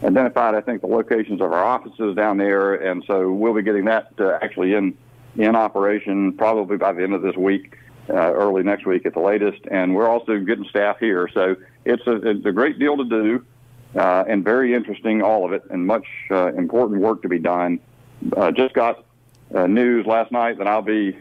identified, 0.02 0.54
I 0.54 0.60
think, 0.60 0.80
the 0.80 0.86
locations 0.86 1.40
of 1.40 1.52
our 1.52 1.64
offices 1.64 2.16
down 2.16 2.38
there. 2.38 2.74
And 2.74 3.04
so 3.06 3.30
we'll 3.32 3.54
be 3.54 3.62
getting 3.62 3.84
that 3.86 4.12
uh, 4.18 4.38
actually 4.42 4.74
in 4.74 4.96
in 5.36 5.54
operation 5.54 6.32
probably 6.32 6.76
by 6.76 6.92
the 6.92 7.04
end 7.04 7.14
of 7.14 7.22
this 7.22 7.36
week, 7.36 7.78
uh, 8.08 8.14
early 8.14 8.64
next 8.64 8.84
week 8.84 9.06
at 9.06 9.14
the 9.14 9.20
latest. 9.20 9.60
And 9.70 9.94
we're 9.94 10.08
also 10.08 10.38
getting 10.40 10.64
staff 10.64 10.98
here. 10.98 11.28
So 11.32 11.54
it's 11.84 12.04
a, 12.06 12.16
it's 12.28 12.44
a 12.44 12.50
great 12.52 12.80
deal 12.80 12.96
to 12.96 13.04
do 13.04 13.44
uh, 13.94 14.24
and 14.28 14.44
very 14.44 14.74
interesting, 14.74 15.22
all 15.22 15.44
of 15.44 15.52
it, 15.52 15.62
and 15.70 15.86
much 15.86 16.06
uh, 16.30 16.52
important 16.54 17.00
work 17.00 17.22
to 17.22 17.28
be 17.28 17.38
done. 17.38 17.78
Uh, 18.36 18.50
just 18.50 18.74
got 18.74 19.04
uh, 19.54 19.66
news 19.66 20.06
last 20.06 20.32
night 20.32 20.58
that 20.58 20.66
I'll 20.66 20.82
be 20.82 21.16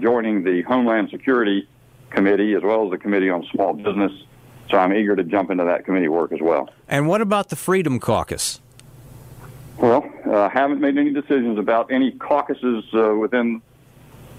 joining 0.00 0.44
the 0.44 0.62
Homeland 0.62 1.10
Security 1.10 1.68
Committee 2.10 2.54
as 2.54 2.62
well 2.62 2.84
as 2.84 2.90
the 2.90 2.98
Committee 2.98 3.30
on 3.30 3.46
Small 3.52 3.74
Business 3.74 4.12
so 4.70 4.78
I'm 4.78 4.92
eager 4.92 5.16
to 5.16 5.24
jump 5.24 5.50
into 5.50 5.64
that 5.64 5.84
committee 5.84 6.08
work 6.08 6.32
as 6.32 6.40
well. 6.40 6.68
And 6.88 7.08
what 7.08 7.20
about 7.20 7.48
the 7.48 7.56
Freedom 7.56 8.00
Caucus? 8.00 8.60
Well, 9.78 10.08
uh, 10.24 10.48
haven't 10.48 10.80
made 10.80 10.96
any 10.96 11.12
decisions 11.12 11.58
about 11.58 11.92
any 11.92 12.12
caucuses 12.12 12.84
uh, 12.94 13.14
within 13.14 13.60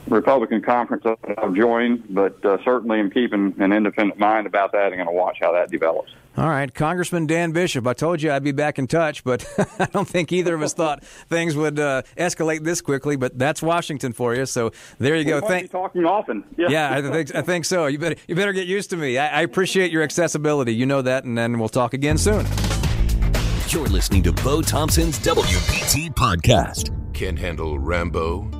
Republican 0.09 0.61
conference 0.61 1.03
that 1.03 1.17
I've 1.37 1.53
joined, 1.53 2.05
but 2.09 2.43
uh, 2.45 2.57
certainly 2.63 2.99
am 2.99 3.09
keeping 3.09 3.55
an 3.59 3.71
independent 3.71 4.19
mind 4.19 4.47
about 4.47 4.71
that 4.71 4.87
and 4.87 4.95
going 4.95 5.07
to 5.07 5.11
watch 5.11 5.37
how 5.41 5.51
that 5.53 5.69
develops. 5.69 6.11
All 6.37 6.47
right, 6.47 6.71
Congressman 6.71 7.25
Dan 7.25 7.51
Bishop. 7.51 7.87
I 7.87 7.93
told 7.93 8.21
you 8.21 8.31
I'd 8.31 8.43
be 8.43 8.51
back 8.51 8.77
in 8.77 8.85
touch, 8.85 9.23
but 9.23 9.43
I 9.79 9.85
don't 9.85 10.07
think 10.07 10.31
either 10.31 10.53
of 10.53 10.61
us 10.61 10.73
thought 10.73 11.03
things 11.03 11.55
would 11.55 11.79
uh, 11.79 12.03
escalate 12.15 12.63
this 12.63 12.79
quickly. 12.79 13.15
But 13.15 13.39
that's 13.39 13.61
Washington 13.61 14.13
for 14.13 14.35
you. 14.35 14.45
So 14.45 14.71
there 14.99 15.15
you 15.15 15.25
go. 15.25 15.39
We 15.39 15.47
Thank- 15.47 15.71
talking 15.71 16.05
often. 16.05 16.43
Yeah. 16.55 16.67
yeah, 16.69 16.93
I 16.95 17.01
think 17.01 17.35
I 17.35 17.41
think 17.41 17.65
so. 17.65 17.87
You 17.87 17.97
better 17.97 18.15
you 18.27 18.35
better 18.35 18.53
get 18.53 18.67
used 18.67 18.91
to 18.91 18.97
me. 18.97 19.17
I, 19.17 19.39
I 19.39 19.41
appreciate 19.41 19.91
your 19.91 20.03
accessibility. 20.03 20.75
You 20.75 20.85
know 20.85 21.01
that, 21.01 21.23
and 21.23 21.35
then 21.35 21.57
we'll 21.57 21.69
talk 21.69 21.95
again 21.95 22.19
soon. 22.19 22.45
You're 23.69 23.87
listening 23.87 24.21
to 24.23 24.31
Bo 24.31 24.61
Thompson's 24.61 25.17
WBT 25.19 26.13
podcast. 26.13 26.93
Can't 27.13 27.37
handle 27.39 27.79
Rambo. 27.79 28.56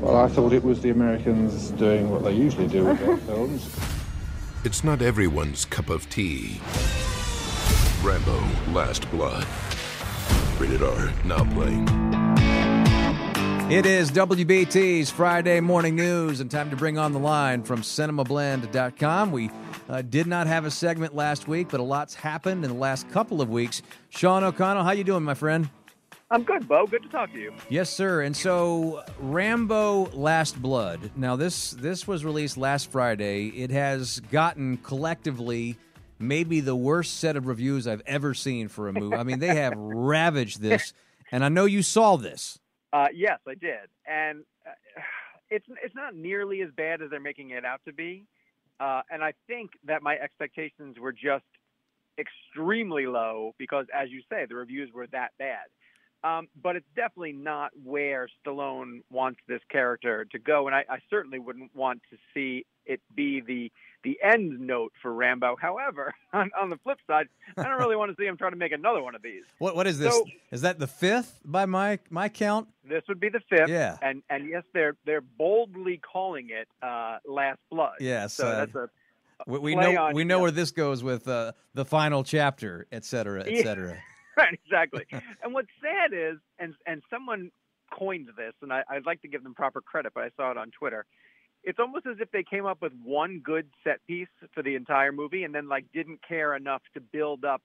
Well, 0.00 0.16
I 0.16 0.28
thought 0.28 0.52
it 0.52 0.64
was 0.64 0.80
the 0.80 0.90
Americans 0.90 1.70
doing 1.72 2.08
what 2.10 2.24
they 2.24 2.32
usually 2.32 2.66
do 2.66 2.84
with 2.86 2.98
their 3.00 3.16
films. 3.28 3.68
It's 4.64 4.82
not 4.82 5.02
everyone's 5.02 5.64
cup 5.64 5.90
of 5.90 6.08
tea. 6.08 6.60
Rambo 8.02 8.38
Last 8.72 9.10
Blood. 9.10 9.46
Rated 10.58 10.82
R, 10.82 11.12
now 11.24 11.44
playing. 11.52 11.86
It 13.70 13.86
is 13.86 14.10
WBT's 14.10 15.10
Friday 15.10 15.60
morning 15.60 15.94
news 15.96 16.40
and 16.40 16.50
time 16.50 16.70
to 16.70 16.76
bring 16.76 16.98
on 16.98 17.12
the 17.12 17.18
line 17.20 17.62
from 17.62 17.82
cinemablend.com. 17.82 19.32
We 19.32 19.50
Uh, 19.88 20.02
did 20.02 20.28
not 20.28 20.46
have 20.46 20.64
a 20.66 20.70
segment 20.70 21.16
last 21.16 21.48
week, 21.48 21.66
but 21.68 21.80
a 21.80 21.82
lot's 21.82 22.14
happened 22.14 22.64
in 22.64 22.70
the 22.70 22.76
last 22.76 23.10
couple 23.10 23.40
of 23.42 23.50
weeks. 23.50 23.82
Sean 24.08 24.44
O'Connell, 24.44 24.84
how 24.84 24.92
you 24.92 25.02
doing, 25.02 25.24
my 25.24 25.34
friend? 25.34 25.68
I'm 26.32 26.44
good, 26.44 26.68
Bo. 26.68 26.86
Good 26.86 27.02
to 27.02 27.08
talk 27.08 27.32
to 27.32 27.38
you. 27.40 27.52
Yes, 27.68 27.90
sir. 27.90 28.22
And 28.22 28.36
so, 28.36 29.02
Rambo: 29.18 30.10
Last 30.12 30.62
Blood. 30.62 31.10
Now, 31.16 31.34
this 31.34 31.72
this 31.72 32.06
was 32.06 32.24
released 32.24 32.56
last 32.56 32.92
Friday. 32.92 33.48
It 33.48 33.72
has 33.72 34.20
gotten 34.30 34.76
collectively 34.76 35.76
maybe 36.20 36.60
the 36.60 36.76
worst 36.76 37.18
set 37.18 37.36
of 37.36 37.48
reviews 37.48 37.88
I've 37.88 38.02
ever 38.06 38.32
seen 38.34 38.68
for 38.68 38.88
a 38.88 38.92
movie. 38.92 39.16
I 39.16 39.24
mean, 39.24 39.40
they 39.40 39.56
have 39.56 39.74
ravaged 39.76 40.60
this, 40.60 40.92
and 41.32 41.44
I 41.44 41.48
know 41.48 41.64
you 41.64 41.82
saw 41.82 42.16
this. 42.16 42.60
Uh, 42.92 43.08
yes, 43.12 43.40
I 43.48 43.54
did, 43.54 43.88
and 44.06 44.44
uh, 44.64 44.70
it's 45.50 45.66
it's 45.82 45.96
not 45.96 46.14
nearly 46.14 46.62
as 46.62 46.70
bad 46.76 47.02
as 47.02 47.10
they're 47.10 47.18
making 47.18 47.50
it 47.50 47.64
out 47.64 47.80
to 47.86 47.92
be. 47.92 48.24
Uh, 48.78 49.02
and 49.10 49.22
I 49.24 49.34
think 49.48 49.72
that 49.84 50.00
my 50.00 50.14
expectations 50.14 50.96
were 50.98 51.12
just 51.12 51.44
extremely 52.18 53.06
low 53.06 53.54
because, 53.58 53.86
as 53.92 54.10
you 54.10 54.22
say, 54.30 54.46
the 54.48 54.54
reviews 54.54 54.92
were 54.94 55.08
that 55.08 55.32
bad. 55.36 55.66
Um, 56.22 56.48
but 56.62 56.76
it's 56.76 56.86
definitely 56.94 57.32
not 57.32 57.70
where 57.82 58.28
Stallone 58.44 59.02
wants 59.10 59.40
this 59.48 59.60
character 59.70 60.26
to 60.26 60.38
go, 60.38 60.66
and 60.66 60.74
I, 60.76 60.84
I 60.88 60.98
certainly 61.08 61.38
wouldn't 61.38 61.74
want 61.74 62.02
to 62.10 62.16
see 62.34 62.66
it 62.86 63.00
be 63.14 63.40
the 63.40 63.72
the 64.02 64.18
end 64.22 64.58
note 64.60 64.92
for 65.02 65.12
Rambo. 65.12 65.56
However, 65.60 66.14
on, 66.32 66.50
on 66.58 66.70
the 66.70 66.78
flip 66.78 66.98
side, 67.06 67.28
I 67.56 67.62
don't 67.64 67.78
really 67.78 67.96
want 68.02 68.10
to 68.14 68.22
see 68.22 68.26
him 68.26 68.36
try 68.36 68.48
to 68.50 68.56
make 68.56 68.72
another 68.72 69.02
one 69.02 69.14
of 69.14 69.22
these. 69.22 69.44
What 69.58 69.74
what 69.76 69.86
is 69.86 69.98
this? 69.98 70.14
So- 70.14 70.24
is 70.50 70.60
that 70.62 70.78
the 70.78 70.86
fifth 70.86 71.40
by 71.44 71.64
my 71.66 71.98
my 72.10 72.28
count? 72.28 72.68
This 72.86 73.02
would 73.08 73.20
be 73.20 73.28
the 73.30 73.40
fifth. 73.48 73.68
Yeah. 73.70 73.96
And 74.02 74.22
and 74.28 74.48
yes, 74.48 74.64
they're 74.74 74.96
they're 75.06 75.20
boldly 75.22 75.98
calling 75.98 76.48
it 76.50 76.68
uh, 76.82 77.18
Last 77.26 77.60
Blood. 77.70 77.94
Yes, 78.00 78.34
So 78.34 78.46
uh, 78.46 78.56
that's 78.66 78.74
a 78.74 78.90
We, 79.46 79.58
we 79.58 79.74
know 79.74 79.96
on- 79.96 80.14
we 80.14 80.24
know 80.24 80.40
where 80.40 80.50
this 80.50 80.70
goes 80.70 81.02
with 81.02 81.26
uh, 81.28 81.52
the 81.72 81.84
final 81.86 82.24
chapter, 82.24 82.86
et 82.92 83.04
cetera, 83.06 83.42
et 83.46 83.52
Yeah. 83.52 83.62
cetera. 83.62 83.96
Right, 84.40 84.60
exactly. 84.64 85.06
and 85.42 85.54
what's 85.54 85.68
sad 85.80 86.12
is, 86.12 86.38
and 86.58 86.74
and 86.86 87.02
someone 87.10 87.50
coined 87.92 88.28
this, 88.36 88.54
and 88.62 88.72
I, 88.72 88.82
I'd 88.88 89.06
like 89.06 89.22
to 89.22 89.28
give 89.28 89.42
them 89.42 89.54
proper 89.54 89.80
credit, 89.80 90.12
but 90.14 90.24
I 90.24 90.30
saw 90.36 90.50
it 90.50 90.56
on 90.56 90.70
Twitter. 90.70 91.04
It's 91.62 91.78
almost 91.78 92.06
as 92.06 92.16
if 92.20 92.30
they 92.30 92.42
came 92.42 92.64
up 92.64 92.80
with 92.80 92.92
one 93.04 93.40
good 93.44 93.66
set 93.84 94.04
piece 94.06 94.28
for 94.54 94.62
the 94.62 94.74
entire 94.76 95.12
movie, 95.12 95.44
and 95.44 95.54
then 95.54 95.68
like 95.68 95.86
didn't 95.92 96.20
care 96.26 96.56
enough 96.56 96.82
to 96.94 97.00
build 97.00 97.44
up 97.44 97.62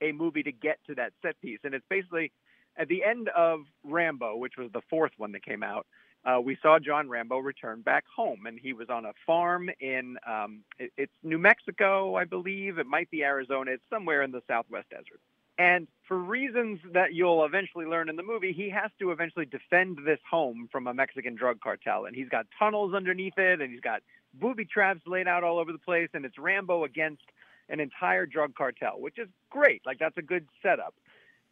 a 0.00 0.12
movie 0.12 0.42
to 0.42 0.52
get 0.52 0.78
to 0.86 0.94
that 0.94 1.12
set 1.22 1.40
piece. 1.40 1.58
And 1.64 1.74
it's 1.74 1.84
basically 1.88 2.32
at 2.76 2.88
the 2.88 3.04
end 3.04 3.28
of 3.36 3.60
Rambo, 3.84 4.36
which 4.36 4.54
was 4.56 4.70
the 4.72 4.82
fourth 4.88 5.12
one 5.16 5.32
that 5.32 5.44
came 5.44 5.62
out. 5.62 5.86
Uh, 6.24 6.40
we 6.40 6.56
saw 6.62 6.78
John 6.78 7.10
Rambo 7.10 7.38
return 7.38 7.82
back 7.82 8.04
home, 8.14 8.46
and 8.46 8.58
he 8.58 8.72
was 8.72 8.88
on 8.88 9.04
a 9.04 9.12
farm 9.26 9.68
in 9.78 10.16
um, 10.26 10.62
it, 10.78 10.90
it's 10.96 11.12
New 11.22 11.38
Mexico, 11.38 12.14
I 12.14 12.24
believe. 12.24 12.78
It 12.78 12.86
might 12.86 13.10
be 13.10 13.22
Arizona. 13.22 13.72
It's 13.72 13.82
somewhere 13.90 14.22
in 14.22 14.30
the 14.30 14.40
Southwest 14.48 14.88
desert. 14.88 15.20
And 15.58 15.86
for 16.08 16.18
reasons 16.18 16.80
that 16.92 17.14
you'll 17.14 17.44
eventually 17.44 17.86
learn 17.86 18.08
in 18.08 18.16
the 18.16 18.22
movie, 18.22 18.52
he 18.52 18.70
has 18.70 18.90
to 18.98 19.10
eventually 19.10 19.46
defend 19.46 19.98
this 20.04 20.18
home 20.28 20.68
from 20.70 20.86
a 20.86 20.94
Mexican 20.94 21.34
drug 21.34 21.60
cartel. 21.60 22.06
And 22.06 22.14
he's 22.16 22.28
got 22.28 22.46
tunnels 22.58 22.94
underneath 22.94 23.38
it, 23.38 23.60
and 23.60 23.70
he's 23.70 23.80
got 23.80 24.02
booby 24.34 24.64
traps 24.64 25.00
laid 25.06 25.28
out 25.28 25.44
all 25.44 25.58
over 25.58 25.72
the 25.72 25.78
place, 25.78 26.08
and 26.12 26.24
it's 26.24 26.38
Rambo 26.38 26.84
against 26.84 27.22
an 27.68 27.80
entire 27.80 28.26
drug 28.26 28.54
cartel, 28.54 29.00
which 29.00 29.18
is 29.18 29.28
great. 29.48 29.82
Like, 29.86 29.98
that's 29.98 30.16
a 30.18 30.22
good 30.22 30.46
setup. 30.62 30.94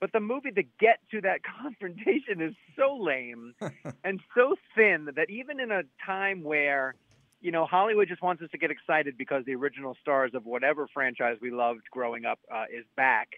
But 0.01 0.13
the 0.13 0.21
movie 0.21 0.51
to 0.51 0.65
get 0.81 0.99
to 1.13 1.21
that 1.21 1.41
confrontation 1.63 2.41
is 2.41 2.55
so 2.77 2.97
lame 2.97 3.55
and 4.05 4.21
so 4.35 4.57
thin 4.75 5.09
that 5.15 5.31
even 5.31 5.61
in 5.61 5.71
a 5.71 5.83
time 6.05 6.43
where, 6.43 6.97
you 7.41 7.53
know, 7.53 7.67
Hollywood 7.67 8.09
just 8.09 8.21
wants 8.21 8.43
us 8.43 8.51
to 8.51 8.59
get 8.59 8.71
excited 8.71 9.17
because 9.17 9.45
the 9.45 9.55
original 9.55 9.97
stars 10.01 10.33
of 10.35 10.45
whatever 10.45 10.89
franchise 10.93 11.39
we 11.41 11.53
loved 11.53 11.83
growing 11.91 12.25
up 12.25 12.41
uh, 12.53 12.65
is 12.65 12.85
back, 12.97 13.29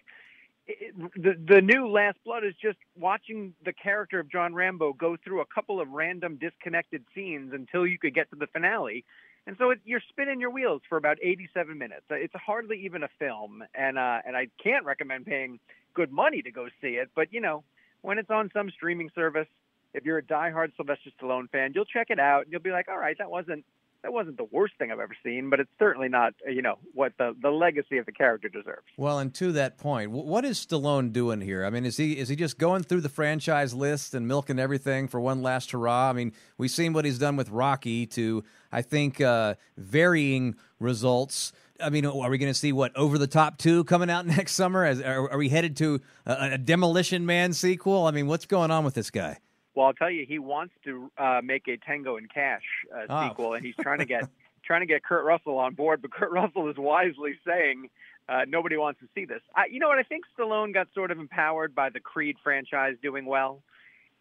it, 0.67 0.95
the 1.15 1.35
the 1.55 1.61
new 1.61 1.87
Last 1.87 2.17
Blood 2.25 2.43
is 2.43 2.53
just 2.61 2.77
watching 2.97 3.53
the 3.63 3.73
character 3.73 4.19
of 4.19 4.31
John 4.31 4.53
Rambo 4.53 4.93
go 4.93 5.17
through 5.23 5.41
a 5.41 5.45
couple 5.45 5.79
of 5.79 5.89
random 5.89 6.37
disconnected 6.39 7.03
scenes 7.13 7.53
until 7.53 7.85
you 7.85 7.97
could 7.97 8.13
get 8.13 8.29
to 8.31 8.35
the 8.35 8.47
finale. 8.47 9.05
And 9.47 9.55
so 9.59 9.69
it, 9.69 9.79
you're 9.85 10.01
spinning 10.09 10.39
your 10.39 10.49
wheels 10.49 10.81
for 10.89 10.97
about 10.97 11.17
87 11.21 11.77
minutes. 11.77 12.01
It's 12.09 12.33
hardly 12.33 12.83
even 12.83 13.03
a 13.03 13.09
film, 13.19 13.63
and 13.75 13.97
uh, 13.97 14.19
and 14.25 14.35
I 14.35 14.47
can't 14.63 14.85
recommend 14.85 15.25
paying 15.25 15.59
good 15.93 16.11
money 16.11 16.41
to 16.41 16.51
go 16.51 16.67
see 16.81 16.95
it. 16.95 17.09
But 17.15 17.31
you 17.31 17.41
know, 17.41 17.63
when 18.01 18.17
it's 18.17 18.31
on 18.31 18.49
some 18.53 18.71
streaming 18.71 19.09
service, 19.13 19.47
if 19.93 20.03
you're 20.03 20.17
a 20.17 20.23
diehard 20.23 20.75
Sylvester 20.75 21.11
Stallone 21.19 21.49
fan, 21.49 21.73
you'll 21.75 21.85
check 21.85 22.07
it 22.09 22.19
out 22.19 22.43
and 22.43 22.51
you'll 22.51 22.61
be 22.61 22.71
like, 22.71 22.87
all 22.89 22.97
right, 22.97 23.17
that 23.19 23.29
wasn't 23.29 23.65
that 24.03 24.13
wasn't 24.13 24.37
the 24.37 24.47
worst 24.51 24.73
thing 24.77 24.91
I've 24.91 24.99
ever 24.99 25.15
seen, 25.23 25.49
but 25.49 25.59
it's 25.59 25.69
certainly 25.79 26.09
not 26.09 26.33
you 26.47 26.61
know 26.61 26.77
what 26.93 27.13
the 27.17 27.35
the 27.41 27.49
legacy 27.49 27.97
of 27.97 28.05
the 28.05 28.11
character 28.11 28.49
deserves. 28.49 28.85
Well, 28.97 29.19
and 29.19 29.33
to 29.35 29.51
that 29.53 29.77
point, 29.77 30.11
what 30.11 30.45
is 30.45 30.63
Stallone 30.63 31.11
doing 31.11 31.41
here? 31.41 31.65
I 31.65 31.69
mean, 31.69 31.85
is 31.85 31.97
he 31.97 32.17
is 32.17 32.29
he 32.29 32.35
just 32.35 32.57
going 32.57 32.83
through 32.83 33.01
the 33.01 33.09
franchise 33.09 33.73
list 33.73 34.13
and 34.13 34.27
milking 34.27 34.59
everything 34.59 35.07
for 35.07 35.19
one 35.19 35.41
last 35.41 35.71
hurrah? 35.71 36.09
I 36.09 36.13
mean, 36.13 36.33
we've 36.57 36.71
seen 36.71 36.93
what 36.93 37.05
he's 37.05 37.19
done 37.19 37.35
with 37.35 37.49
Rocky 37.49 38.05
to, 38.07 38.43
I 38.71 38.81
think, 38.81 39.21
uh, 39.21 39.55
varying 39.77 40.55
results. 40.79 41.51
I 41.79 41.89
mean, 41.89 42.05
are 42.05 42.29
we 42.29 42.37
going 42.37 42.51
to 42.51 42.57
see 42.57 42.71
what 42.71 42.95
Over 42.95 43.17
the 43.17 43.27
Top 43.27 43.57
two 43.57 43.83
coming 43.83 44.09
out 44.09 44.25
next 44.25 44.53
summer? 44.53 44.85
As, 44.85 45.01
are, 45.01 45.31
are 45.31 45.37
we 45.37 45.49
headed 45.49 45.75
to 45.77 45.99
a, 46.25 46.53
a 46.53 46.57
Demolition 46.57 47.25
Man 47.25 47.53
sequel? 47.53 48.05
I 48.05 48.11
mean, 48.11 48.27
what's 48.27 48.45
going 48.45 48.71
on 48.71 48.85
with 48.85 48.93
this 48.93 49.09
guy? 49.09 49.39
Well, 49.75 49.87
I'll 49.87 49.93
tell 49.93 50.09
you, 50.09 50.25
he 50.25 50.39
wants 50.39 50.73
to 50.85 51.11
uh, 51.17 51.41
make 51.43 51.67
a 51.67 51.77
Tango 51.77 52.15
and 52.17 52.31
Cash 52.33 52.63
uh, 52.95 53.05
Oh. 53.09 53.27
sequel, 53.29 53.53
and 53.53 53.65
he's 53.65 53.75
trying 53.79 53.99
to 53.99 54.05
get 54.05 54.23
trying 54.63 54.81
to 54.81 54.87
get 54.87 55.03
Kurt 55.03 55.23
Russell 55.25 55.57
on 55.59 55.75
board. 55.75 56.01
But 56.01 56.11
Kurt 56.11 56.31
Russell 56.31 56.69
is 56.69 56.77
wisely 56.77 57.35
saying 57.45 57.89
uh, 58.27 58.45
nobody 58.47 58.77
wants 58.77 58.99
to 59.01 59.07
see 59.13 59.25
this. 59.25 59.41
I, 59.55 59.65
you 59.69 59.79
know 59.79 59.89
what? 59.89 59.99
I 59.99 60.03
think 60.03 60.23
Stallone 60.37 60.73
got 60.73 60.87
sort 60.95 61.11
of 61.11 61.19
empowered 61.19 61.75
by 61.75 61.89
the 61.89 61.99
Creed 61.99 62.37
franchise 62.43 62.95
doing 63.03 63.25
well. 63.25 63.61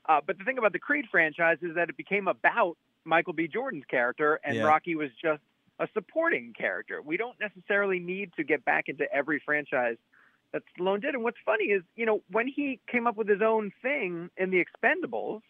Uh, 0.06 0.20
but 0.26 0.36
the 0.36 0.44
thing 0.44 0.58
about 0.58 0.72
the 0.72 0.78
Creed 0.78 1.06
franchise 1.10 1.58
is 1.62 1.76
that 1.76 1.88
it 1.88 1.96
became 1.96 2.28
about 2.28 2.76
Michael 3.06 3.32
B. 3.32 3.48
Jordan's 3.48 3.84
character, 3.88 4.38
and 4.44 4.56
Yeah. 4.56 4.64
Rocky 4.64 4.96
was 4.96 5.10
just 5.22 5.40
a 5.78 5.88
supporting 5.94 6.52
character. 6.52 7.00
We 7.00 7.16
don't 7.16 7.38
necessarily 7.40 7.98
need 8.00 8.32
to 8.36 8.44
get 8.44 8.64
back 8.64 8.88
into 8.88 9.10
every 9.12 9.40
franchise 9.44 9.96
that 10.54 10.62
Stallone 10.78 11.02
did. 11.02 11.14
And 11.14 11.22
what's 11.22 11.36
funny 11.44 11.64
is, 11.64 11.82
you 11.96 12.06
know, 12.06 12.22
when 12.30 12.46
he 12.48 12.80
came 12.90 13.06
up 13.06 13.16
with 13.16 13.28
his 13.28 13.42
own 13.42 13.72
thing 13.82 14.30
in 14.38 14.50
The 14.50 14.64
Expendables, 14.64 15.42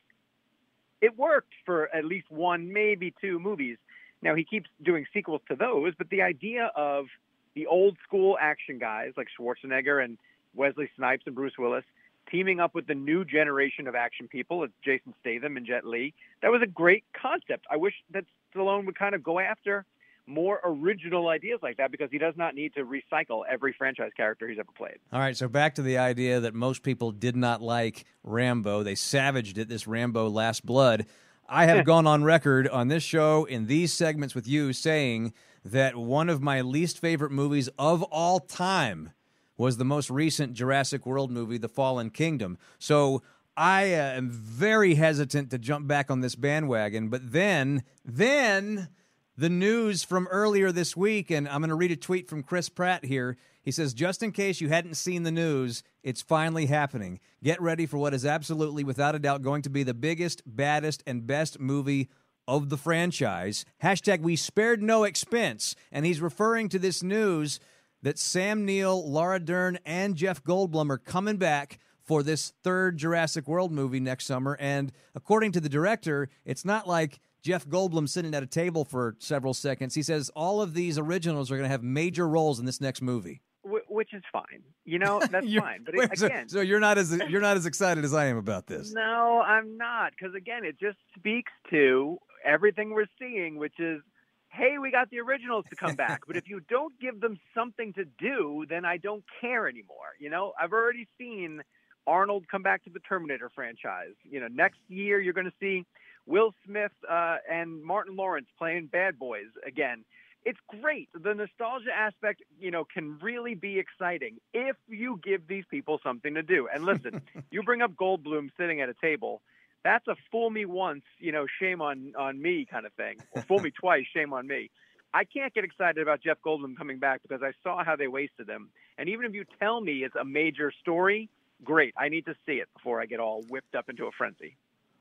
it 1.01 1.17
worked 1.17 1.53
for 1.64 1.95
at 1.95 2.07
least 2.07 2.31
one, 2.31 2.73
maybe 2.73 3.14
two 3.21 3.38
movies. 3.38 3.77
Now 4.23 4.35
he 4.35 4.45
keeps 4.45 4.71
doing 4.83 5.05
sequels 5.12 5.43
to 5.49 5.57
those, 5.57 5.93
but 5.97 6.09
the 6.09 6.23
idea 6.23 6.73
of 6.75 7.07
the 7.55 7.67
old 7.67 7.99
school 8.03 8.38
action 8.40 8.79
guys 8.79 9.12
like 9.17 9.29
Schwarzenegger 9.38 10.03
and 10.03 10.17
Wesley 10.55 10.90
Snipes 10.97 11.25
and 11.27 11.35
Bruce 11.35 11.59
Willis 11.59 11.85
teaming 12.31 12.59
up 12.59 12.75
with 12.75 12.87
the 12.87 12.95
new 12.95 13.23
generation 13.23 13.87
of 13.87 13.95
action 13.95 14.27
people, 14.27 14.67
Jason 14.83 15.12
Statham 15.21 15.59
and 15.59 15.67
Jet 15.67 15.85
Li, 15.85 16.14
that 16.40 16.51
was 16.51 16.62
a 16.62 16.67
great 16.67 17.05
concept. 17.12 17.67
I 17.71 17.77
wish 17.77 17.93
that 18.12 18.25
Stallone 18.55 18.87
would 18.87 18.99
kind 18.99 19.14
of 19.14 19.23
go 19.23 19.38
after 19.38 19.85
more 20.27 20.61
original 20.65 21.29
ideas 21.29 21.61
like 21.63 21.77
that 21.77 21.91
because 21.91 22.11
he 22.11 22.19
does 22.19 22.35
not 22.37 22.55
need 22.55 22.75
to 22.75 22.85
recycle 22.85 23.43
every 23.51 23.75
franchise 23.77 24.11
character 24.17 24.49
he's 24.49 24.59
ever 24.59 24.73
played. 24.77 24.97
All 25.13 25.21
right, 25.21 25.37
so 25.37 25.49
back 25.49 25.75
to 25.75 25.83
the 25.83 25.99
idea 25.99 26.41
that 26.41 26.55
most 26.55 26.83
people 26.83 27.13
did 27.13 27.37
not 27.37 27.61
like 27.61 28.05
Rambo. 28.23 28.83
They 28.83 28.95
savaged 28.95 29.59
it, 29.59 29.69
this 29.69 29.87
Rambo 29.87 30.29
Last 30.29 30.65
Blood. 30.65 31.07
I 31.49 31.67
have 31.67 31.85
gone 31.87 32.07
on 32.07 32.25
record 32.25 32.69
on 32.69 32.89
this 32.89 33.03
show 33.03 33.45
in 33.45 33.67
these 33.67 33.93
segments 33.93 34.35
with 34.35 34.49
you 34.49 34.73
saying 34.73 35.35
that 35.65 35.97
one 35.97 36.29
of 36.29 36.43
my 36.43 36.61
least 36.61 36.99
favorite 36.99 37.33
movies 37.33 37.69
of 37.79 38.03
all 38.05 38.41
time 38.41 39.11
was 39.57 39.77
the 39.77 39.85
most 39.85 40.11
recent 40.11 40.55
Jurassic 40.55 41.07
World 41.07 41.31
movie, 41.31 41.59
The 41.59 41.69
Fallen 41.69 42.11
Kingdom. 42.11 42.59
So 42.79 43.23
I 43.57 43.95
uh, 43.95 44.17
am 44.17 44.31
very 44.31 44.95
hesitant 44.95 45.51
to 45.51 45.59
jump 45.59 45.87
back 45.87 46.11
on 46.11 46.21
this 46.21 46.35
bandwagon, 46.35 47.09
but 47.09 47.33
then, 47.33 47.85
then 48.05 48.89
the 49.37 49.49
news 49.49 50.05
from 50.05 50.29
earlier 50.29 50.70
this 50.70 50.97
week, 50.97 51.31
and 51.31 51.49
I'm 51.49 51.61
going 51.61 51.68
to 51.70 51.75
read 51.75 51.90
a 51.90 51.97
tweet 51.97 52.29
from 52.29 52.42
Chris 52.42 52.68
Pratt 52.68 53.05
here. 53.05 53.37
He 53.62 53.70
says, 53.70 53.94
just 53.94 54.23
in 54.23 54.31
case 54.31 54.61
you 54.61 54.68
hadn't 54.68 54.94
seen 54.94 55.23
the 55.23 55.33
news, 55.33 55.83
it's 56.03 56.23
finally 56.23 56.66
happening. 56.66 57.18
Get 57.42 57.61
ready 57.61 57.87
for 57.87 57.99
what 57.99 58.14
is 58.14 58.27
absolutely, 58.27 58.85
without 58.85 59.14
a 59.14 59.18
doubt, 59.18 59.42
going 59.42 59.62
to 59.62 59.70
be 59.70 59.83
the 59.83 59.94
biggest, 59.94 60.42
baddest, 60.47 61.03
and 61.07 61.27
best 61.27 61.59
movie 61.59 62.11
of 62.47 62.68
the 62.68 62.77
franchise. 62.77 63.64
Hashtag 63.83 64.20
we 64.20 64.37
spared 64.37 64.83
no 64.83 65.05
expense. 65.05 65.75
And 65.90 66.05
he's 66.05 66.20
referring 66.20 66.68
to 66.68 66.79
this 66.79 67.03
news 67.03 67.59
that 68.03 68.18
Sam 68.18 68.66
Neill, 68.66 69.11
Laura 69.11 69.40
Dern, 69.40 69.79
and 69.87 70.14
Jeff 70.14 70.44
Goldblum 70.44 70.90
are 70.90 70.99
coming 70.99 71.38
back 71.38 71.79
for 72.03 72.23
this 72.23 72.53
third 72.62 72.99
Jurassic 72.99 73.49
World 73.49 73.73
movie 73.73 73.99
next 73.99 74.27
summer. 74.27 74.59
And 74.61 74.92
according 75.14 75.53
to 75.53 75.61
the 75.61 75.70
director, 75.70 76.29
it's 76.44 76.66
not 76.66 76.87
like 76.87 77.18
Jeff 77.45 77.67
Goldblum 77.69 78.09
sitting 78.09 78.35
at 78.35 78.43
a 78.43 78.47
table 78.47 78.85
for 78.87 79.17
several 79.19 79.53
seconds. 79.53 79.95
He 79.95 80.03
says 80.03 80.31
all 80.35 80.63
of 80.63 80.73
these 80.73 80.99
originals 80.99 81.51
are 81.51 81.57
going 81.57 81.67
to 81.69 81.71
have 81.71 81.83
major 81.83 82.27
roles 82.27 82.59
in 82.59 82.65
this 82.65 82.81
next 82.81 83.03
movie. 83.03 83.43
Wh- 83.63 83.89
Which 83.91 84.15
is 84.15 84.23
fine, 84.33 84.63
you 84.85 84.99
know 84.99 85.21
that's 85.31 85.47
fine. 85.55 85.85
But 85.85 85.95
wait, 85.99 86.19
so- 86.19 86.27
again, 86.27 86.49
so, 86.49 86.61
you're 86.63 86.81
not 86.81 86.97
as 86.99 87.17
you're 87.29 87.43
not 87.43 87.57
as 87.59 87.67
excited 87.67 88.03
as 88.05 88.15
I 88.15 88.27
am 88.27 88.39
about 88.39 88.67
this. 88.67 88.93
No, 88.93 89.43
I'm 89.47 89.77
not. 89.77 90.13
Because 90.19 90.35
again, 90.35 90.65
it 90.65 90.81
just 90.81 90.97
speaks 91.17 91.53
to 91.71 92.19
everything 92.45 92.91
we're 92.91 93.07
seeing, 93.19 93.59
which 93.59 93.79
is 93.79 94.01
hey, 94.49 94.79
we 94.81 94.91
got 94.93 95.11
the 95.11 95.19
originals 95.19 95.65
to 95.69 95.75
come 95.77 95.97
back. 95.97 96.23
but 96.29 96.37
if 96.37 96.49
you 96.49 96.61
don't 96.69 96.99
give 97.01 97.21
them 97.21 97.37
something 97.55 97.93
to 97.93 98.05
do, 98.05 98.65
then 98.69 98.85
I 98.85 98.99
don't 98.99 99.25
care 99.41 99.67
anymore. 99.69 100.15
You 100.21 100.31
know, 100.31 100.53
I've 100.61 100.73
already 100.73 101.09
seen 101.19 101.61
Arnold 102.07 102.47
come 102.51 102.62
back 102.62 102.85
to 102.85 102.90
the 102.90 103.01
Terminator 103.01 103.51
franchise. 103.55 104.14
You 104.23 104.40
know, 104.40 104.49
next 104.49 104.79
year 104.88 105.21
you're 105.21 105.33
going 105.33 105.47
to 105.47 105.53
see 105.61 105.85
Will 106.27 106.53
Smith 106.67 106.93
uh, 107.09 107.37
and 107.51 107.83
Martin 107.83 108.17
Lawrence 108.17 108.49
playing 108.59 108.87
Bad 108.87 109.19
Boys 109.19 109.49
again. 109.67 110.05
It's 110.45 110.59
great. 110.81 111.09
The 111.14 111.35
nostalgia 111.35 111.90
aspect, 111.97 112.43
you 112.61 112.71
know, 112.71 112.85
can 112.85 113.19
really 113.21 113.55
be 113.55 113.79
exciting 113.79 114.37
if 114.53 114.77
you 114.88 115.19
give 115.25 115.47
these 115.47 115.64
people 115.71 116.01
something 116.03 116.35
to 116.35 116.43
do. 116.43 116.69
And 116.73 116.85
listen, 116.85 117.23
you 117.51 117.62
bring 117.62 117.83
up 117.83 117.93
Goldblum 117.95 118.51
sitting 118.59 118.81
at 118.81 118.88
a 118.88 118.95
table. 119.01 119.40
That's 119.85 120.07
a 120.09 120.17
fool 120.31 120.51
me 120.51 120.64
once, 120.64 121.03
you 121.19 121.33
know, 121.33 121.47
shame 121.61 121.83
on 121.83 122.12
on 122.19 122.40
me 122.40 122.67
kind 122.71 122.87
of 122.87 122.93
thing. 122.95 123.19
Or 123.33 123.43
fool 123.43 123.61
me 123.61 123.71
twice, 123.81 124.05
shame 124.14 124.33
on 124.33 124.47
me. 124.47 124.71
I 125.12 125.25
can't 125.25 125.55
get 125.55 125.62
excited 125.62 126.03
about 126.03 126.23
Jeff 126.23 126.38
Goldblum 126.45 126.77
coming 126.77 126.99
back 126.99 127.23
because 127.23 127.40
I 127.43 127.53
saw 127.62 127.85
how 127.85 127.95
they 127.95 128.09
wasted 128.09 128.49
him. 128.49 128.71
And 128.99 129.09
even 129.09 129.27
if 129.27 129.33
you 129.33 129.45
tell 129.61 129.81
me 129.81 130.03
it's 130.03 130.17
a 130.17 130.25
major 130.25 130.73
story, 130.81 131.31
great. 131.62 131.95
I 131.97 132.09
need 132.09 132.27
to 132.27 132.35
see 132.47 132.55
it 132.55 132.69
before 132.75 133.01
I 133.01 133.07
get 133.07 133.21
all 133.21 133.43
whipped 133.49 133.75
up 133.75 133.88
into 133.88 134.07
a 134.07 134.11
frenzy. 134.17 134.57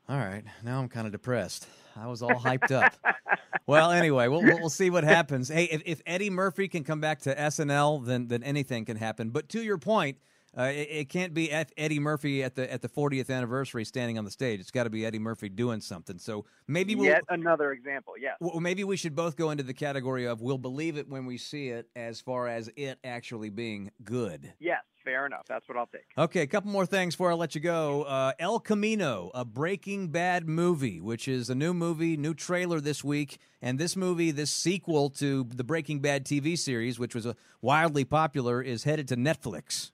All 0.08 0.18
right, 0.18 0.44
now 0.62 0.80
I'm 0.80 0.88
kind 0.88 1.06
of 1.06 1.12
depressed. 1.12 1.66
I 1.96 2.08
was 2.08 2.22
all 2.22 2.34
hyped 2.34 2.70
up. 2.70 2.94
well, 3.66 3.90
anyway, 3.90 4.28
we'll, 4.28 4.42
we'll 4.42 4.68
see 4.68 4.90
what 4.90 5.02
happens. 5.02 5.48
Hey, 5.48 5.64
if, 5.64 5.82
if 5.86 6.02
Eddie 6.06 6.28
Murphy 6.28 6.68
can 6.68 6.84
come 6.84 7.00
back 7.00 7.20
to 7.20 7.34
SNL, 7.34 8.04
then 8.04 8.28
then 8.28 8.42
anything 8.42 8.84
can 8.84 8.98
happen. 8.98 9.30
But 9.30 9.48
to 9.50 9.62
your 9.62 9.78
point, 9.78 10.18
uh, 10.56 10.64
it, 10.64 10.88
it, 10.90 11.08
can't 11.08 11.34
be 11.34 11.50
Eddie 11.50 11.98
Murphy 11.98 12.44
at 12.44 12.54
the 12.54 12.70
at 12.72 12.80
the 12.80 12.88
40th 12.88 13.28
anniversary 13.28 13.84
standing 13.84 14.18
on 14.18 14.24
the 14.24 14.30
stage. 14.30 14.60
It's 14.60 14.70
got 14.70 14.84
to 14.84 14.90
be 14.90 15.04
Eddie 15.04 15.18
Murphy 15.18 15.48
doing 15.48 15.80
something. 15.80 16.18
So 16.18 16.44
maybe 16.68 16.94
we'll, 16.94 17.06
yet 17.06 17.22
another 17.28 17.72
example. 17.72 18.14
Yes. 18.20 18.36
Well, 18.40 18.60
maybe 18.60 18.84
we 18.84 18.96
should 18.96 19.16
both 19.16 19.36
go 19.36 19.50
into 19.50 19.64
the 19.64 19.74
category 19.74 20.26
of 20.26 20.42
we'll 20.42 20.58
believe 20.58 20.96
it 20.96 21.08
when 21.08 21.26
we 21.26 21.38
see 21.38 21.68
it, 21.68 21.88
as 21.96 22.20
far 22.20 22.46
as 22.46 22.70
it 22.76 22.98
actually 23.02 23.50
being 23.50 23.90
good. 24.04 24.52
Yes. 24.60 24.82
Fair 25.04 25.26
enough. 25.26 25.44
That's 25.46 25.68
what 25.68 25.76
I'll 25.76 25.86
take. 25.86 26.06
Okay, 26.16 26.40
a 26.40 26.46
couple 26.46 26.70
more 26.70 26.86
things 26.86 27.14
before 27.14 27.30
I 27.30 27.34
let 27.34 27.54
you 27.54 27.60
go. 27.60 28.04
Uh, 28.04 28.32
El 28.38 28.58
Camino, 28.58 29.30
a 29.34 29.44
Breaking 29.44 30.08
Bad 30.08 30.48
movie, 30.48 30.98
which 31.00 31.28
is 31.28 31.50
a 31.50 31.54
new 31.54 31.74
movie, 31.74 32.16
new 32.16 32.32
trailer 32.32 32.80
this 32.80 33.04
week. 33.04 33.38
And 33.60 33.78
this 33.78 33.96
movie, 33.96 34.30
this 34.30 34.50
sequel 34.50 35.10
to 35.10 35.44
the 35.44 35.64
Breaking 35.64 36.00
Bad 36.00 36.24
TV 36.24 36.58
series, 36.58 36.98
which 36.98 37.14
was 37.14 37.26
a 37.26 37.36
wildly 37.60 38.04
popular, 38.04 38.62
is 38.62 38.84
headed 38.84 39.06
to 39.08 39.16
Netflix. 39.16 39.90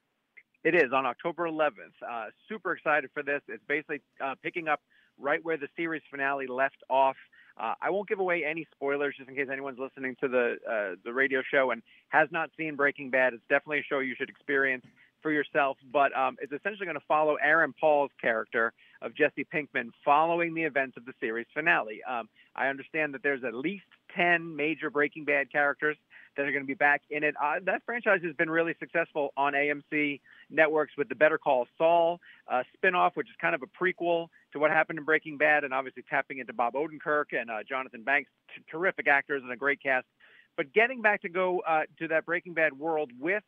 It 0.62 0.75
is 0.75 0.92
on 0.94 1.07
October 1.07 1.49
11th. 1.49 1.70
Uh, 2.09 2.27
super 2.49 2.73
excited 2.73 3.11
for 3.12 3.23
this. 3.23 3.40
It's 3.49 3.64
basically 3.66 4.03
uh, 4.23 4.35
picking 4.42 4.68
up 4.68 4.81
right 5.18 5.40
where 5.42 5.57
the 5.57 5.68
series 5.77 6.03
finale 6.11 6.46
left 6.46 6.83
off. 6.88 7.16
Uh, 7.61 7.75
I 7.83 7.90
won't 7.90 8.09
give 8.09 8.20
away 8.20 8.44
any 8.49 8.66
spoilers 8.73 9.14
just 9.18 9.29
in 9.29 9.35
case 9.35 9.49
anyone's 9.53 9.79
listening 9.79 10.16
to 10.20 10.29
the 10.29 10.57
uh, 10.68 10.96
the 11.05 11.12
radio 11.12 11.42
show 11.51 11.73
and 11.73 11.83
has 12.09 12.29
not 12.31 12.51
seen 12.57 12.77
Breaking 12.77 13.11
Bad. 13.11 13.35
It's 13.35 13.42
definitely 13.49 13.81
a 13.81 13.83
show 13.83 13.99
you 13.99 14.14
should 14.16 14.31
experience 14.31 14.85
for 15.22 15.30
yourself. 15.30 15.76
But 15.92 16.16
um, 16.16 16.37
it's 16.40 16.52
essentially 16.52 16.87
going 16.87 16.98
to 16.98 17.06
follow 17.06 17.37
Aaron 17.37 17.74
Paul's 17.78 18.11
character 18.20 18.72
of 19.02 19.14
Jesse 19.14 19.46
Pinkman 19.52 19.90
following 20.04 20.54
the 20.54 20.62
events 20.62 20.96
of 20.96 21.04
the 21.04 21.12
series 21.20 21.46
finale. 21.54 22.00
Um, 22.09 22.28
I 22.54 22.68
understand 22.68 23.14
that 23.14 23.22
there's 23.22 23.44
at 23.44 23.54
least 23.54 23.85
ten 24.14 24.56
major 24.56 24.90
Breaking 24.90 25.24
Bad 25.24 25.50
characters 25.50 25.96
that 26.37 26.46
are 26.46 26.52
going 26.52 26.62
to 26.62 26.66
be 26.66 26.74
back 26.74 27.02
in 27.11 27.24
it. 27.24 27.35
Uh, 27.42 27.56
that 27.64 27.83
franchise 27.85 28.20
has 28.24 28.35
been 28.37 28.50
really 28.50 28.74
successful 28.78 29.33
on 29.37 29.52
AMC 29.52 30.20
networks 30.48 30.92
with 30.96 31.09
the 31.09 31.14
Better 31.14 31.38
Call 31.38 31.66
Saul 31.76 32.20
uh, 32.48 32.62
spinoff, 32.76 33.12
which 33.14 33.28
is 33.28 33.35
kind 33.40 33.54
of 33.54 33.62
a 33.62 33.66
prequel 33.66 34.28
to 34.52 34.59
what 34.59 34.70
happened 34.70 34.98
in 34.98 35.04
Breaking 35.04 35.38
Bad, 35.38 35.64
and 35.64 35.74
obviously 35.74 36.04
tapping 36.09 36.38
into 36.38 36.52
Bob 36.52 36.74
Odenkirk 36.74 37.26
and 37.33 37.50
uh, 37.50 37.59
Jonathan 37.68 38.02
Banks, 38.02 38.30
t- 38.54 38.62
terrific 38.70 39.09
actors 39.09 39.42
and 39.42 39.52
a 39.52 39.56
great 39.56 39.83
cast. 39.83 40.06
But 40.56 40.72
getting 40.72 41.00
back 41.00 41.22
to 41.22 41.28
go 41.28 41.61
uh, 41.61 41.83
to 41.98 42.09
that 42.09 42.26
Breaking 42.26 42.54
Bad 42.54 42.78
world 42.78 43.11
with 43.18 43.44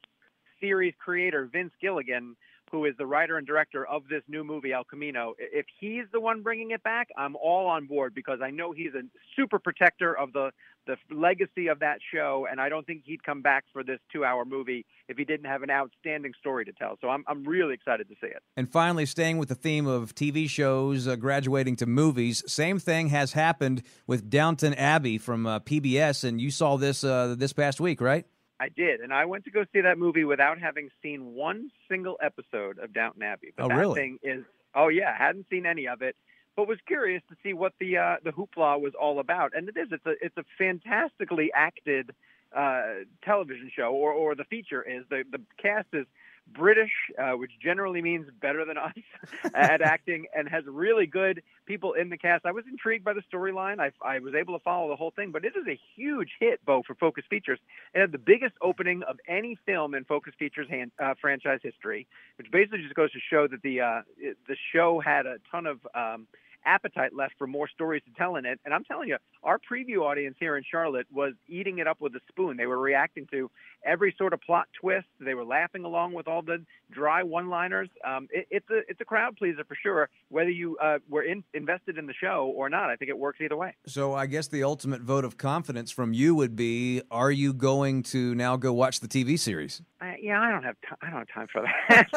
series 0.63 0.95
creator 0.99 1.49
Vince 1.53 1.73
Gilligan, 1.81 2.37
who 2.71 2.87
is 2.87 2.95
the 2.97 3.05
writer 3.05 3.37
and 3.37 3.47
director 3.47 3.87
of 3.87 4.03
this 4.09 4.23
new 4.29 4.43
movie 4.45 4.73
El 4.73 4.85
Camino, 4.85 5.35
if 5.39 5.67
he's 5.79 6.05
the 6.13 6.21
one 6.21 6.43
bringing 6.43 6.71
it 6.71 6.83
back, 6.83 7.09
I'm 7.19 7.37
all 7.37 7.67
on 7.67 7.87
board 7.87 8.15
because 8.15 8.39
I 8.43 8.51
know 8.51 8.73
he's 8.73 8.95
a 8.95 9.03
super 9.37 9.59
protector 9.59 10.17
of 10.17 10.33
the 10.33 10.51
the 10.85 10.97
legacy 11.15 11.69
of 11.69 11.79
that 11.79 11.99
show, 12.13 12.47
and 12.51 12.61
I 12.61 12.69
don't 12.69 12.85
think 12.85 13.03
he'd 13.05 13.23
come 13.23 13.41
back 13.41 13.65
for 13.73 13.85
this 13.85 14.01
two-hour 14.13 14.45
movie 14.45 14.85
if 15.09 15.17
he 15.17 15.25
didn't 15.25 15.47
have 15.47 15.63
an 15.63 15.71
outstanding 15.71 16.33
story 16.41 16.65
to 16.65 16.73
tell. 16.73 16.97
So 17.01 17.09
I'm 17.09 17.23
I'm 17.29 17.45
really 17.45 17.75
excited 17.75 18.09
to 18.09 18.15
see 18.21 18.27
it. 18.27 18.43
And 18.57 18.69
finally, 18.69 19.07
staying 19.07 19.39
with 19.39 19.49
the 19.49 19.55
theme 19.55 19.87
of 19.87 20.15
TV 20.15 20.49
shows 20.49 21.07
uh, 21.07 21.15
graduating 21.17 21.77
to 21.77 21.87
movies, 21.87 22.43
same 22.51 22.79
thing 22.81 23.09
has 23.09 23.33
happened 23.33 23.83
with 24.07 24.29
Downton 24.29 24.75
Abbey 24.75 25.19
from 25.19 25.47
uh, 25.47 25.61
PBS, 25.61 26.25
and 26.25 26.41
you 26.41 26.51
saw 26.51 26.77
this 26.77 27.05
uh, 27.05 27.37
this 27.39 27.53
past 27.53 27.81
week, 27.81 28.01
right? 28.01 28.27
I 28.63 28.69
did, 28.69 29.01
and 29.01 29.13
I 29.13 29.25
went 29.25 29.45
to 29.47 29.51
go 29.51 29.65
see 29.73 29.81
that 29.81 29.99
movie 29.99 30.25
without 30.25 30.59
having 30.61 30.89
seen 31.03 31.35
one 31.35 31.71
single 31.89 32.17
episode 32.23 32.79
of 32.79 32.95
Downton 32.95 33.25
Abbey. 33.25 33.53
But 33.57 33.65
oh, 33.65 33.69
that 33.69 33.75
really? 33.75 34.01
thing 34.01 34.19
is, 34.23 34.45
oh 34.75 34.87
yeah, 34.87 35.17
hadn't 35.17 35.47
seen 35.51 35.67
any 35.67 35.89
of 35.89 36.01
it 36.03 36.15
but 36.57 36.69
was 36.69 36.79
curious 36.87 37.23
to 37.31 37.37
see 37.43 37.53
what 37.53 37.73
the 37.81 37.97
uh, 37.97 38.17
the 38.25 38.31
hoopla 38.31 38.81
was 38.81 38.93
all 39.01 39.19
about. 39.19 39.53
And 39.57 39.69
it 39.69 39.77
is 39.77 39.89
it's 39.91 40.07
a 40.07 40.15
it's 40.21 40.37
a 40.37 40.45
fantastically 40.59 41.51
acted 41.55 42.11
uh, 42.55 42.83
television 43.25 43.71
show, 43.75 43.93
or 43.93 44.13
or 44.13 44.35
the 44.35 44.45
feature 44.45 44.83
is 44.83 45.05
the 45.09 45.25
the 45.31 45.41
cast 45.61 45.89
is 45.93 46.07
British, 46.47 46.91
uh, 47.19 47.33
which 47.33 47.53
generally 47.63 48.03
means 48.03 48.27
better 48.41 48.65
than 48.65 48.77
us 48.77 48.93
at 49.55 49.81
acting, 49.81 50.27
and 50.35 50.49
has 50.49 50.65
really 50.67 51.07
good 51.07 51.43
people 51.67 51.95
in 51.95 52.11
the 52.11 52.19
cast. 52.19 52.45
I 52.45 52.53
was 52.53 52.65
intrigued 52.71 53.05
by 53.05 53.13
the 53.13 53.23
storyline. 53.33 53.81
I, 53.81 53.93
I 54.07 54.19
was 54.19 54.35
able 54.35 54.59
to 54.59 54.63
follow 54.63 54.89
the 54.89 54.97
whole 54.97 55.13
thing, 55.13 55.31
but 55.31 55.45
it 55.45 55.55
is 55.57 55.67
a 55.67 55.79
huge 55.97 56.31
hit, 56.41 56.65
Bo, 56.65 56.83
for 56.87 56.95
Focus 56.95 57.25
Features. 57.31 57.59
It 57.95 58.01
had 58.01 58.13
the 58.13 58.19
biggest 58.19 58.55
opening 58.61 59.03
of 59.05 59.19
any 59.27 59.57
film 59.67 59.95
in 59.95 60.05
Focus 60.05 60.35
Features 60.39 60.69
hand, 60.69 60.93
uh, 61.03 61.15
franchise 61.21 61.61
history, 61.63 62.07
which 62.37 62.51
basically 62.51 62.83
just 62.83 62.95
goes 62.95 63.13
to 63.13 63.19
show 63.31 63.47
that 63.49 63.63
the 63.63 63.81
uh, 63.81 64.03
the 64.19 64.57
show 64.73 65.01
had 65.01 65.27
a 65.27 65.37
ton 65.51 65.67
of 65.67 65.81
um, 65.95 66.27
appetite 66.65 67.15
left 67.15 67.35
for 67.39 67.47
more 67.47 67.69
stories 67.69 68.03
to 68.05 68.11
tell 68.17 68.37
in 68.37 68.45
it. 68.45 68.61
And 68.65 68.75
I'm 68.75 68.85
telling 68.85 69.09
you, 69.09 69.17
our 69.43 69.59
preview 69.59 70.03
audience 70.03 70.37
here 70.39 70.57
in 70.57 70.65
Charlotte 70.69 71.07
was 71.13 71.35
eating 71.49 71.79
it 71.79 71.87
up 71.87 72.01
with 72.01 72.15
a 72.15 72.21
spoon. 72.29 72.57
They 72.57 72.67
were 72.67 72.79
reacting 72.79 73.27
to 73.33 73.51
every 73.85 74.15
sort 74.17 74.33
of 74.33 74.41
plot 74.41 74.69
twist. 74.81 75.07
They 75.21 75.35
were 75.35 75.45
laughing 75.45 75.85
along 75.85 76.13
with 76.13 76.29
all 76.29 76.43
the 76.43 76.65
dry 76.91 77.23
one-liners. 77.23 77.89
Um, 78.05 78.29
it, 78.31 78.47
it's 78.51 78.71
a 78.71 78.81
it's 78.89 79.01
a 79.01 79.05
crowd 79.05 79.37
pleaser 79.37 79.65
for 79.65 79.75
sure. 79.75 80.09
Whether 80.29 80.51
you 80.51 80.77
uh, 80.79 80.99
were 81.09 81.23
in, 81.23 81.43
invested 81.55 81.99
in 81.99 82.07
the 82.07 82.15
show 82.15 82.53
or 82.55 82.69
not, 82.69 82.91
I 82.91 82.97
think 82.97 83.09
it 83.09 83.19
works 83.19 83.41
either 83.41 83.57
way. 83.57 83.75
So 83.87 84.15
I 84.15 84.27
guess 84.27 84.49
the 84.49 84.63
ultimate 84.63 85.03
vote 85.03 85.25
of 85.25 85.37
confidence 85.37 85.91
from 85.91 86.13
you 86.13 86.35
would 86.35 86.57
be: 86.57 87.03
Are 87.11 87.31
you 87.31 87.53
going 87.53 88.03
to 88.05 88.35
now 88.35 88.57
go 88.57 88.73
watch 88.73 89.01
the 89.01 89.09
TV 89.09 89.39
series? 89.39 89.83
Uh, 90.01 90.13
yeah, 90.21 90.41
I 90.41 90.51
don't 90.51 90.65
have 90.65 90.77
t- 90.81 90.97
I 91.01 91.11
don't 91.11 91.19
have 91.19 91.29
time 91.29 91.49
for 91.53 91.63
that. 91.63 92.09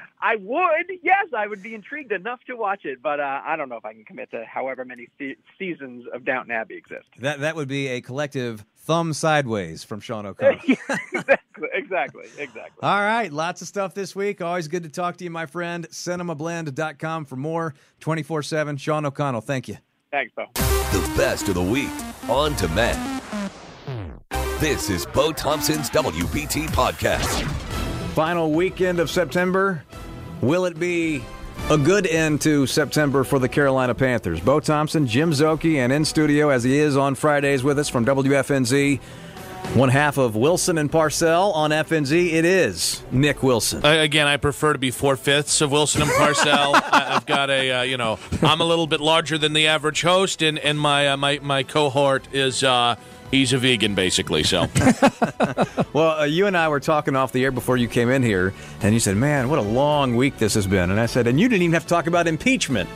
I 0.20 0.36
would, 0.36 0.86
yes, 1.02 1.26
I 1.36 1.46
would 1.46 1.62
be 1.62 1.74
intrigued 1.74 2.12
enough 2.12 2.40
to 2.46 2.56
watch 2.56 2.84
it, 2.84 3.02
but 3.02 3.20
uh, 3.20 3.40
I 3.48 3.56
don't 3.56 3.70
know 3.70 3.76
if 3.78 3.84
I 3.86 3.94
can 3.94 4.04
commit 4.04 4.30
to 4.32 4.44
however 4.44 4.84
many 4.84 5.08
se- 5.18 5.38
seasons 5.58 6.04
of 6.12 6.26
Downton 6.26 6.54
Abbey 6.54 6.76
exist. 6.76 7.06
That 7.20 7.40
that 7.40 7.56
would 7.56 7.66
be 7.66 7.86
a 7.88 8.02
collective 8.02 8.62
thumb 8.76 9.14
sideways 9.14 9.82
from 9.82 10.00
Sean 10.00 10.26
O'Connell. 10.26 10.60
exactly, 11.14 11.68
exactly, 11.72 12.24
exactly. 12.36 12.78
All 12.82 13.00
right, 13.00 13.32
lots 13.32 13.62
of 13.62 13.68
stuff 13.68 13.94
this 13.94 14.14
week. 14.14 14.42
Always 14.42 14.68
good 14.68 14.82
to 14.82 14.90
talk 14.90 15.16
to 15.16 15.24
you, 15.24 15.30
my 15.30 15.46
friend. 15.46 15.88
CinemaBlend.com 15.88 17.24
for 17.24 17.36
more 17.36 17.74
24 18.00 18.42
7. 18.42 18.76
Sean 18.76 19.06
O'Connell, 19.06 19.40
thank 19.40 19.66
you. 19.66 19.78
Thanks, 20.12 20.34
Bo. 20.36 20.44
The 20.54 21.12
best 21.16 21.48
of 21.48 21.54
the 21.54 21.62
week 21.62 21.90
on 22.28 22.54
demand. 22.56 23.22
This 24.58 24.90
is 24.90 25.06
Bo 25.06 25.32
Thompson's 25.32 25.88
WBT 25.88 26.66
podcast. 26.68 27.46
Final 28.12 28.50
weekend 28.50 29.00
of 29.00 29.08
September. 29.08 29.84
Will 30.42 30.66
it 30.66 30.78
be 30.78 31.22
a 31.70 31.76
good 31.76 32.06
end 32.06 32.40
to 32.40 32.66
September 32.66 33.24
for 33.24 33.38
the 33.38 33.48
Carolina 33.48 33.94
Panthers? 33.94 34.40
Bo 34.40 34.58
Thompson, 34.58 35.06
Jim 35.06 35.32
Szoke, 35.32 35.76
and 35.76 35.92
in 35.92 36.04
studio 36.04 36.48
as 36.48 36.64
he 36.64 36.78
is 36.78 36.96
on 36.96 37.14
Fridays 37.14 37.62
with 37.62 37.78
us 37.78 37.90
from 37.90 38.06
WFNZ. 38.06 38.98
One 39.74 39.90
half 39.90 40.16
of 40.16 40.34
Wilson 40.34 40.78
and 40.78 40.90
Parcell 40.90 41.52
on 41.52 41.70
FNZ. 41.70 42.32
It 42.32 42.46
is 42.46 43.02
Nick 43.10 43.42
Wilson. 43.42 43.84
Uh, 43.84 43.90
again, 43.90 44.26
I 44.26 44.38
prefer 44.38 44.72
to 44.72 44.78
be 44.78 44.90
four 44.90 45.14
fifths 45.16 45.60
of 45.60 45.70
Wilson 45.70 46.00
and 46.02 46.10
Parcell. 46.12 46.74
I, 46.74 47.12
have 47.12 47.26
got 47.26 47.50
a, 47.50 47.70
uh, 47.70 47.82
you 47.82 47.98
know, 47.98 48.18
I'm 48.40 48.62
a 48.62 48.64
little 48.64 48.86
bit 48.86 49.00
larger 49.00 49.36
than 49.36 49.52
the 49.52 49.66
average 49.66 50.00
host, 50.00 50.40
and 50.40 50.58
and 50.58 50.80
my 50.80 51.08
uh, 51.08 51.16
my 51.18 51.38
my 51.42 51.64
cohort 51.64 52.28
is. 52.32 52.64
Uh, 53.28 53.30
he's 53.30 53.52
a 53.52 53.58
vegan, 53.58 53.94
basically. 53.94 54.42
So, 54.42 54.66
well, 55.92 56.20
uh, 56.20 56.24
you 56.24 56.46
and 56.46 56.56
I 56.56 56.68
were 56.68 56.80
talking 56.80 57.16
off 57.16 57.32
the 57.32 57.44
air 57.44 57.50
before 57.50 57.76
you 57.76 57.88
came 57.88 58.08
in 58.10 58.22
here, 58.22 58.54
and 58.80 58.94
you 58.94 59.00
said, 59.00 59.16
"Man, 59.16 59.48
what 59.48 59.58
a 59.58 59.62
long 59.62 60.16
week 60.16 60.38
this 60.38 60.54
has 60.54 60.66
been." 60.66 60.90
And 60.90 61.00
I 61.00 61.06
said, 61.06 61.26
"And 61.26 61.38
you 61.38 61.48
didn't 61.48 61.62
even 61.62 61.74
have 61.74 61.84
to 61.84 61.88
talk 61.88 62.06
about 62.06 62.26
impeachment." 62.26 62.88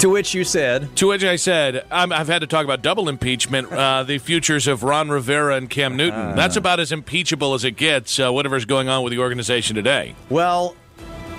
To 0.00 0.08
which 0.08 0.32
you 0.32 0.44
said, 0.44 0.96
To 0.96 1.08
which 1.08 1.24
I 1.24 1.36
said, 1.36 1.84
i 1.90 2.06
have 2.06 2.28
had 2.28 2.40
to 2.40 2.46
talk 2.46 2.64
about 2.64 2.80
double 2.80 3.08
impeachment, 3.08 3.70
uh, 3.70 4.02
the 4.06 4.16
futures 4.16 4.66
of 4.66 4.82
Ron 4.82 5.10
Rivera 5.10 5.56
and 5.56 5.68
Cam 5.68 5.94
Newton. 5.94 6.36
That's 6.36 6.56
about 6.56 6.80
as 6.80 6.90
impeachable 6.90 7.52
as 7.52 7.64
it 7.64 7.72
gets, 7.72 8.18
uh, 8.18 8.32
whatever's 8.32 8.64
going 8.64 8.88
on 8.88 9.02
with 9.02 9.10
the 9.10 9.18
organization 9.18 9.76
today. 9.76 10.14
Well, 10.30 10.74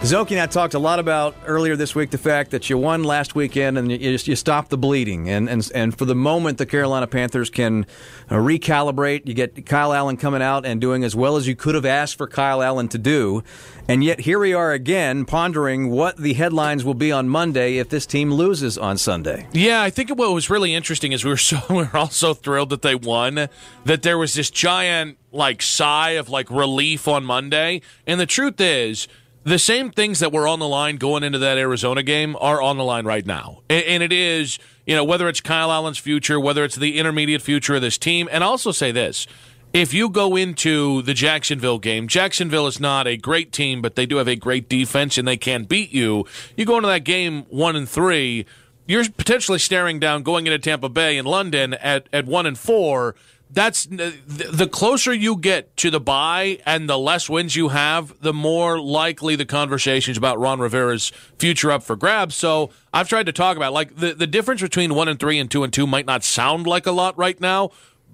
Szoke 0.02 0.32
and 0.32 0.40
I 0.40 0.48
talked 0.48 0.74
a 0.74 0.80
lot 0.80 0.98
about 0.98 1.36
earlier 1.46 1.76
this 1.76 1.94
week 1.94 2.10
the 2.10 2.18
fact 2.18 2.50
that 2.52 2.72
you 2.72 2.78
won 2.80 3.04
last 3.04 3.36
weekend 3.36 3.78
and 3.78 3.92
you, 3.92 4.18
you 4.24 4.36
stopped 4.36 4.72
the 4.72 4.78
bleeding. 4.78 5.30
And, 5.30 5.48
and, 5.48 5.72
and 5.76 5.96
for 5.96 6.06
the 6.06 6.16
moment, 6.16 6.58
the 6.58 6.66
Carolina 6.66 7.06
Panthers 7.06 7.52
can 7.52 7.86
uh, 8.28 8.38
recalibrate. 8.38 9.28
You 9.28 9.36
get 9.36 9.64
Kyle 9.68 9.94
Allen 9.94 10.18
coming 10.18 10.42
out 10.42 10.66
and 10.66 10.82
doing 10.82 11.04
as 11.04 11.16
well 11.16 11.38
as 11.38 11.48
you 11.48 11.56
could 11.56 11.76
have 11.76 11.86
asked 11.86 12.18
for 12.18 12.26
Kyle 12.26 12.64
Allen 12.64 12.88
to 12.88 12.98
do. 12.98 13.44
And 13.88 14.04
yet 14.04 14.22
here 14.22 14.40
we 14.40 14.56
are 14.56 14.72
again 14.72 15.24
pondering 15.24 15.92
what 15.92 16.18
the 16.18 16.34
headlines 16.34 16.84
will 16.84 16.96
be 16.96 17.12
on 17.12 17.30
Monday 17.30 17.78
if 17.78 17.90
this 17.90 18.08
team 18.08 18.34
loses 18.34 18.80
on 18.80 18.98
Sunday. 18.98 19.48
Yeah, 19.54 19.84
I 19.84 19.92
think 19.92 20.10
what 20.10 20.34
was 20.34 20.50
really 20.50 20.74
interesting 20.74 21.12
is 21.12 21.24
we 21.24 21.30
were 21.30 21.38
so 21.38 21.60
we 21.70 21.76
were 21.76 21.92
all 21.96 22.10
so 22.10 22.34
thrilled 22.34 22.72
that 22.72 22.82
they 22.82 22.96
won 22.96 23.50
that 23.86 24.02
there 24.02 24.18
was 24.18 24.34
this 24.34 24.50
giant 24.50 25.20
like 25.32 25.62
sigh 25.62 26.12
of 26.12 26.28
like 26.28 26.50
relief 26.50 27.08
on 27.08 27.24
Monday. 27.24 27.82
And 28.08 28.20
the 28.20 28.26
truth 28.26 28.60
is 28.60 29.08
the 29.44 29.60
same 29.60 29.92
things 29.92 30.20
that 30.20 30.32
were 30.32 30.48
on 30.48 30.60
the 30.60 30.68
line 30.68 30.98
going 30.98 31.24
into 31.24 31.40
that 31.40 31.58
Arizona 31.58 32.04
game 32.04 32.36
are 32.40 32.62
on 32.62 32.78
the 32.78 32.84
line 32.84 33.06
right 33.06 33.26
now. 33.26 33.62
And, 33.70 34.04
it 34.04 34.14
is, 34.14 34.60
you 34.86 34.96
know, 34.96 35.04
whether 35.04 35.28
it's 35.28 35.42
Kyle 35.42 35.72
Allen's 35.72 35.98
future, 35.98 36.40
whether 36.40 36.64
it's 36.64 36.76
the 36.76 36.98
intermediate 36.98 37.42
future 37.42 37.76
of 37.76 37.82
this 37.82 37.98
team. 37.98 38.30
And 38.32 38.44
also 38.44 38.72
say 38.72 38.92
this 38.92 39.28
if 39.74 39.94
you 39.94 40.10
go 40.10 40.36
into 40.36 41.02
the 41.04 41.14
Jacksonville 41.14 41.80
game, 41.80 42.08
Jacksonville 42.08 42.68
is 42.68 42.80
not 42.80 43.08
a 43.08 43.18
great 43.18 43.52
team, 43.52 43.82
but 43.82 43.96
they 43.96 44.06
do 44.06 44.18
have 44.18 44.28
a 44.28 44.36
great 44.36 44.68
defense 44.68 45.18
and 45.18 45.28
they 45.28 45.38
can 45.38 45.64
beat 45.64 45.92
you. 45.92 46.26
You 46.58 46.66
go 46.66 46.78
into 46.78 46.90
that 46.90 47.04
game 47.04 47.44
one 47.50 47.76
and 47.76 47.88
three, 47.88 48.46
you're 48.86 49.10
potentially 49.10 49.60
staring 49.60 50.00
down 50.00 50.24
going 50.24 50.46
into 50.46 50.60
Tampa 50.60 50.90
Bay 50.90 51.18
in 51.18 51.26
London 51.26 51.74
at, 51.76 52.08
at 52.12 52.26
one 52.26 52.46
and 52.46 52.58
four 52.58 53.16
that's 53.54 53.86
the 53.86 54.70
closer 54.72 55.14
you 55.14 55.36
get 55.36 55.76
to 55.78 55.92
the 55.92 56.00
bye 56.00 56.60
and 56.66 56.90
the 56.90 56.98
less 56.98 57.30
wins 57.30 57.56
you 57.56 57.70
have, 57.70 58.14
the 58.22 58.34
more 58.34 58.80
likely 58.80 59.36
the 59.36 59.46
conversations 59.46 60.18
about 60.18 60.40
Ron 60.40 60.60
Rivera's 60.60 61.12
future 61.38 61.72
up 61.72 61.84
for 61.84 61.96
grabs. 61.96 62.36
So 62.36 62.72
I've 62.94 63.10
tried 63.10 63.26
to 63.26 63.34
talk 63.34 63.58
about 63.58 63.74
like 63.74 63.96
the, 63.96 64.14
the 64.14 64.28
difference 64.28 64.62
between 64.62 64.96
one 64.96 65.08
and 65.08 65.20
three 65.20 65.38
and 65.38 65.52
two 65.52 65.64
and 65.64 65.74
two 65.74 65.86
might 65.86 66.06
not 66.06 66.24
sound 66.24 66.66
like 66.66 66.86
a 66.86 66.92
lot 66.92 67.18
right 67.18 67.40
now. 67.40 67.72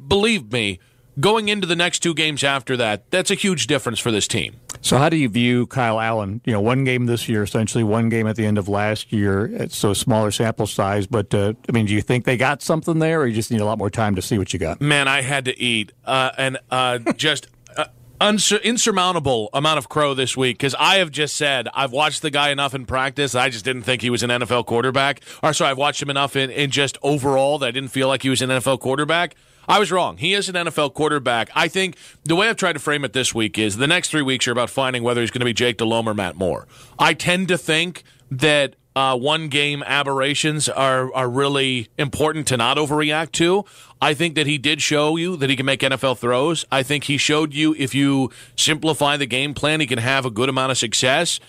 Believe 0.07 0.51
me, 0.51 0.79
going 1.19 1.49
into 1.49 1.67
the 1.67 1.75
next 1.75 1.99
two 1.99 2.13
games 2.13 2.43
after 2.43 2.77
that, 2.77 3.09
that's 3.11 3.31
a 3.31 3.35
huge 3.35 3.67
difference 3.67 3.99
for 3.99 4.11
this 4.11 4.27
team. 4.27 4.59
So, 4.81 4.97
how 4.97 5.09
do 5.09 5.17
you 5.17 5.29
view 5.29 5.67
Kyle 5.67 5.99
Allen? 5.99 6.41
You 6.45 6.53
know, 6.53 6.61
one 6.61 6.83
game 6.83 7.07
this 7.07 7.27
year, 7.27 7.43
essentially 7.43 7.83
one 7.83 8.09
game 8.09 8.27
at 8.27 8.35
the 8.35 8.45
end 8.45 8.57
of 8.57 8.69
last 8.69 9.11
year. 9.11 9.67
So 9.69 9.93
smaller 9.93 10.31
sample 10.31 10.67
size, 10.67 11.07
but 11.07 11.33
uh, 11.33 11.53
I 11.67 11.71
mean, 11.71 11.85
do 11.85 11.93
you 11.93 12.01
think 12.01 12.25
they 12.25 12.37
got 12.37 12.61
something 12.61 12.99
there, 12.99 13.21
or 13.21 13.27
you 13.27 13.33
just 13.33 13.51
need 13.51 13.61
a 13.61 13.65
lot 13.65 13.77
more 13.77 13.89
time 13.89 14.15
to 14.15 14.21
see 14.21 14.37
what 14.37 14.53
you 14.53 14.59
got? 14.59 14.79
Man, 14.79 15.07
I 15.07 15.21
had 15.21 15.45
to 15.45 15.59
eat, 15.59 15.91
uh, 16.05 16.31
and 16.37 16.57
uh, 16.71 16.99
just. 17.17 17.47
Uh, 17.75 17.85
unsur- 18.19 18.57
insurmountable 18.63 19.49
amount 19.53 19.77
of 19.77 19.89
crow 19.89 20.15
this 20.15 20.35
week 20.35 20.57
because 20.57 20.73
I 20.79 20.95
have 20.95 21.11
just 21.11 21.35
said 21.35 21.67
I've 21.75 21.91
watched 21.91 22.23
the 22.23 22.31
guy 22.31 22.49
enough 22.49 22.73
in 22.73 22.87
practice. 22.87 23.35
I 23.35 23.49
just 23.49 23.63
didn't 23.63 23.83
think 23.83 24.01
he 24.01 24.09
was 24.09 24.23
an 24.23 24.31
NFL 24.31 24.65
quarterback. 24.65 25.21
Or 25.43 25.53
sorry, 25.53 25.69
I've 25.69 25.77
watched 25.77 26.01
him 26.01 26.09
enough 26.09 26.35
in, 26.35 26.49
in 26.49 26.71
just 26.71 26.97
overall 27.03 27.59
that 27.59 27.67
I 27.67 27.71
didn't 27.71 27.89
feel 27.89 28.07
like 28.07 28.23
he 28.23 28.29
was 28.29 28.41
an 28.41 28.49
NFL 28.49 28.79
quarterback. 28.79 29.35
I 29.67 29.79
was 29.79 29.91
wrong. 29.91 30.17
He 30.17 30.33
is 30.33 30.47
an 30.47 30.55
NFL 30.55 30.93
quarterback. 30.93 31.49
I 31.53 31.67
think 31.67 31.97
the 32.23 32.35
way 32.35 32.47
I've 32.47 32.55
tried 32.55 32.73
to 32.73 32.79
frame 32.79 33.03
it 33.03 33.13
this 33.13 33.35
week 33.35 33.57
is 33.57 33.77
the 33.77 33.87
next 33.87 34.09
three 34.09 34.21
weeks 34.21 34.47
are 34.47 34.51
about 34.51 34.69
finding 34.69 35.03
whether 35.03 35.21
he's 35.21 35.31
going 35.31 35.41
to 35.41 35.45
be 35.45 35.53
Jake 35.53 35.77
Delhomme 35.77 36.07
or 36.07 36.13
Matt 36.13 36.35
Moore. 36.35 36.67
I 36.97 37.13
tend 37.13 37.49
to 37.49 37.57
think 37.57 38.03
that 38.31 38.75
uh, 38.95 39.15
one 39.15 39.47
game 39.47 39.83
aberrations 39.85 40.67
are 40.67 41.13
are 41.13 41.29
really 41.29 41.87
important 41.99 42.47
to 42.47 42.57
not 42.57 42.77
overreact 42.77 43.31
to. 43.33 43.63
I 44.01 44.15
think 44.15 44.33
that 44.35 44.47
he 44.47 44.57
did 44.57 44.81
show 44.81 45.17
you 45.17 45.35
that 45.37 45.49
he 45.49 45.55
can 45.55 45.67
make 45.67 45.81
NFL 45.81 46.17
throws. 46.17 46.65
I 46.71 46.81
think 46.81 47.03
he 47.03 47.17
showed 47.17 47.53
you 47.53 47.75
if 47.77 47.93
you 47.93 48.31
simplify 48.55 49.15
the 49.17 49.27
game 49.27 49.53
plan, 49.53 49.81
he 49.81 49.85
can 49.85 49.99
have 49.99 50.25
a 50.25 50.31
good 50.31 50.49
amount 50.49 50.71
of 50.71 50.79
success. 50.79 51.39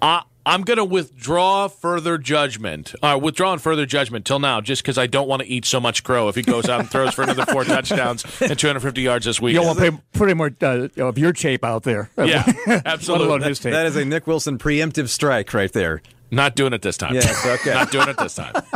Uh, 0.00 0.22
I'm 0.44 0.62
going 0.62 0.78
to 0.78 0.84
withdraw 0.84 1.68
further 1.68 2.18
judgment, 2.18 2.94
uh, 3.02 3.18
withdraw 3.22 3.56
further 3.56 3.86
judgment 3.86 4.24
till 4.26 4.40
now, 4.40 4.60
just 4.60 4.82
because 4.82 4.98
I 4.98 5.06
don't 5.06 5.28
want 5.28 5.42
to 5.42 5.48
eat 5.48 5.64
so 5.64 5.80
much 5.80 6.02
crow 6.02 6.28
if 6.28 6.34
he 6.34 6.42
goes 6.42 6.68
out 6.68 6.80
and 6.80 6.90
throws 6.90 7.14
for 7.14 7.22
another 7.22 7.46
four 7.46 7.64
touchdowns 7.64 8.24
and 8.40 8.58
250 8.58 9.02
yards 9.02 9.24
this 9.24 9.40
week. 9.40 9.54
You 9.54 9.60
don't 9.60 9.76
want 9.76 9.78
to 9.78 10.02
put 10.12 10.24
any 10.24 10.34
more 10.34 10.50
uh, 10.60 10.88
of 10.96 11.16
your 11.16 11.32
tape 11.32 11.64
out 11.64 11.84
there. 11.84 12.10
Yeah, 12.16 12.44
absolutely. 12.84 13.38
That, 13.38 13.58
that 13.70 13.86
is 13.86 13.96
a 13.96 14.04
Nick 14.04 14.26
Wilson 14.26 14.58
preemptive 14.58 15.08
strike 15.08 15.54
right 15.54 15.72
there. 15.72 16.02
Not 16.32 16.56
doing 16.56 16.72
it 16.72 16.80
this 16.80 16.96
time. 16.96 17.14
Yes, 17.14 17.46
okay. 17.46 17.74
Not 17.74 17.90
doing 17.90 18.08
it 18.08 18.16
this 18.16 18.34
time. 18.34 18.54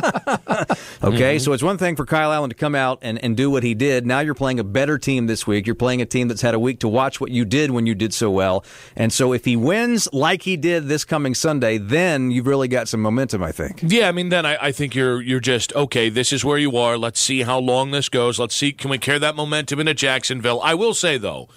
okay, 1.03 1.37
mm-hmm. 1.37 1.39
so 1.39 1.55
it's 1.55 1.63
one 1.63 1.79
thing 1.79 1.97
for 1.97 2.05
Kyle 2.05 2.31
Allen 2.31 2.51
to 2.51 2.55
come 2.55 2.75
out 2.75 2.99
and, 3.01 3.19
and 3.25 3.35
do 3.35 3.51
what 3.51 3.63
he 3.63 3.73
did. 3.73 4.07
Now 4.07 4.21
you're 4.21 4.35
playing 4.35 4.61
a 4.61 4.65
better 4.65 4.99
team 4.99 5.27
this 5.27 5.47
week. 5.47 5.67
You're 5.67 5.75
playing 5.75 6.03
a 6.03 6.05
team 6.05 6.29
that's 6.29 6.43
had 6.43 6.53
a 6.53 6.59
week 6.59 6.81
to 6.81 6.89
watch 6.89 7.19
what 7.19 7.31
you 7.31 7.47
did 7.47 7.71
when 7.71 7.87
you 7.87 7.95
did 7.95 8.13
so 8.13 8.31
well. 8.31 8.63
And 8.95 9.11
so 9.11 9.33
if 9.33 9.47
he 9.47 9.57
wins 9.57 10.07
like 10.13 10.43
he 10.43 10.59
did 10.59 10.89
this 10.89 11.07
coming 11.07 11.35
Sunday, 11.35 11.79
then 11.79 12.31
you've 12.31 12.47
really 12.47 12.69
got 12.69 12.89
some 12.89 13.01
momentum, 13.01 13.43
I 13.43 13.53
think. 13.53 13.81
Yeah, 13.83 14.09
I 14.09 14.13
mean, 14.13 14.29
then 14.29 14.45
I, 14.45 14.67
I 14.67 14.73
think 14.73 14.95
you're 14.95 15.23
you're 15.23 15.41
just 15.41 15.75
okay. 15.75 16.11
This 16.11 16.35
is 16.35 16.45
where 16.45 16.59
you 16.59 16.77
are. 16.77 16.99
Let's 16.99 17.21
see 17.21 17.43
how 17.43 17.59
long 17.59 17.91
this 17.91 18.11
goes. 18.11 18.39
Let's 18.39 18.55
see 18.55 18.73
can 18.73 18.91
we 18.91 18.99
carry 18.99 19.19
that 19.21 19.35
momentum 19.35 19.81
into 19.81 19.95
Jacksonville. 19.95 20.61
I 20.63 20.75
will 20.75 20.93
say 20.93 21.17
though, 21.17 21.49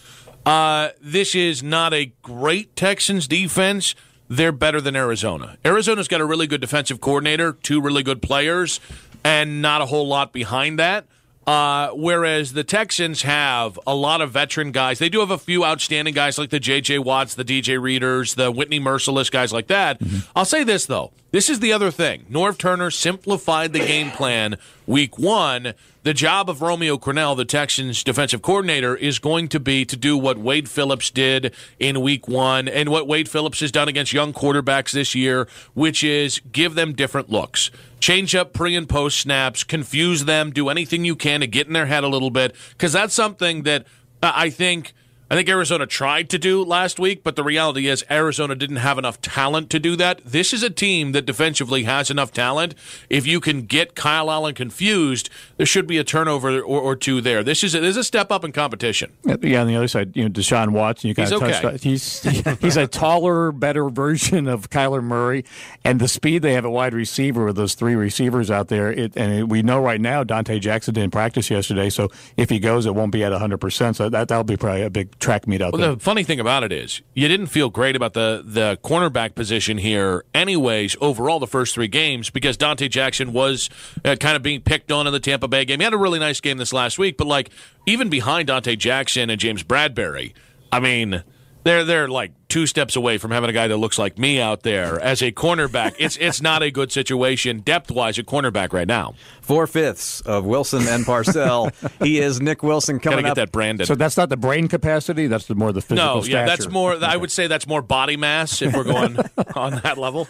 uh, 0.45 0.89
this 1.01 1.35
is 1.35 1.61
not 1.61 1.93
a 1.93 2.13
great 2.21 2.77
Texans 2.77 3.27
defense 3.27 3.95
they're 4.29 4.51
better 4.51 4.79
than 4.79 4.95
Arizona. 4.95 5.57
Arizona's 5.65 6.07
got 6.07 6.21
a 6.21 6.25
really 6.25 6.47
good 6.47 6.61
defensive 6.61 7.01
coordinator, 7.01 7.53
two 7.53 7.81
really 7.81 8.03
good 8.03 8.21
players, 8.21 8.79
and 9.23 9.61
not 9.61 9.81
a 9.81 9.87
whole 9.87 10.07
lot 10.07 10.31
behind 10.31 10.79
that. 10.79 11.05
Uh, 11.47 11.89
whereas 11.95 12.53
the 12.53 12.63
Texans 12.63 13.23
have 13.23 13.79
a 13.87 13.95
lot 13.95 14.21
of 14.21 14.29
veteran 14.29 14.71
guys. 14.71 14.99
They 14.99 15.09
do 15.09 15.19
have 15.19 15.31
a 15.31 15.37
few 15.39 15.65
outstanding 15.65 16.13
guys 16.13 16.37
like 16.37 16.51
the 16.51 16.59
J.J. 16.59 16.99
Watts, 16.99 17.33
the 17.33 17.43
DJ 17.43 17.81
Readers, 17.81 18.35
the 18.35 18.51
Whitney 18.51 18.79
Mercilus, 18.79 19.31
guys 19.31 19.51
like 19.51 19.65
that. 19.65 19.99
Mm-hmm. 19.99 20.29
I'll 20.35 20.45
say 20.45 20.63
this, 20.63 20.85
though. 20.85 21.11
This 21.31 21.49
is 21.49 21.59
the 21.59 21.71
other 21.73 21.91
thing. 21.91 22.25
Norv 22.29 22.57
Turner 22.57 22.89
simplified 22.89 23.71
the 23.71 23.79
game 23.79 24.09
plan 24.09 24.57
week 24.87 25.19
one 25.19 25.75
the 26.01 26.13
job 26.13 26.49
of 26.49 26.61
Romeo 26.61 26.97
Crennel, 26.97 27.35
the 27.35 27.45
Texans 27.45 28.03
defensive 28.03 28.41
coordinator, 28.41 28.95
is 28.95 29.19
going 29.19 29.49
to 29.49 29.59
be 29.59 29.85
to 29.85 29.97
do 29.97 30.17
what 30.17 30.37
Wade 30.37 30.69
Phillips 30.69 31.11
did 31.11 31.53
in 31.77 32.01
week 32.01 32.27
one 32.27 32.67
and 32.67 32.89
what 32.89 33.05
Wade 33.05 33.29
Phillips 33.29 33.59
has 33.59 33.71
done 33.71 33.89
against 33.89 34.13
young 34.13 34.33
quarterbacks 34.33 34.91
this 34.91 35.13
year, 35.13 35.47
which 35.73 36.03
is 36.03 36.39
give 36.51 36.73
them 36.73 36.93
different 36.93 37.29
looks. 37.29 37.69
Change 37.99 38.33
up 38.33 38.53
pre 38.53 38.75
and 38.75 38.87
post 38.87 39.19
snaps, 39.19 39.63
confuse 39.63 40.25
them, 40.25 40.51
do 40.51 40.69
anything 40.69 41.03
you 41.03 41.17
can 41.17 41.41
to 41.41 41.47
get 41.47 41.67
in 41.67 41.73
their 41.73 41.85
head 41.85 42.03
a 42.03 42.07
little 42.07 42.31
bit, 42.31 42.55
because 42.71 42.93
that's 42.93 43.13
something 43.13 43.63
that 43.63 43.85
uh, 44.23 44.31
I 44.33 44.49
think– 44.49 44.93
I 45.31 45.35
think 45.35 45.47
Arizona 45.47 45.85
tried 45.85 46.27
to 46.31 46.39
do 46.39 46.63
last 46.63 46.99
week, 46.99 47.23
but 47.23 47.35
the 47.35 47.43
reality 47.43 47.87
is 47.87 48.03
Arizona 48.09 48.55
didn't 48.55 48.77
have 48.77 48.97
enough 48.97 49.21
talent 49.21 49.69
to 49.69 49.79
do 49.79 49.95
that. 49.95 50.21
This 50.25 50.53
is 50.53 50.63
a 50.63 50.71
team 50.71 51.11
that 51.11 51.27
defensively 51.27 51.83
has 51.83 52.09
enough 52.09 52.31
talent. 52.31 52.73
If 53.11 53.27
you 53.27 53.39
can 53.39 53.63
get 53.63 53.93
Kyle 53.93 54.31
Allen 54.31 54.55
confused, 54.55 55.29
there 55.57 55.67
should 55.67 55.85
be 55.85 55.99
a 55.99 56.03
turnover 56.03 56.59
or, 56.61 56.81
or 56.81 56.95
two 56.95 57.21
there. 57.21 57.43
This 57.43 57.63
is 57.63 57.75
a, 57.75 57.79
this 57.79 57.91
is 57.91 57.97
a 57.97 58.03
step 58.03 58.31
up 58.31 58.43
in 58.43 58.51
competition. 58.51 59.11
Yeah, 59.23 59.61
on 59.61 59.67
the 59.67 59.75
other 59.75 59.87
side, 59.87 60.17
you 60.17 60.23
know, 60.23 60.29
Deshaun 60.29 60.69
Watson, 60.69 61.09
you 61.09 61.13
kind 61.13 61.29
he's 61.29 61.39
of 61.39 61.43
okay. 61.43 61.77
He's 61.77 62.23
he's 62.59 62.77
a 62.77 62.87
taller, 62.87 63.51
better 63.51 63.87
version 63.89 64.47
of 64.47 64.71
Kyler 64.71 65.03
Murray, 65.03 65.45
and 65.83 66.01
the 66.01 66.07
speed 66.07 66.41
they 66.41 66.53
have 66.53 66.65
at 66.65 66.71
wide 66.71 66.95
receiver 66.95 67.45
with 67.45 67.55
those 67.55 67.75
three 67.75 67.93
receivers 67.93 68.49
out 68.49 68.69
there. 68.69 68.91
It, 68.91 69.15
and 69.15 69.51
we 69.51 69.61
know 69.61 69.79
right 69.79 70.01
now 70.01 70.23
Donte 70.23 70.59
Jackson 70.59 70.95
didn't 70.95 71.11
practice 71.11 71.51
yesterday, 71.51 71.91
so 71.91 72.09
if 72.35 72.49
he 72.49 72.57
goes, 72.57 72.87
it 72.87 72.95
won't 72.95 73.11
be 73.11 73.23
at 73.23 73.31
hundred 73.31 73.59
percent. 73.59 73.95
So 73.95 74.09
that 74.09 74.27
that'll 74.27 74.43
be 74.43 74.57
probably 74.57 74.81
a 74.81 74.89
big 74.89 75.18
track 75.19 75.47
meet 75.47 75.61
out 75.61 75.73
well, 75.73 75.81
there. 75.81 75.95
The 75.95 75.99
funny 75.99 76.23
thing 76.23 76.39
about 76.39 76.63
it 76.63 76.71
is, 76.71 77.01
you 77.13 77.27
didn't 77.27 77.47
feel 77.47 77.69
great 77.69 77.95
about 77.95 78.13
the 78.13 78.41
the 78.43 78.77
cornerback 78.83 79.35
position 79.35 79.77
here, 79.77 80.23
anyways. 80.33 80.95
Overall, 81.01 81.39
the 81.39 81.47
first 81.47 81.75
three 81.75 81.87
games 81.87 82.29
because 82.29 82.57
Donte 82.57 82.89
Jackson 82.89 83.33
was 83.33 83.69
uh, 84.03 84.15
kind 84.15 84.35
of 84.35 84.43
being 84.43 84.61
picked 84.61 84.91
on 84.91 85.07
in 85.07 85.13
the 85.13 85.19
Tampa 85.19 85.47
Bay 85.47 85.65
game. 85.65 85.79
He 85.79 85.83
had 85.83 85.93
a 85.93 85.97
really 85.97 86.19
nice 86.19 86.41
game 86.41 86.57
this 86.57 86.73
last 86.73 86.97
week, 86.97 87.17
but 87.17 87.27
like 87.27 87.49
even 87.85 88.09
behind 88.09 88.49
Donte 88.49 88.77
Jackson 88.77 89.29
and 89.29 89.39
James 89.39 89.63
Bradberry, 89.63 90.33
I 90.71 90.79
mean 90.79 91.23
they're 91.63 91.83
they're 91.83 92.07
like 92.07 92.31
two 92.47 92.65
steps 92.65 92.95
away 92.95 93.17
from 93.17 93.31
having 93.31 93.49
a 93.49 93.53
guy 93.53 93.67
that 93.67 93.77
looks 93.77 93.99
like 93.99 94.17
me 94.17 94.39
out 94.39 94.63
there 94.63 94.99
as 94.99 95.21
a 95.21 95.31
cornerback. 95.31 95.95
it's 95.99 96.17
it's 96.17 96.41
not 96.41 96.63
a 96.63 96.71
good 96.71 96.91
situation 96.91 97.59
depth 97.59 97.91
wise 97.91 98.17
at 98.17 98.25
cornerback 98.25 98.73
right 98.73 98.87
now. 98.87 99.13
Four 99.41 99.67
fifths 99.67 100.21
of 100.21 100.45
Wilson 100.45 100.87
and 100.87 101.05
Parcell. 101.05 101.71
he 102.01 102.19
is 102.19 102.39
Nick 102.41 102.63
Wilson 102.63 102.99
coming 102.99 103.19
Gotta 103.19 103.29
up. 103.31 103.35
that 103.37 103.51
branded. 103.51 103.87
So 103.87 103.95
that's 103.95 104.17
not 104.17 104.29
the 104.29 104.37
brain 104.37 104.67
capacity. 104.67 105.27
That's 105.27 105.45
the 105.47 105.55
more 105.55 105.71
the 105.71 105.81
physical. 105.81 106.21
No, 106.21 106.23
yeah, 106.23 106.45
that's 106.45 106.69
more. 106.69 106.93
Okay. 106.93 107.05
I 107.05 107.15
would 107.17 107.31
say 107.31 107.47
that's 107.47 107.67
more 107.67 107.81
body 107.81 108.17
mass 108.17 108.61
if 108.61 108.75
we're 108.75 108.83
going 108.83 109.17
on 109.55 109.81
that 109.83 109.97
level. 109.97 110.27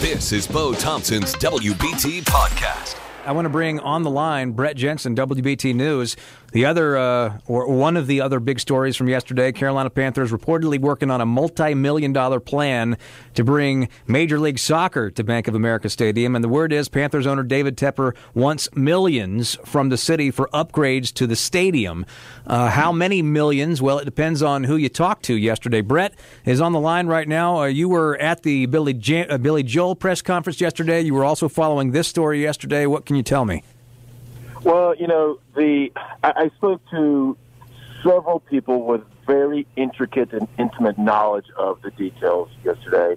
This 0.00 0.32
is 0.32 0.46
Bo 0.46 0.72
Thompson's 0.74 1.34
WBT 1.34 2.22
podcast. 2.24 2.96
I 3.30 3.32
want 3.32 3.44
to 3.44 3.50
bring 3.50 3.78
on 3.78 4.02
the 4.02 4.10
line 4.10 4.50
Brett 4.50 4.74
Jensen, 4.74 5.14
WBT 5.14 5.72
News. 5.72 6.16
The 6.50 6.64
other, 6.64 6.96
uh, 6.96 7.38
or 7.46 7.70
one 7.72 7.96
of 7.96 8.08
the 8.08 8.20
other 8.20 8.40
big 8.40 8.58
stories 8.58 8.96
from 8.96 9.08
yesterday, 9.08 9.52
Carolina 9.52 9.88
Panthers 9.88 10.32
reportedly 10.32 10.80
working 10.80 11.08
on 11.08 11.20
a 11.20 11.26
multi-million 11.26 12.12
dollar 12.12 12.40
plan 12.40 12.98
to 13.34 13.44
bring 13.44 13.88
Major 14.08 14.40
League 14.40 14.58
Soccer 14.58 15.12
to 15.12 15.22
Bank 15.22 15.46
of 15.46 15.54
America 15.54 15.88
Stadium. 15.88 16.34
And 16.34 16.42
the 16.42 16.48
word 16.48 16.72
is 16.72 16.88
Panthers 16.88 17.24
owner 17.24 17.44
David 17.44 17.76
Tepper 17.76 18.16
wants 18.34 18.68
millions 18.74 19.56
from 19.64 19.90
the 19.90 19.96
city 19.96 20.32
for 20.32 20.48
upgrades 20.52 21.12
to 21.14 21.28
the 21.28 21.36
stadium. 21.36 22.04
Uh, 22.48 22.68
how 22.70 22.90
many 22.90 23.22
millions? 23.22 23.80
Well, 23.80 24.00
it 24.00 24.06
depends 24.06 24.42
on 24.42 24.64
who 24.64 24.74
you 24.74 24.88
talk 24.88 25.22
to 25.22 25.34
yesterday. 25.34 25.82
Brett 25.82 26.14
is 26.44 26.60
on 26.60 26.72
the 26.72 26.80
line 26.80 27.06
right 27.06 27.28
now. 27.28 27.60
Uh, 27.60 27.66
you 27.66 27.88
were 27.88 28.16
at 28.16 28.42
the 28.42 28.66
Billy, 28.66 29.00
uh, 29.28 29.38
Billy 29.38 29.62
Joel 29.62 29.94
press 29.94 30.20
conference 30.20 30.60
yesterday. 30.60 31.00
You 31.00 31.14
were 31.14 31.24
also 31.24 31.48
following 31.48 31.92
this 31.92 32.08
story 32.08 32.42
yesterday. 32.42 32.86
What 32.86 33.06
can 33.06 33.14
you 33.14 33.19
tell 33.22 33.44
me? 33.44 33.62
Well, 34.62 34.94
you 34.94 35.06
know, 35.06 35.38
the 35.54 35.90
I, 36.22 36.32
I 36.36 36.50
spoke 36.56 36.82
to 36.90 37.36
several 38.02 38.40
people 38.40 38.84
with 38.84 39.02
very 39.26 39.66
intricate 39.76 40.32
and 40.32 40.48
intimate 40.58 40.98
knowledge 40.98 41.46
of 41.56 41.80
the 41.82 41.90
details 41.92 42.50
yesterday, 42.64 43.16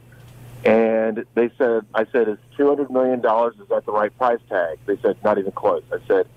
and 0.63 1.25
they 1.35 1.49
said, 1.57 1.85
"I 1.93 2.05
said, 2.11 2.29
is 2.29 2.37
two 2.55 2.67
hundred 2.67 2.91
million 2.91 3.19
dollars 3.19 3.55
is 3.59 3.67
that 3.69 3.85
the 3.85 3.91
right 3.91 4.15
price 4.17 4.39
tag?" 4.47 4.79
They 4.85 4.97
said, 4.97 5.17
"Not 5.23 5.37
even 5.37 5.51
close." 5.51 5.83
I 5.91 5.97
said, 6.07 6.27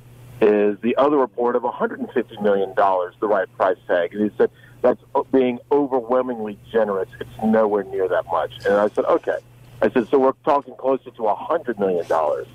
"Is 0.40 0.78
the 0.80 0.96
other 0.96 1.16
report 1.18 1.54
of 1.54 1.62
one 1.62 1.72
hundred 1.72 2.00
and 2.00 2.10
fifty 2.10 2.36
million 2.40 2.74
dollars 2.74 3.14
the 3.20 3.28
right 3.28 3.48
price 3.56 3.78
tag?" 3.86 4.12
And 4.12 4.28
he 4.28 4.36
said, 4.36 4.50
"That's 4.82 5.00
being 5.30 5.60
overwhelmingly 5.70 6.58
generous. 6.72 7.08
It's 7.20 7.30
nowhere 7.44 7.84
near 7.84 8.08
that 8.08 8.26
much." 8.26 8.52
And 8.64 8.74
I 8.74 8.88
said, 8.88 9.04
"Okay." 9.04 9.38
I 9.82 9.90
said, 9.90 10.08
"So 10.08 10.18
we're 10.18 10.32
talking 10.44 10.74
closer 10.74 11.10
to 11.12 11.26
a 11.28 11.34
hundred 11.36 11.78
million 11.78 12.06
dollars." 12.08 12.48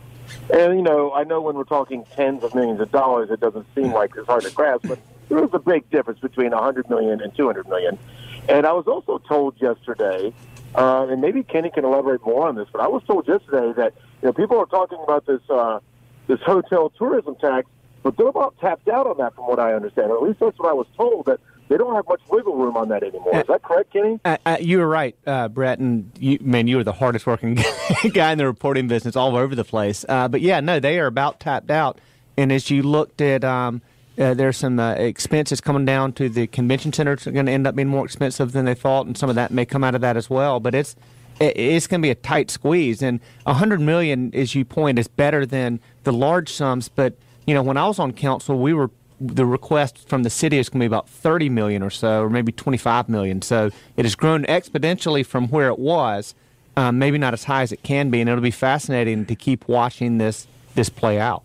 And, 0.54 0.76
you 0.76 0.82
know, 0.82 1.14
I 1.14 1.24
know 1.24 1.42
when 1.42 1.56
we're 1.56 1.64
talking 1.64 2.06
tens 2.16 2.44
of 2.44 2.54
millions 2.54 2.82
of 2.82 2.92
dollars, 2.92 3.30
it 3.32 3.40
doesn't 3.40 3.66
seem 3.76 3.94
like 3.94 4.12
it's 4.16 4.28
hard 4.28 4.44
to 4.44 4.52
grasp, 4.52 4.88
but 4.88 5.00
there 5.30 5.44
is 5.44 5.50
a 5.54 5.60
big 5.60 5.90
difference 5.90 6.20
between 6.20 6.52
100 6.52 6.90
million 6.90 7.22
and 7.22 7.36
200 7.36 7.68
million. 7.68 7.98
And 8.50 8.66
I 8.66 8.74
was 8.74 8.86
also 8.88 9.20
told 9.20 9.56
yesterday, 9.62 10.34
uh, 10.76 11.08
and 11.10 11.22
maybe 11.22 11.44
Kenny 11.44 11.70
can 11.70 11.86
elaborate 11.86 12.26
more 12.26 12.48
on 12.48 12.56
this, 12.56 12.68
but 12.72 12.82
I 12.82 12.88
was 12.88 13.04
told 13.04 13.28
yesterday 13.28 13.74
that, 13.78 13.94
you 14.22 14.28
know, 14.28 14.34
people 14.34 14.58
are 14.58 14.66
talking 14.66 15.00
about 15.04 15.26
this, 15.26 15.42
uh, 15.50 15.80
this 16.28 16.40
hotel 16.42 16.90
tourism 16.98 17.36
tax, 17.36 17.68
but 18.04 18.18
they're 18.18 18.28
about 18.28 18.58
tapped 18.60 18.90
out 18.90 19.08
on 19.08 19.18
that 19.18 19.36
from 19.36 19.46
what 19.46 19.60
I 19.60 19.74
understand. 19.74 20.12
Or 20.12 20.18
at 20.18 20.24
least 20.24 20.40
that's 20.40 20.58
what 20.58 20.70
I 20.70 20.74
was 20.74 20.88
told, 20.98 21.28
that 21.28 21.40
they 21.72 21.78
don't 21.78 21.96
have 21.96 22.06
much 22.06 22.20
wiggle 22.30 22.58
room 22.58 22.76
on 22.76 22.90
that 22.90 23.02
anymore. 23.02 23.40
Is 23.40 23.48
that 23.48 23.64
correct, 23.64 23.94
Kenny? 23.94 24.20
Uh, 24.26 24.36
uh, 24.46 24.58
you 24.60 24.80
were 24.80 24.88
right, 24.88 25.16
uh, 25.26 25.48
Brett, 25.48 25.80
and 25.80 26.12
you, 26.20 26.38
man, 26.42 26.68
you 26.68 26.76
were 26.76 26.84
the 26.84 26.92
hardest 26.92 27.26
working 27.26 27.58
guy 28.14 28.34
in 28.34 28.38
the 28.38 28.46
reporting 28.46 28.90
business, 28.90 29.16
all 29.16 29.38
over 29.38 29.56
the 29.56 29.64
place. 29.64 30.04
Uh, 30.10 30.28
but 30.28 30.42
yeah, 30.42 30.60
no, 30.60 30.82
they 30.82 31.00
are 31.00 31.06
about 31.06 31.40
tapped 31.40 31.72
out. 31.72 31.98
And 32.36 32.52
as 32.52 32.70
you 32.70 32.84
looked 32.84 33.22
at, 33.22 33.46
um, 33.46 33.82
uh, 34.18 34.34
there's 34.34 34.58
some 34.58 34.80
uh, 34.82 34.96
expenses 34.96 35.62
coming 35.62 35.86
down 35.86 36.12
to 36.14 36.28
the 36.28 36.46
convention 36.48 36.92
center. 36.92 37.14
It's 37.14 37.24
going 37.24 37.46
to 37.46 37.52
end 37.52 37.66
up 37.66 37.74
being 37.74 37.88
more 37.88 38.04
expensive 38.04 38.52
than 38.52 38.66
they 38.66 38.76
thought, 38.76 39.08
and 39.08 39.18
some 39.18 39.30
of 39.30 39.36
that 39.36 39.52
may 39.52 39.66
come 39.66 39.86
out 39.86 39.96
of 39.96 40.02
that 40.02 40.18
as 40.18 40.30
well. 40.30 40.60
But 40.60 40.76
it's 40.76 40.98
it's 41.40 41.88
going 41.88 42.02
to 42.02 42.06
be 42.06 42.12
a 42.12 42.16
tight 42.16 42.52
squeeze, 42.52 43.02
and 43.02 43.22
hundred 43.48 43.80
million, 43.80 44.36
as 44.36 44.56
you 44.56 44.66
point, 44.66 45.00
is 45.00 45.08
better 45.08 45.46
than 45.46 45.80
the 46.04 46.12
large 46.12 46.52
sums. 46.52 46.90
But 46.90 47.14
you 47.48 47.54
know, 47.54 47.64
when 47.64 47.78
I 47.78 47.88
was 47.88 47.98
on 47.98 48.12
council, 48.12 48.60
we 48.60 48.74
were 48.74 48.92
the 49.22 49.46
request 49.46 50.10
from 50.10 50.24
the 50.24 50.30
city 50.30 50.58
is 50.58 50.68
going 50.68 50.80
to 50.80 50.84
be 50.84 50.88
about 50.88 51.08
30 51.08 51.50
million 51.50 51.84
or 51.84 51.92
so, 51.92 52.24
or 52.24 52.30
maybe 52.30 52.52
25 52.52 53.08
million. 53.08 53.42
So 53.42 53.70
it 53.96 54.04
has 54.04 54.16
grown 54.16 54.44
exponentially 54.46 55.26
from 55.26 55.48
where 55.50 55.68
it 55.68 55.78
was, 55.78 56.34
um, 56.76 56.98
maybe 56.98 57.18
not 57.18 57.34
as 57.34 57.44
high 57.44 57.62
as 57.62 57.72
it 57.72 57.84
can 57.84 58.10
be, 58.10 58.20
and 58.20 58.30
it'll 58.30 58.42
be 58.42 58.50
fascinating 58.52 59.26
to 59.28 59.36
keep 59.36 59.68
watching 59.68 60.18
this 60.18 60.48
this 60.74 60.90
play 60.90 61.20
out. 61.20 61.44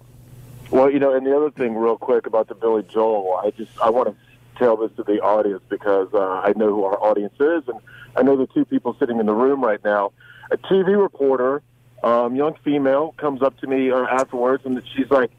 Well, 0.71 0.91
you 0.91 0.99
know, 0.99 1.13
and 1.13 1.27
the 1.27 1.37
other 1.37 1.51
thing, 1.51 1.75
real 1.75 1.99
quick 1.99 2.27
about 2.27 2.49
the 2.49 2.55
Billy 2.55 2.85
Joel, 2.85 3.41
I 3.45 3.51
just 3.51 3.79
I 3.81 3.91
want 3.91 4.09
to 4.09 4.17
tell 4.59 4.77
this 4.77 4.91
to 4.97 5.03
the 5.03 5.21
audience 5.21 5.63
because 5.69 6.09
uh, 6.15 6.41
I 6.45 6.53
know 6.57 6.69
who 6.69 6.85
our 6.85 7.01
audience 7.03 7.35
is, 7.39 7.69
and 7.69 7.79
I 8.17 8.23
know 8.23 8.37
the 8.37 8.47
two 8.47 8.65
people 8.65 8.97
sitting 8.99 9.21
in 9.21 9.27
the 9.27 9.35
room 9.35 9.63
right 9.63 9.85
now. 9.85 10.13
A 10.51 10.57
TV 10.57 11.01
reporter, 11.01 11.63
um, 12.03 12.37
young 12.37 12.55
female, 12.65 13.15
comes 13.19 13.43
up 13.43 13.59
to 13.59 13.67
me 13.67 13.91
uh, 13.91 14.07
afterwards, 14.07 14.65
and 14.65 14.81
she's 14.95 15.11
like 15.11 15.31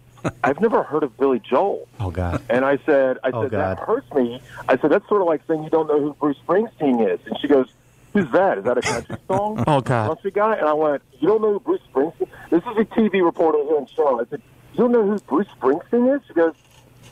I've 0.43 0.59
never 0.59 0.83
heard 0.83 1.03
of 1.03 1.15
Billy 1.17 1.39
Joel. 1.39 1.87
Oh 1.99 2.11
God! 2.11 2.41
And 2.49 2.63
I 2.65 2.77
said, 2.85 3.17
I 3.23 3.29
Oh, 3.33 3.43
said 3.43 3.51
God. 3.51 3.77
that 3.77 3.79
hurts 3.79 4.11
me. 4.13 4.41
I 4.67 4.77
said 4.77 4.91
that's 4.91 5.07
sort 5.07 5.21
of 5.21 5.27
like 5.27 5.41
saying 5.47 5.63
you 5.63 5.69
don't 5.69 5.87
know 5.87 5.99
who 6.01 6.13
Bruce 6.13 6.37
Springsteen 6.47 7.07
is. 7.13 7.19
And 7.25 7.37
she 7.39 7.47
goes, 7.47 7.67
Who's 8.13 8.31
that? 8.31 8.57
Is 8.57 8.63
that 8.63 8.77
a 8.77 8.81
country 8.81 9.15
song? 9.27 9.63
Oh, 9.67 9.81
God. 9.81 10.07
country 10.07 10.31
guy. 10.31 10.55
And 10.55 10.67
I 10.67 10.73
went, 10.73 11.01
You 11.19 11.27
don't 11.27 11.41
know 11.41 11.53
who 11.53 11.59
Bruce 11.59 11.81
Springsteen? 11.93 12.27
This 12.49 12.61
is 12.63 12.77
a 12.77 12.85
TV 12.85 13.23
reporter 13.23 13.59
here 13.63 13.77
in 13.77 13.85
Charlotte. 13.87 14.27
I 14.27 14.29
said, 14.31 14.41
You 14.73 14.77
don't 14.79 14.91
know 14.91 15.03
who 15.05 15.19
Bruce 15.19 15.47
Springsteen 15.59 16.15
is? 16.15 16.21
She 16.27 16.33
goes, 16.33 16.53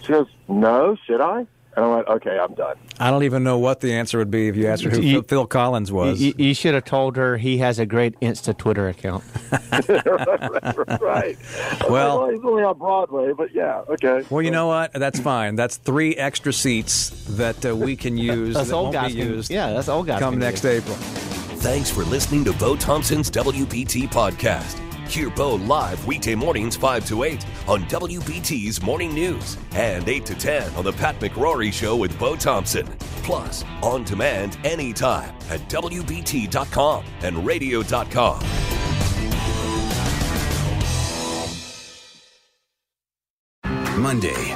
She 0.01 0.07
goes, 0.13 0.27
No, 0.47 0.95
should 1.05 1.21
I? 1.21 1.45
And 1.75 1.83
I 1.85 1.95
went, 1.95 2.07
Okay, 2.07 2.37
I'm 2.39 2.53
done. 2.53 2.77
I 2.99 3.11
don't 3.11 3.23
even 3.23 3.43
know 3.43 3.57
what 3.59 3.81
the 3.81 3.93
answer 3.93 4.17
would 4.17 4.31
be 4.31 4.47
if 4.47 4.55
you 4.55 4.67
asked 4.67 4.83
her 4.83 4.89
who 4.89 5.01
You- 5.01 5.13
Phil, 5.21 5.23
Phil 5.23 5.47
Collins 5.47 5.91
was. 5.91 6.21
You, 6.21 6.33
you 6.37 6.53
should 6.53 6.73
have 6.73 6.85
told 6.85 7.17
her 7.17 7.35
he 7.37 7.57
has 7.57 7.79
a 7.79 7.85
great 7.85 8.19
Insta 8.21 8.57
Twitter 8.57 8.87
account. 8.87 9.23
right. 11.01 11.37
Well- 11.89 12.29
he's 12.29 12.39
only 12.43 12.63
on 12.63 12.77
Broadway, 12.77 13.33
but 13.33 13.53
yeah, 13.53 13.81
okay. 13.89 14.23
Well, 14.29 14.41
you 14.41 14.51
know 14.51 14.67
what? 14.67 14.93
That's 14.93 15.19
fine. 15.19 15.55
That's 15.55 15.77
three 15.77 16.15
extra 16.15 16.53
seats 16.53 17.09
that 17.35 17.65
uh, 17.65 17.75
we 17.75 17.95
can 17.95 18.17
use. 18.35 18.55
Us 18.55 18.67
that 18.69 18.73
old 18.73 18.85
won't 18.85 18.93
guys 18.93 19.13
be 19.13 19.19
can- 19.21 19.29
used. 19.33 19.51
yeah, 19.51 19.67
us 19.67 19.89
old 19.89 20.07
guys 20.07 20.19
Come 20.19 20.39
next 20.39 20.63
use. 20.63 20.81
April. 20.83 20.95
Thanks 21.59 21.89
for 21.89 22.03
listening 22.03 22.45
to 22.45 22.53
Bo 22.53 22.75
Thompson's 22.75 23.29
WBT 23.31 24.07
podcast. 24.09 24.79
Hear 25.07 25.29
Bo 25.29 25.55
live 25.55 26.05
weekday 26.05 26.35
mornings 26.35 26.75
5 26.75 27.05
to 27.07 27.23
8 27.23 27.45
on 27.67 27.83
WBT's 27.83 28.81
Morning 28.81 29.13
News 29.13 29.57
and 29.73 30.07
8 30.07 30.25
to 30.25 30.35
10 30.35 30.73
on 30.73 30.83
The 30.83 30.93
Pat 30.93 31.19
McCrory 31.19 31.71
Show 31.71 31.95
with 31.95 32.17
Bo 32.19 32.35
Thompson. 32.35 32.85
Plus, 33.23 33.63
on 33.81 34.03
demand 34.03 34.57
anytime 34.63 35.33
at 35.49 35.61
WBT.com 35.69 37.05
and 37.21 37.45
radio.com. 37.45 38.43
Monday, 43.97 44.55